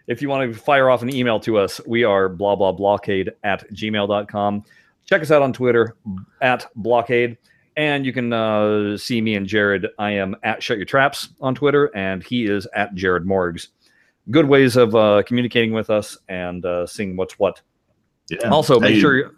If 0.07 0.21
you 0.21 0.29
want 0.29 0.53
to 0.53 0.59
fire 0.59 0.89
off 0.89 1.01
an 1.01 1.13
email 1.13 1.39
to 1.41 1.57
us, 1.57 1.81
we 1.87 2.03
are 2.03 2.29
blah 2.29 2.55
blah 2.55 2.71
blockade 2.71 3.31
at 3.43 3.69
gmail.com. 3.71 4.63
Check 5.05 5.21
us 5.21 5.31
out 5.31 5.41
on 5.41 5.51
Twitter 5.51 5.95
at 6.41 6.67
blockade. 6.75 7.37
And 7.77 8.05
you 8.05 8.13
can 8.13 8.31
uh, 8.31 8.95
see 8.97 9.19
me 9.19 9.35
and 9.35 9.45
Jared. 9.45 9.87
I 9.99 10.11
am 10.11 10.33
at 10.43 10.63
Shut 10.63 10.77
Your 10.77 10.85
Traps 10.85 11.29
on 11.41 11.55
Twitter, 11.55 11.93
and 11.95 12.23
he 12.23 12.45
is 12.45 12.65
at 12.73 12.95
Jared 12.95 13.25
Morgs. 13.25 13.67
Good 14.31 14.47
ways 14.47 14.77
of 14.77 14.95
uh, 14.95 15.23
communicating 15.23 15.73
with 15.73 15.89
us 15.89 16.17
and 16.29 16.65
uh, 16.65 16.87
seeing 16.87 17.17
what's 17.17 17.37
what. 17.37 17.59
Yeah. 18.29 18.49
Also, 18.49 18.79
make 18.79 18.93
Hey, 18.93 19.01
sure 19.01 19.31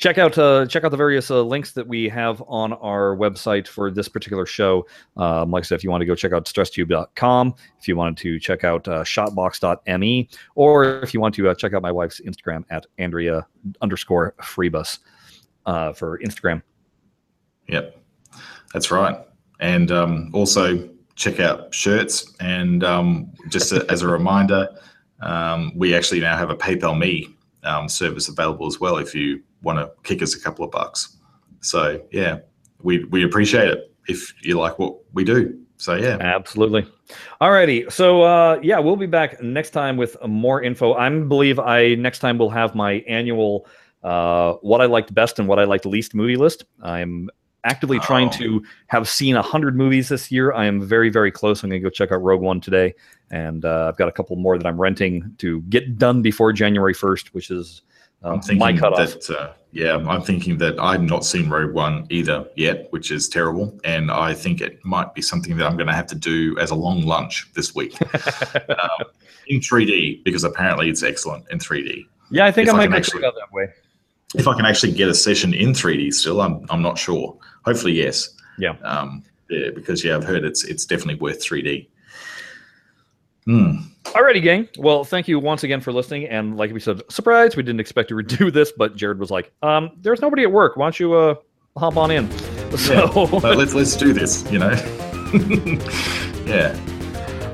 check 0.00 0.16
out 0.16 0.36
uh, 0.38 0.66
check 0.66 0.82
out 0.82 0.90
the 0.90 0.96
various 0.96 1.30
uh, 1.30 1.42
links 1.42 1.72
that 1.72 1.86
we 1.86 2.08
have 2.08 2.42
on 2.48 2.72
our 2.72 3.14
website 3.16 3.68
for 3.68 3.90
this 3.90 4.08
particular 4.08 4.46
show. 4.46 4.86
Um, 5.16 5.50
like 5.50 5.64
I 5.64 5.66
said, 5.66 5.76
if 5.76 5.84
you 5.84 5.90
want 5.90 6.00
to 6.00 6.06
go 6.06 6.14
check 6.14 6.32
out 6.32 6.46
stresstube.com, 6.46 7.54
if 7.78 7.86
you 7.86 7.96
wanted 7.96 8.16
to 8.18 8.40
check 8.40 8.64
out 8.64 8.88
uh, 8.88 9.04
shotbox.me, 9.04 10.28
or 10.54 11.00
if 11.02 11.14
you 11.14 11.20
want 11.20 11.34
to 11.36 11.50
uh, 11.50 11.54
check 11.54 11.74
out 11.74 11.82
my 11.82 11.92
wife's 11.92 12.20
Instagram 12.22 12.64
at 12.70 12.86
Andrea 12.98 13.46
underscore 13.82 14.34
Freebus 14.40 14.98
uh, 15.66 15.92
for 15.92 16.18
Instagram. 16.20 16.62
Yep, 17.68 17.96
that's 18.72 18.90
right. 18.90 19.18
And 19.60 19.92
um, 19.92 20.30
also 20.32 20.88
check 21.14 21.38
out 21.38 21.72
shirts. 21.74 22.34
And 22.40 22.82
um, 22.82 23.30
just 23.48 23.72
a, 23.72 23.88
as 23.90 24.00
a 24.00 24.08
reminder, 24.08 24.68
um, 25.20 25.72
we 25.76 25.94
actually 25.94 26.20
now 26.20 26.38
have 26.38 26.48
a 26.48 26.56
PayPal 26.56 26.98
Me 26.98 27.28
um, 27.62 27.90
service 27.90 28.28
available 28.28 28.66
as 28.66 28.80
well 28.80 28.96
if 28.96 29.14
you 29.14 29.42
want 29.62 29.78
to 29.78 29.90
kick 30.02 30.22
us 30.22 30.34
a 30.34 30.40
couple 30.40 30.64
of 30.64 30.70
bucks. 30.70 31.16
So 31.60 32.02
yeah, 32.10 32.38
we 32.82 33.04
we 33.04 33.24
appreciate 33.24 33.68
it 33.68 33.92
if 34.08 34.32
you 34.42 34.58
like 34.58 34.78
what 34.78 34.96
we 35.12 35.24
do. 35.24 35.58
So 35.76 35.94
yeah, 35.94 36.18
Absolutely. 36.20 36.86
Alrighty. 37.40 37.90
So 37.90 38.22
uh, 38.22 38.60
yeah, 38.62 38.78
we'll 38.78 38.96
be 38.96 39.06
back 39.06 39.42
next 39.42 39.70
time 39.70 39.96
with 39.96 40.16
more 40.26 40.62
info. 40.62 40.94
I 40.94 41.08
believe 41.08 41.58
I 41.58 41.94
next 41.94 42.18
time 42.18 42.38
will 42.38 42.50
have 42.50 42.74
my 42.74 43.04
annual 43.08 43.66
uh, 44.02 44.54
what 44.62 44.80
I 44.80 44.86
liked 44.86 45.14
best 45.14 45.38
and 45.38 45.48
what 45.48 45.58
I 45.58 45.64
liked 45.64 45.84
least 45.86 46.14
movie 46.14 46.36
list. 46.36 46.64
I'm 46.82 47.28
actively 47.64 47.98
trying 47.98 48.28
Oh. 48.28 48.32
to 48.32 48.62
have 48.86 49.06
seen 49.08 49.36
a 49.36 49.42
hundred 49.42 49.76
movies 49.76 50.08
this 50.08 50.30
year. 50.32 50.52
I 50.52 50.64
am 50.66 50.80
very 50.80 51.08
very 51.10 51.30
close. 51.30 51.62
I'm 51.62 51.70
gonna 51.70 51.80
go 51.80 51.90
check 51.90 52.12
out 52.12 52.22
Rogue 52.22 52.40
One 52.40 52.60
today, 52.60 52.94
and 53.30 53.64
uh, 53.64 53.86
I've 53.88 53.96
got 53.96 54.08
a 54.08 54.12
couple 54.12 54.36
more 54.36 54.56
that 54.58 54.66
I'm 54.66 54.80
renting 54.80 55.34
to 55.38 55.60
get 55.62 55.98
done 55.98 56.22
before 56.22 56.52
January 56.52 56.94
1st, 56.94 57.28
which 57.28 57.50
is 57.50 57.82
I'm 58.22 58.40
thinking 58.40 58.58
my 58.58 58.76
cutoff. 58.76 58.98
that 58.98 59.30
uh, 59.30 59.52
yeah, 59.72 59.96
I'm 59.96 60.22
thinking 60.22 60.58
that 60.58 60.78
I've 60.78 61.02
not 61.02 61.24
seen 61.24 61.48
Rogue 61.48 61.72
One 61.72 62.06
either 62.10 62.46
yet, 62.56 62.88
which 62.90 63.10
is 63.10 63.28
terrible, 63.28 63.78
and 63.84 64.10
I 64.10 64.34
think 64.34 64.60
it 64.60 64.84
might 64.84 65.14
be 65.14 65.22
something 65.22 65.56
that 65.56 65.66
I'm 65.66 65.76
going 65.76 65.86
to 65.86 65.94
have 65.94 66.06
to 66.08 66.16
do 66.16 66.58
as 66.58 66.70
a 66.70 66.74
long 66.74 67.02
lunch 67.06 67.48
this 67.54 67.74
week 67.74 67.94
um, 68.68 69.06
in 69.46 69.60
3D 69.60 70.24
because 70.24 70.44
apparently 70.44 70.90
it's 70.90 71.02
excellent 71.02 71.44
in 71.50 71.58
3D. 71.58 72.04
yeah, 72.30 72.46
I 72.46 72.52
think 72.52 72.68
if 72.68 72.74
I 72.74 72.78
might 72.78 72.90
go 72.90 72.96
actually- 72.96 73.22
check 73.22 73.34
that 73.34 73.52
way. 73.52 73.68
If 74.36 74.46
I 74.46 74.54
can 74.54 74.64
actually 74.64 74.92
get 74.92 75.08
a 75.08 75.14
session 75.14 75.52
in 75.54 75.70
3D 75.70 76.14
still, 76.14 76.40
I'm 76.40 76.64
I'm 76.70 76.82
not 76.82 76.96
sure. 76.98 77.36
Hopefully, 77.64 77.94
yes. 77.94 78.28
Yeah. 78.58 78.76
Um, 78.84 79.24
yeah, 79.48 79.70
because 79.74 80.04
yeah, 80.04 80.14
I've 80.14 80.22
heard 80.22 80.44
it's 80.44 80.62
it's 80.62 80.84
definitely 80.84 81.16
worth 81.20 81.42
3D. 81.44 81.88
Hmm. 83.44 83.76
Alrighty, 84.04 84.42
gang. 84.42 84.68
Well, 84.78 85.04
thank 85.04 85.28
you 85.28 85.38
once 85.38 85.62
again 85.62 85.80
for 85.80 85.92
listening. 85.92 86.26
And 86.26 86.56
like 86.56 86.72
we 86.72 86.80
said, 86.80 87.02
surprise, 87.10 87.56
we 87.56 87.62
didn't 87.62 87.80
expect 87.80 88.08
to 88.08 88.22
do 88.22 88.50
this, 88.58 88.72
but 88.72 88.96
Jared 88.96 89.18
was 89.18 89.30
like, 89.30 89.52
um, 89.62 89.90
there's 90.00 90.20
nobody 90.20 90.42
at 90.42 90.52
work. 90.52 90.76
Why 90.76 90.86
don't 90.86 90.98
you 91.00 91.14
uh 91.14 91.34
hop 91.76 91.96
on 91.96 92.10
in? 92.10 92.28
So 92.76 93.26
But 93.40 93.58
let's 93.58 93.74
let's 93.74 93.96
do 93.96 94.12
this. 94.12 94.48
You 94.50 94.60
know. 94.60 94.70
yeah. 96.46 96.72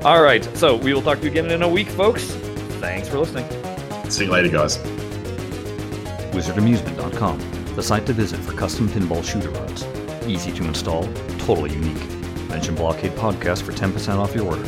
all 0.05 0.21
right. 0.21 0.43
So 0.55 0.75
we 0.75 0.93
will 0.93 1.01
talk 1.01 1.17
to 1.19 1.23
you 1.25 1.31
again 1.31 1.49
in 1.49 1.63
a 1.63 1.67
week, 1.69 1.87
folks. 1.87 2.25
Thanks 2.79 3.07
for 3.09 3.17
listening. 3.17 3.45
See 4.11 4.25
you 4.25 4.31
later, 4.31 4.49
guys. 4.49 4.77
WizardAmusement.com, 6.33 7.75
the 7.75 7.81
site 7.81 8.05
to 8.05 8.13
visit 8.13 8.39
for 8.41 8.53
custom 8.53 8.87
pinball 8.89 9.23
shooter 9.23 9.49
rods. 9.49 9.85
Easy 10.27 10.51
to 10.51 10.63
install, 10.65 11.11
totally 11.39 11.71
unique. 11.73 11.97
Mention 12.47 12.75
Blockade 12.75 13.13
Podcast 13.13 13.63
for 13.63 13.71
10% 13.71 14.17
off 14.17 14.35
your 14.35 14.45
order. 14.45 14.63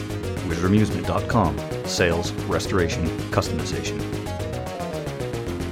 WizardAmusement.com, 0.50 1.86
sales, 1.86 2.32
restoration, 2.48 3.06
customization. 3.32 4.00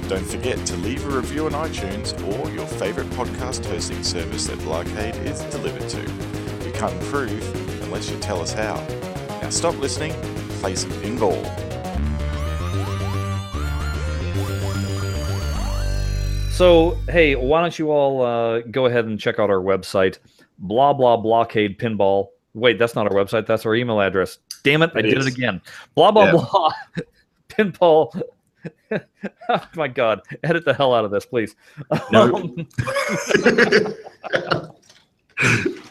Don't 0.08 0.24
forget 0.24 0.64
to 0.66 0.76
leave 0.76 1.04
a 1.06 1.16
review 1.16 1.46
on 1.46 1.52
iTunes 1.52 2.14
or 2.26 2.50
your 2.50 2.66
favorite 2.66 3.08
podcast 3.10 3.66
hosting 3.66 4.02
service 4.02 4.46
that 4.46 4.58
Blockade 4.60 5.16
is 5.16 5.40
delivered 5.50 5.88
to. 5.90 6.00
We 6.64 6.72
can't 6.72 6.92
improve 6.94 7.82
unless 7.82 8.10
you 8.10 8.18
tell 8.18 8.40
us 8.40 8.52
how. 8.52 8.76
Now 9.42 9.50
stop 9.50 9.76
listening, 9.78 10.12
play 10.60 10.74
some 10.76 10.90
pinball. 11.02 11.44
So, 16.50 16.98
hey, 17.08 17.34
why 17.36 17.60
don't 17.60 17.78
you 17.78 17.90
all 17.90 18.22
uh, 18.22 18.60
go 18.60 18.86
ahead 18.86 19.04
and 19.04 19.20
check 19.20 19.38
out 19.38 19.50
our 19.50 19.60
website? 19.60 20.18
blah 20.58 20.92
blah 20.92 21.16
blockade 21.16 21.78
pinball. 21.78 22.28
Wait, 22.54 22.78
that's 22.78 22.94
not 22.94 23.06
our 23.06 23.12
website. 23.12 23.46
That's 23.46 23.64
our 23.66 23.74
email 23.74 24.00
address. 24.00 24.38
Damn 24.62 24.82
it! 24.82 24.90
I 24.94 24.98
It 25.00 25.02
did 25.02 25.18
is. 25.18 25.26
it 25.26 25.32
again. 25.34 25.60
Blah 25.94 26.10
blah 26.10 26.24
Yeah. 26.26 26.32
blah. 26.32 26.72
pinball. 27.48 28.22
oh 29.48 29.68
my 29.76 29.88
god! 29.88 30.20
Edit 30.42 30.64
the 30.64 30.74
hell 30.74 30.94
out 30.94 31.04
of 31.04 31.10
this, 31.10 31.24
please. 31.26 31.54
No. 32.10 32.34
Um, 32.34 32.66